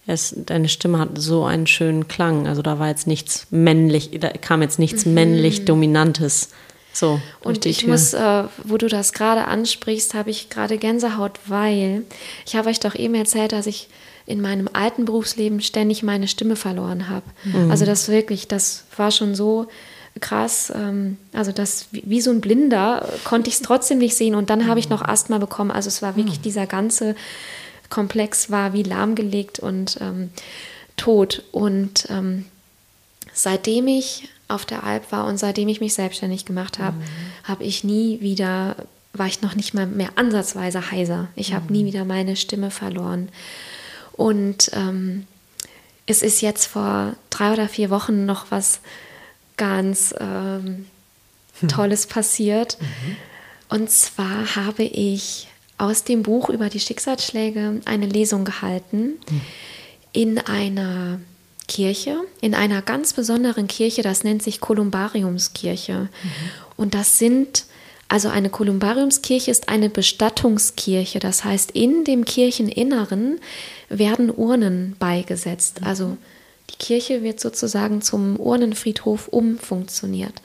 es, 0.07 0.33
deine 0.35 0.69
Stimme 0.69 0.97
hat 0.97 1.09
so 1.17 1.45
einen 1.45 1.67
schönen 1.67 2.07
Klang. 2.07 2.47
Also 2.47 2.63
da 2.63 2.79
war 2.79 2.87
jetzt 2.87 3.05
nichts 3.05 3.45
männlich, 3.51 4.09
da 4.19 4.29
kam 4.29 4.63
jetzt 4.63 4.79
nichts 4.79 5.05
mhm. 5.05 5.13
männlich 5.13 5.65
Dominantes. 5.65 6.49
So, 6.93 7.21
und 7.41 7.67
ich 7.67 7.79
Tür. 7.79 7.89
muss, 7.89 8.15
äh, 8.15 8.45
wo 8.63 8.77
du 8.77 8.87
das 8.87 9.13
gerade 9.13 9.45
ansprichst, 9.45 10.15
habe 10.15 10.31
ich 10.31 10.49
gerade 10.49 10.79
Gänsehaut, 10.79 11.39
weil 11.45 12.05
ich 12.47 12.55
habe 12.55 12.69
euch 12.69 12.79
doch 12.79 12.95
eben 12.95 13.13
erzählt, 13.13 13.51
dass 13.51 13.67
ich 13.67 13.87
in 14.25 14.41
meinem 14.41 14.69
alten 14.73 15.05
Berufsleben 15.05 15.61
ständig 15.61 16.03
meine 16.03 16.27
Stimme 16.27 16.55
verloren 16.55 17.09
habe. 17.09 17.25
Mhm. 17.43 17.69
Also 17.69 17.85
das 17.85 18.09
wirklich, 18.09 18.47
das 18.47 18.85
war 18.97 19.11
schon 19.11 19.35
so 19.35 19.67
krass. 20.19 20.71
Ähm, 20.75 21.17
also 21.33 21.51
das 21.51 21.87
wie, 21.91 22.03
wie, 22.05 22.21
so 22.21 22.31
ein 22.31 22.41
Blinder 22.41 23.07
konnte 23.23 23.49
ich 23.49 23.55
es 23.55 23.61
trotzdem 23.61 23.99
nicht 23.99 24.15
sehen 24.15 24.35
und 24.35 24.49
dann 24.49 24.67
habe 24.67 24.79
ich 24.79 24.89
noch 24.89 25.01
Asthma 25.01 25.37
bekommen. 25.37 25.71
Also 25.71 25.87
es 25.87 26.01
war 26.01 26.15
wirklich 26.15 26.39
mhm. 26.39 26.43
dieser 26.43 26.65
ganze 26.65 27.15
Komplex 27.89 28.49
war 28.49 28.73
wie 28.73 28.83
lahmgelegt 28.83 29.59
und 29.59 29.97
ähm, 30.01 30.31
tot. 30.97 31.43
Und 31.51 32.07
ähm, 32.09 32.45
seitdem 33.33 33.87
ich 33.87 34.29
auf 34.47 34.65
der 34.65 34.83
Alp 34.83 35.11
war 35.11 35.25
und 35.25 35.37
seitdem 35.37 35.67
ich 35.67 35.81
mich 35.81 35.93
selbstständig 35.93 36.45
gemacht 36.45 36.79
habe, 36.79 36.97
mhm. 36.97 37.03
habe 37.43 37.63
ich 37.63 37.83
nie 37.83 38.21
wieder, 38.21 38.75
war 39.13 39.27
ich 39.27 39.41
noch 39.41 39.55
nicht 39.55 39.73
mal 39.73 39.87
mehr 39.87 40.09
ansatzweise 40.15 40.91
heiser. 40.91 41.27
Ich 41.35 41.53
habe 41.53 41.71
nie 41.71 41.83
mhm. 41.83 41.87
wieder 41.87 42.05
meine 42.05 42.35
Stimme 42.35 42.71
verloren. 42.71 43.29
Und 44.15 44.71
ähm, 44.73 45.27
es 46.05 46.21
ist 46.21 46.41
jetzt 46.41 46.65
vor 46.65 47.15
drei 47.29 47.53
oder 47.53 47.67
vier 47.67 47.89
Wochen 47.89 48.25
noch 48.25 48.51
was 48.51 48.79
ganz 49.57 50.13
ähm, 50.19 50.85
hm. 51.59 51.69
Tolles 51.69 52.07
passiert. 52.07 52.77
Mhm. 52.79 53.15
Und 53.69 53.89
zwar 53.89 54.55
habe 54.55 54.83
ich 54.83 55.47
aus 55.77 56.03
dem 56.03 56.23
Buch 56.23 56.49
über 56.49 56.69
die 56.69 56.79
Schicksalsschläge 56.79 57.81
eine 57.85 58.05
Lesung 58.05 58.45
gehalten 58.45 59.15
mhm. 59.29 59.41
in 60.13 60.39
einer 60.39 61.19
Kirche, 61.67 62.21
in 62.41 62.53
einer 62.53 62.81
ganz 62.81 63.13
besonderen 63.13 63.67
Kirche, 63.67 64.03
das 64.03 64.23
nennt 64.23 64.43
sich 64.43 64.61
Kolumbariumskirche. 64.61 66.01
Mhm. 66.01 66.09
Und 66.77 66.93
das 66.93 67.17
sind, 67.17 67.65
also 68.07 68.29
eine 68.29 68.49
Kolumbariumskirche 68.49 69.49
ist 69.49 69.69
eine 69.69 69.89
Bestattungskirche, 69.89 71.19
das 71.19 71.43
heißt, 71.43 71.71
in 71.71 72.03
dem 72.03 72.23
Kircheninneren 72.25 73.39
werden 73.89 74.31
Urnen 74.31 74.95
beigesetzt. 74.99 75.81
Mhm. 75.81 75.87
Also 75.87 76.17
die 76.69 76.77
Kirche 76.77 77.23
wird 77.23 77.39
sozusagen 77.39 78.01
zum 78.01 78.39
Urnenfriedhof 78.39 79.27
umfunktioniert. 79.27 80.41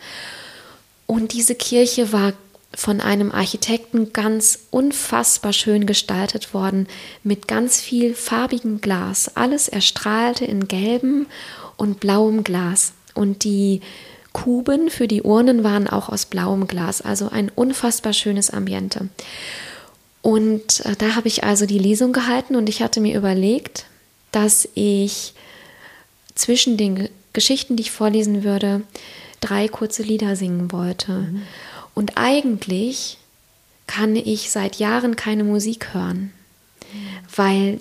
Und 1.07 1.33
diese 1.33 1.55
Kirche 1.55 2.13
war 2.13 2.33
von 2.73 3.01
einem 3.01 3.33
Architekten 3.33 4.13
ganz 4.13 4.61
unfassbar 4.71 5.53
schön 5.53 5.87
gestaltet 5.87 6.55
worden, 6.55 6.87
mit 7.25 7.49
ganz 7.49 7.81
viel 7.81 8.15
farbigem 8.15 8.81
Glas. 8.81 9.37
Alles 9.37 9.69
erstrahlte 9.69 10.45
in 10.45 10.69
gelbem 10.69 11.27
und 11.77 11.99
blauem 11.99 12.45
Glas. 12.45 12.93
Und 13.15 13.43
die 13.43 13.81
Kuben 14.33 14.91
für 14.91 15.09
die 15.09 15.23
Urnen 15.23 15.65
waren 15.65 15.89
auch 15.89 16.09
aus 16.09 16.27
blauem 16.27 16.67
Glas, 16.67 17.01
also 17.01 17.29
ein 17.29 17.51
unfassbar 17.55 18.13
schönes 18.13 18.51
Ambiente. 18.51 19.09
Und 20.23 20.85
äh, 20.85 20.95
da 20.97 21.15
habe 21.17 21.29
ich 21.29 21.45
also 21.45 21.67
die 21.67 21.79
Lesung 21.79 22.13
gehalten 22.13 22.57
und 22.57 22.69
ich 22.69 22.83
hatte 22.83 23.01
mir 23.01 23.17
überlegt, 23.17 23.87
dass 24.33 24.69
ich 24.75 25.35
zwischen 26.35 26.77
den 26.77 27.09
Geschichten, 27.33 27.77
die 27.77 27.83
ich 27.83 27.91
vorlesen 27.91 28.45
würde, 28.45 28.83
drei 29.41 29.69
kurze 29.69 30.03
Lieder 30.03 30.37
singen 30.37 30.73
wollte. 30.73 31.13
Mhm. 31.13 31.43
Und 31.95 32.17
eigentlich 32.17 33.19
kann 33.87 34.15
ich 34.15 34.51
seit 34.51 34.77
Jahren 34.77 35.17
keine 35.17 35.43
Musik 35.43 35.95
hören, 35.95 36.33
weil 37.35 37.81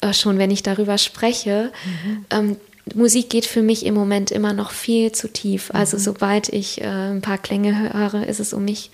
äh, 0.00 0.14
schon 0.14 0.38
wenn 0.38 0.50
ich 0.50 0.62
darüber 0.62 0.96
spreche, 0.98 1.72
mhm. 1.84 2.26
ähm, 2.30 2.56
Musik 2.94 3.30
geht 3.30 3.46
für 3.46 3.62
mich 3.62 3.86
im 3.86 3.94
Moment 3.94 4.30
immer 4.30 4.52
noch 4.52 4.70
viel 4.70 5.12
zu 5.12 5.28
tief. 5.28 5.70
Also 5.72 5.96
mhm. 5.96 6.00
sobald 6.00 6.48
ich 6.48 6.80
äh, 6.80 6.86
ein 6.86 7.22
paar 7.22 7.38
Klänge 7.38 7.92
höre, 7.92 8.26
ist 8.26 8.40
es 8.40 8.52
um 8.52 8.64
mich 8.64 8.90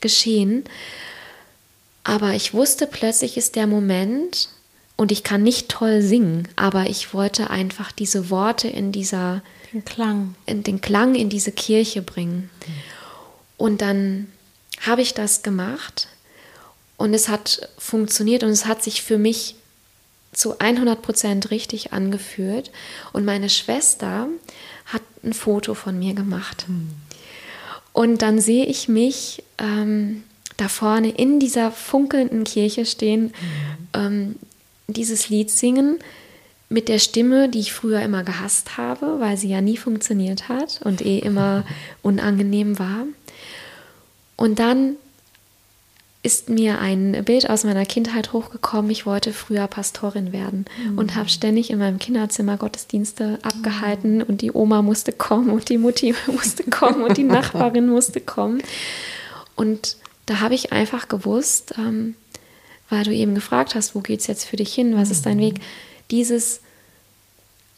geschehen. 0.00 0.64
Aber 2.04 2.32
ich 2.34 2.52
wusste, 2.52 2.86
plötzlich 2.86 3.36
ist 3.36 3.56
der 3.56 3.66
Moment 3.66 4.48
und 4.96 5.12
ich 5.12 5.22
kann 5.22 5.42
nicht 5.42 5.68
toll 5.68 6.02
singen, 6.02 6.48
aber 6.56 6.90
ich 6.90 7.14
wollte 7.14 7.50
einfach 7.50 7.92
diese 7.92 8.30
Worte 8.30 8.68
in 8.68 8.92
dieser 8.92 9.42
den 9.72 9.84
Klang, 9.84 10.34
in 10.46 10.62
den 10.62 10.80
Klang 10.80 11.14
in 11.14 11.28
diese 11.28 11.52
Kirche 11.52 12.02
bringen. 12.02 12.50
Mhm. 12.66 12.72
Und 13.56 13.80
dann 13.80 14.32
habe 14.80 15.02
ich 15.02 15.14
das 15.14 15.42
gemacht 15.42 16.08
und 16.96 17.14
es 17.14 17.28
hat 17.28 17.68
funktioniert 17.78 18.42
und 18.42 18.50
es 18.50 18.66
hat 18.66 18.82
sich 18.82 19.02
für 19.02 19.18
mich 19.18 19.56
zu 20.32 20.58
100 20.58 21.02
Prozent 21.02 21.50
richtig 21.50 21.92
angefühlt. 21.92 22.70
Und 23.12 23.24
meine 23.24 23.48
Schwester 23.48 24.28
hat 24.86 25.02
ein 25.22 25.32
Foto 25.32 25.74
von 25.74 25.98
mir 25.98 26.14
gemacht. 26.14 26.64
Mhm. 26.68 26.90
Und 27.92 28.22
dann 28.22 28.40
sehe 28.40 28.64
ich 28.64 28.88
mich 28.88 29.44
ähm, 29.58 30.24
da 30.56 30.68
vorne 30.68 31.10
in 31.10 31.38
dieser 31.40 31.70
funkelnden 31.70 32.44
Kirche 32.44 32.86
stehen, 32.86 33.24
mhm. 33.24 33.32
ähm, 33.94 34.36
dieses 34.88 35.28
Lied 35.28 35.50
singen 35.50 35.98
mit 36.68 36.88
der 36.88 36.98
Stimme, 36.98 37.50
die 37.50 37.60
ich 37.60 37.72
früher 37.72 38.00
immer 38.00 38.24
gehasst 38.24 38.78
habe, 38.78 39.20
weil 39.20 39.36
sie 39.36 39.48
ja 39.48 39.60
nie 39.60 39.76
funktioniert 39.76 40.48
hat 40.48 40.80
und 40.82 41.04
eh 41.04 41.18
immer 41.18 41.64
unangenehm 42.02 42.78
war. 42.78 43.04
Und 44.36 44.58
dann 44.58 44.96
ist 46.22 46.48
mir 46.48 46.78
ein 46.78 47.24
Bild 47.24 47.50
aus 47.50 47.64
meiner 47.64 47.84
Kindheit 47.84 48.32
hochgekommen. 48.32 48.90
Ich 48.92 49.06
wollte 49.06 49.32
früher 49.32 49.66
Pastorin 49.66 50.32
werden 50.32 50.66
mhm. 50.84 50.98
und 50.98 51.16
habe 51.16 51.28
ständig 51.28 51.70
in 51.70 51.80
meinem 51.80 51.98
Kinderzimmer 51.98 52.56
Gottesdienste 52.56 53.40
abgehalten 53.42 54.16
mhm. 54.16 54.22
und 54.22 54.40
die 54.40 54.52
Oma 54.52 54.82
musste 54.82 55.12
kommen 55.12 55.50
und 55.50 55.68
die 55.68 55.78
Mutti 55.78 56.14
musste 56.28 56.64
kommen 56.64 57.02
und 57.02 57.16
die 57.16 57.24
Nachbarin 57.24 57.88
musste 57.88 58.20
kommen. 58.20 58.62
Und 59.56 59.96
da 60.26 60.40
habe 60.40 60.54
ich 60.54 60.72
einfach 60.72 61.08
gewusst, 61.08 61.74
ähm, 61.76 62.14
weil 62.88 63.02
du 63.02 63.12
eben 63.12 63.34
gefragt 63.34 63.74
hast, 63.74 63.96
wo 63.96 64.00
geht 64.00 64.20
es 64.20 64.28
jetzt 64.28 64.44
für 64.44 64.56
dich 64.56 64.72
hin, 64.72 64.96
was 64.96 65.10
ist 65.10 65.26
dein 65.26 65.38
Weg, 65.38 65.56
dieses 66.12 66.60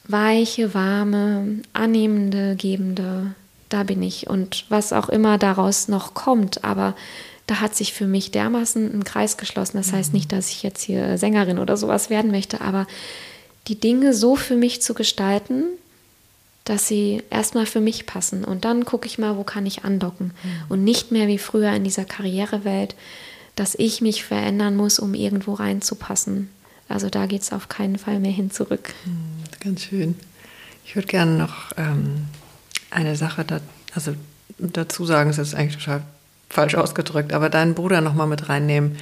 weiche, 0.07 0.75
warme, 0.75 1.63
annehmende, 1.73 2.57
gebende, 2.57 3.35
da 3.71 3.85
bin 3.85 4.03
ich. 4.03 4.29
Und 4.29 4.67
was 4.69 4.93
auch 4.93 5.09
immer 5.09 5.39
daraus 5.39 5.89
noch 5.89 6.13
kommt, 6.13 6.63
aber 6.63 6.95
da 7.47 7.61
hat 7.61 7.75
sich 7.75 7.93
für 7.93 8.07
mich 8.07 8.31
dermaßen 8.31 8.93
ein 8.93 9.05
Kreis 9.05 9.37
geschlossen. 9.37 9.77
Das 9.77 9.93
heißt 9.93 10.13
nicht, 10.13 10.33
dass 10.33 10.51
ich 10.51 10.63
jetzt 10.63 10.83
hier 10.83 11.19
Sängerin 11.19 11.59
oder 11.59 11.77
sowas 11.77 12.09
werden 12.09 12.31
möchte, 12.31 12.61
aber 12.61 12.87
die 13.69 13.79
Dinge 13.79 14.15
so 14.15 14.37
für 14.37 14.57
mich 14.57 14.81
zu 14.83 14.95
gestalten, 14.95 15.65
dass 16.65 16.89
sie 16.89 17.23
erstmal 17.29 17.67
für 17.67 17.81
mich 17.81 18.07
passen. 18.07 18.45
Und 18.45 18.65
dann 18.65 18.87
gucke 18.87 19.07
ich 19.07 19.19
mal, 19.19 19.37
wo 19.37 19.45
kann 19.45 19.67
ich 19.67 19.85
andocken. 19.85 20.29
Mhm. 20.43 20.51
Und 20.71 20.85
nicht 20.85 21.13
mehr 21.13 21.29
wie 21.29 21.39
früher 21.39 21.73
in 21.73 21.85
dieser 21.85 22.07
Karrierewelt, 22.07 22.95
dass 23.57 23.75
ich 23.75 24.01
mich 24.01 24.25
verändern 24.25 24.75
muss, 24.75 24.99
um 24.99 25.15
irgendwo 25.15 25.55
reinzupassen. 25.55 26.49
Also 26.89 27.11
da 27.11 27.27
geht 27.27 27.43
es 27.43 27.53
auf 27.53 27.69
keinen 27.69 27.99
Fall 27.99 28.19
mehr 28.19 28.31
hin 28.33 28.51
zurück. 28.51 28.95
Mhm, 29.05 29.45
ganz 29.61 29.83
schön. 29.83 30.15
Ich 30.87 30.97
würde 30.97 31.09
gerne 31.09 31.37
noch 31.37 31.73
ähm, 31.77 32.25
eine 32.91 33.17
Sache 33.17 33.45
da, 33.45 33.61
also 33.95 34.15
dazu 34.59 35.05
sagen, 35.05 35.31
es 35.31 35.39
ist 35.39 35.55
eigentlich 35.55 35.83
total 35.83 36.03
falsch 36.49 36.75
ausgedrückt, 36.75 37.33
aber 37.33 37.51
deinen 37.51 37.75
Bruder 37.75 38.01
nochmal 38.01 38.27
mit 38.27 38.49
reinnehmen, 38.49 38.97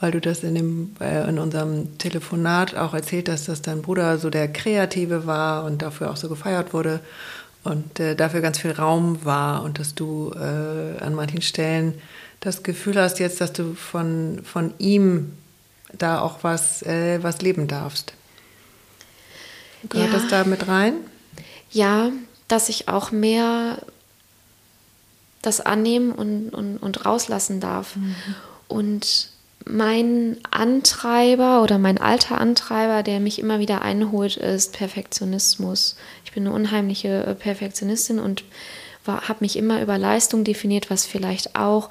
weil 0.00 0.10
du 0.10 0.20
das 0.20 0.42
in, 0.42 0.54
dem, 0.54 0.96
äh, 1.00 1.28
in 1.28 1.38
unserem 1.38 1.98
Telefonat 1.98 2.76
auch 2.76 2.94
erzählt 2.94 3.28
hast, 3.28 3.48
dass 3.48 3.62
dein 3.62 3.82
Bruder 3.82 4.18
so 4.18 4.30
der 4.30 4.48
Kreative 4.48 5.26
war 5.26 5.64
und 5.64 5.82
dafür 5.82 6.10
auch 6.10 6.16
so 6.16 6.28
gefeiert 6.28 6.72
wurde 6.72 7.00
und 7.62 7.98
äh, 7.98 8.14
dafür 8.14 8.40
ganz 8.40 8.58
viel 8.58 8.72
Raum 8.72 9.24
war 9.24 9.62
und 9.62 9.78
dass 9.78 9.94
du 9.94 10.32
äh, 10.34 11.02
an 11.02 11.14
manchen 11.14 11.42
Stellen 11.42 11.94
das 12.40 12.62
Gefühl 12.62 13.00
hast 13.00 13.18
jetzt, 13.18 13.40
dass 13.40 13.52
du 13.52 13.74
von, 13.74 14.40
von 14.44 14.74
ihm 14.78 15.32
da 15.92 16.20
auch 16.20 16.38
was, 16.42 16.82
äh, 16.82 17.22
was 17.22 17.40
leben 17.40 17.68
darfst. 17.68 18.12
Gehört 19.88 20.12
ja. 20.12 20.18
das 20.18 20.28
da 20.28 20.44
mit 20.44 20.68
rein? 20.68 20.94
Ja, 21.70 22.10
dass 22.48 22.68
ich 22.68 22.88
auch 22.88 23.10
mehr 23.10 23.78
das 25.46 25.60
annehmen 25.60 26.12
und, 26.12 26.50
und, 26.50 26.78
und 26.78 27.04
rauslassen 27.04 27.60
darf. 27.60 27.96
Mhm. 27.96 28.14
Und 28.68 29.28
mein 29.66 30.36
Antreiber 30.50 31.62
oder 31.62 31.78
mein 31.78 31.98
alter 31.98 32.40
Antreiber, 32.40 33.02
der 33.02 33.20
mich 33.20 33.38
immer 33.38 33.58
wieder 33.58 33.82
einholt, 33.82 34.36
ist 34.36 34.74
Perfektionismus. 34.74 35.96
Ich 36.24 36.32
bin 36.32 36.46
eine 36.46 36.54
unheimliche 36.54 37.24
äh, 37.24 37.34
Perfektionistin 37.34 38.18
und 38.18 38.44
habe 39.06 39.38
mich 39.40 39.56
immer 39.56 39.82
über 39.82 39.98
Leistung 39.98 40.44
definiert, 40.44 40.88
was 40.90 41.04
vielleicht 41.04 41.56
auch 41.56 41.90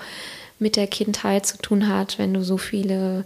mit 0.58 0.76
der 0.76 0.88
Kindheit 0.88 1.46
zu 1.46 1.58
tun 1.58 1.88
hat, 1.88 2.18
wenn 2.18 2.34
du 2.34 2.44
so 2.44 2.58
viele 2.58 3.24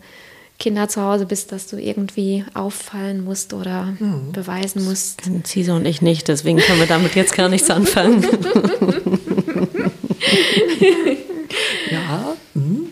Kinder 0.60 0.90
zu 0.90 1.02
Hause 1.02 1.26
bist, 1.26 1.52
dass 1.52 1.68
du 1.68 1.78
irgendwie 1.78 2.44
auffallen 2.54 3.24
musst 3.24 3.54
oder 3.54 3.96
mhm. 4.00 4.32
beweisen 4.32 4.84
musst. 4.84 5.22
Das 5.22 5.52
Cisa 5.52 5.76
und 5.76 5.86
ich 5.86 6.02
nicht, 6.02 6.28
deswegen 6.28 6.58
können 6.58 6.80
wir 6.80 6.88
damit 6.88 7.16
jetzt 7.16 7.36
gar 7.36 7.48
nichts 7.48 7.70
anfangen. 7.70 8.26
ja. 11.92 12.36
Mhm. 12.54 12.90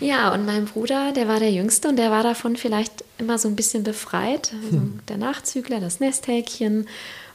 Ja, 0.00 0.32
und 0.34 0.44
mein 0.44 0.66
Bruder, 0.66 1.12
der 1.12 1.26
war 1.26 1.40
der 1.40 1.52
Jüngste 1.52 1.88
und 1.88 1.96
der 1.96 2.10
war 2.10 2.22
davon 2.22 2.56
vielleicht 2.56 3.04
immer 3.18 3.38
so 3.38 3.48
ein 3.48 3.56
bisschen 3.56 3.82
befreit. 3.82 4.52
Also 4.62 4.76
hm. 4.76 5.00
Der 5.08 5.16
Nachzügler, 5.16 5.80
das 5.80 6.00
Nesthäkchen 6.00 6.86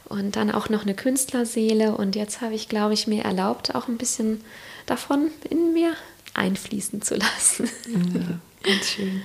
und 0.04 0.36
dann 0.36 0.50
auch 0.50 0.68
noch 0.68 0.82
eine 0.82 0.94
Künstlerseele. 0.94 1.96
Und 1.96 2.14
jetzt 2.14 2.40
habe 2.40 2.54
ich, 2.54 2.68
glaube 2.68 2.94
ich, 2.94 3.06
mir 3.06 3.24
erlaubt, 3.24 3.74
auch 3.74 3.88
ein 3.88 3.98
bisschen 3.98 4.42
davon 4.86 5.30
in 5.50 5.72
mir 5.72 5.94
einfließen 6.34 7.02
zu 7.02 7.16
lassen. 7.16 7.68
Ja, 7.88 8.38
ganz 8.62 8.86
schön. 8.90 9.22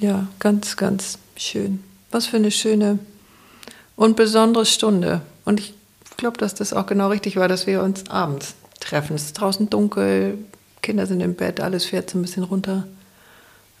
Ja, 0.00 0.26
ganz, 0.40 0.76
ganz 0.76 1.18
schön. 1.36 1.82
Was 2.10 2.26
für 2.26 2.36
eine 2.36 2.50
schöne 2.50 2.98
und 3.96 4.16
besondere 4.16 4.66
Stunde. 4.66 5.22
Und 5.44 5.60
ich 5.60 5.74
glaube, 6.16 6.38
dass 6.38 6.54
das 6.54 6.72
auch 6.72 6.86
genau 6.86 7.08
richtig 7.08 7.36
war, 7.36 7.48
dass 7.48 7.66
wir 7.66 7.82
uns 7.82 8.08
abends 8.10 8.54
treffen. 8.80 9.16
Es 9.16 9.24
ist 9.24 9.34
draußen 9.34 9.70
dunkel, 9.70 10.38
Kinder 10.82 11.06
sind 11.06 11.20
im 11.20 11.34
Bett, 11.34 11.60
alles 11.60 11.86
fährt 11.86 12.10
so 12.10 12.18
ein 12.18 12.22
bisschen 12.22 12.44
runter. 12.44 12.86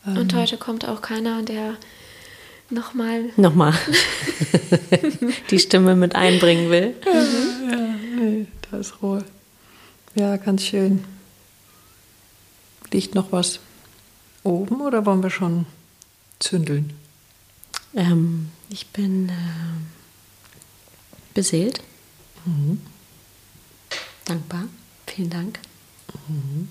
Ähm 0.06 0.16
Und 0.18 0.34
heute 0.34 0.56
kommt 0.56 0.86
auch 0.88 1.02
keiner, 1.02 1.42
der 1.42 1.76
nochmal. 2.70 3.30
Nochmal. 3.36 3.74
die 5.50 5.58
Stimme 5.58 5.96
mit 5.96 6.14
einbringen 6.14 6.70
will. 6.70 6.94
Ja, 7.04 7.76
ja 7.76 7.94
nee, 8.16 8.46
da 8.70 8.78
ist 8.78 9.02
Ruhe. 9.02 9.24
Ja, 10.14 10.36
ganz 10.36 10.64
schön. 10.64 11.04
Liegt 12.90 13.14
noch 13.14 13.32
was 13.32 13.60
oben 14.44 14.80
oder 14.80 15.04
wollen 15.04 15.22
wir 15.22 15.30
schon 15.30 15.66
zündeln? 16.38 16.92
Ähm, 17.94 18.50
ich 18.70 18.86
bin 18.88 19.28
äh, 19.28 19.32
beseelt. 21.34 21.80
Mhm. 22.44 22.80
Dankbar. 24.24 24.64
Vielen 25.06 25.30
Dank. 25.30 25.58
Mhm. 26.28 26.68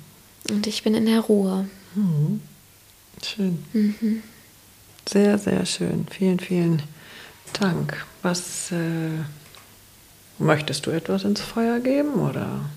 Und 0.50 0.68
ich 0.68 0.84
bin 0.84 0.96
in 0.96 1.06
der 1.06 1.22
Ruhe. 1.22 1.68
Mhm. 1.96 2.42
Schön. 3.24 3.64
Mhm. 3.74 4.24
Sehr, 5.08 5.38
sehr 5.38 5.66
schön. 5.66 6.06
Vielen, 6.10 6.40
vielen 6.40 6.82
Dank. 7.54 8.06
Was 8.22 8.72
äh, 8.72 9.20
möchtest 10.40 10.86
du 10.86 10.92
etwas 10.92 11.24
ins 11.24 11.42
Feuer 11.42 11.80
geben 11.80 12.16
oder? 12.16 12.70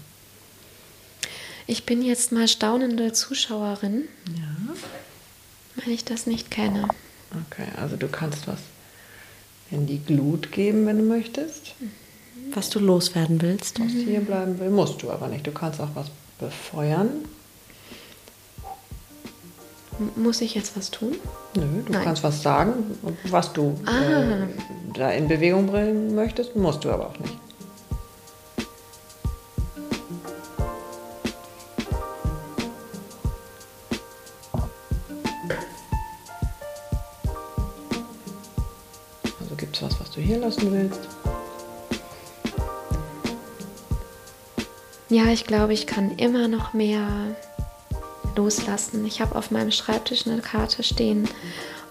Ich 1.67 1.85
bin 1.85 2.03
jetzt 2.03 2.31
mal 2.31 2.47
staunende 2.47 3.13
Zuschauerin. 3.13 4.05
Ja. 4.37 4.75
Wenn 5.77 5.93
ich 5.93 6.05
das 6.05 6.27
nicht 6.27 6.51
kenne. 6.51 6.89
Okay, 7.51 7.67
also 7.77 7.97
du 7.97 8.09
kannst 8.09 8.47
was 8.47 8.61
in 9.71 9.87
die 9.87 9.99
Glut 9.99 10.53
geben, 10.53 10.87
wenn 10.87 10.99
du 10.99 11.05
möchtest. 11.05 11.75
Was 12.55 12.71
du 12.71 12.79
loswerden 12.79 13.43
willst. 13.43 13.81
Was 13.81 13.93
hier 13.93 14.21
bleiben 14.21 14.59
will, 14.59 14.71
musst 14.71 15.03
du 15.03 15.11
aber 15.11 15.29
nicht. 15.29 15.47
Du 15.47 15.53
kannst 15.53 15.81
auch 15.81 15.91
was 15.95 16.07
befeuern. 16.39 17.25
Muss 20.15 20.43
ich 20.43 20.55
jetzt 20.55 20.77
was 20.77 20.91
tun? 20.91 21.17
Nö, 21.55 21.63
du 21.85 21.93
Nein. 21.93 22.05
kannst 22.05 22.23
was 22.23 22.43
sagen, 22.43 22.99
was 23.31 23.53
du 23.55 23.75
ah. 23.87 23.93
äh, 23.93 24.47
da 24.93 25.11
in 25.11 25.27
Bewegung 25.27 25.67
bringen 25.67 26.15
möchtest, 26.15 26.55
musst 26.55 26.85
du 26.85 26.91
aber 26.91 27.07
auch 27.09 27.19
nicht. 27.19 27.35
Also 39.41 39.55
gibt 39.57 39.77
es 39.77 39.83
was, 39.83 39.99
was 39.99 40.11
du 40.11 40.21
hier 40.21 40.39
lassen 40.39 40.73
willst? 40.73 41.16
Ja, 45.09 45.27
ich 45.27 45.45
glaube, 45.45 45.73
ich 45.73 45.87
kann 45.87 46.17
immer 46.17 46.49
noch 46.49 46.73
mehr 46.73 47.07
loslassen. 48.35 49.07
Ich 49.07 49.21
habe 49.21 49.37
auf 49.37 49.51
meinem 49.51 49.71
Schreibtisch 49.71 50.27
eine 50.27 50.41
Karte 50.41 50.83
stehen, 50.83 51.29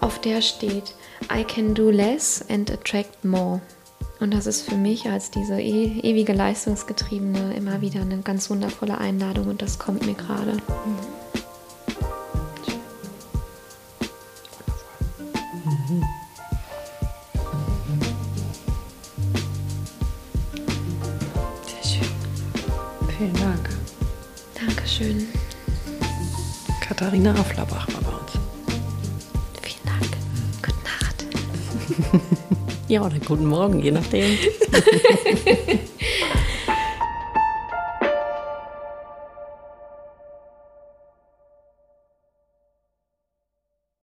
auf 0.00 0.20
der 0.20 0.42
steht 0.42 0.94
I 1.34 1.42
can 1.42 1.74
do 1.74 1.90
less 1.90 2.44
and 2.48 2.70
attract 2.70 3.24
more. 3.24 3.60
Und 4.20 4.32
das 4.32 4.46
ist 4.46 4.62
für 4.62 4.76
mich 4.76 5.08
als 5.08 5.30
diese 5.30 5.60
e 5.60 6.00
ewige 6.02 6.32
Leistungsgetriebene 6.32 7.54
immer 7.54 7.80
wieder 7.80 8.02
eine 8.02 8.18
ganz 8.18 8.48
wundervolle 8.50 8.98
Einladung 8.98 9.48
und 9.48 9.62
das 9.62 9.78
kommt 9.78 10.06
mir 10.06 10.14
gerade. 10.14 10.52
Mhm. 10.52 11.25
Katharina 26.80 27.32
Afflerbach 27.32 27.86
war 27.92 28.00
bei 28.00 28.16
uns. 28.16 28.32
Vielen 29.60 29.84
Dank. 29.84 30.16
Gute 30.62 30.78
Nacht. 30.84 31.26
ja, 32.88 33.02
oder 33.02 33.18
guten 33.18 33.44
Morgen, 33.44 33.82
je 33.82 33.90
nachdem. 33.90 34.38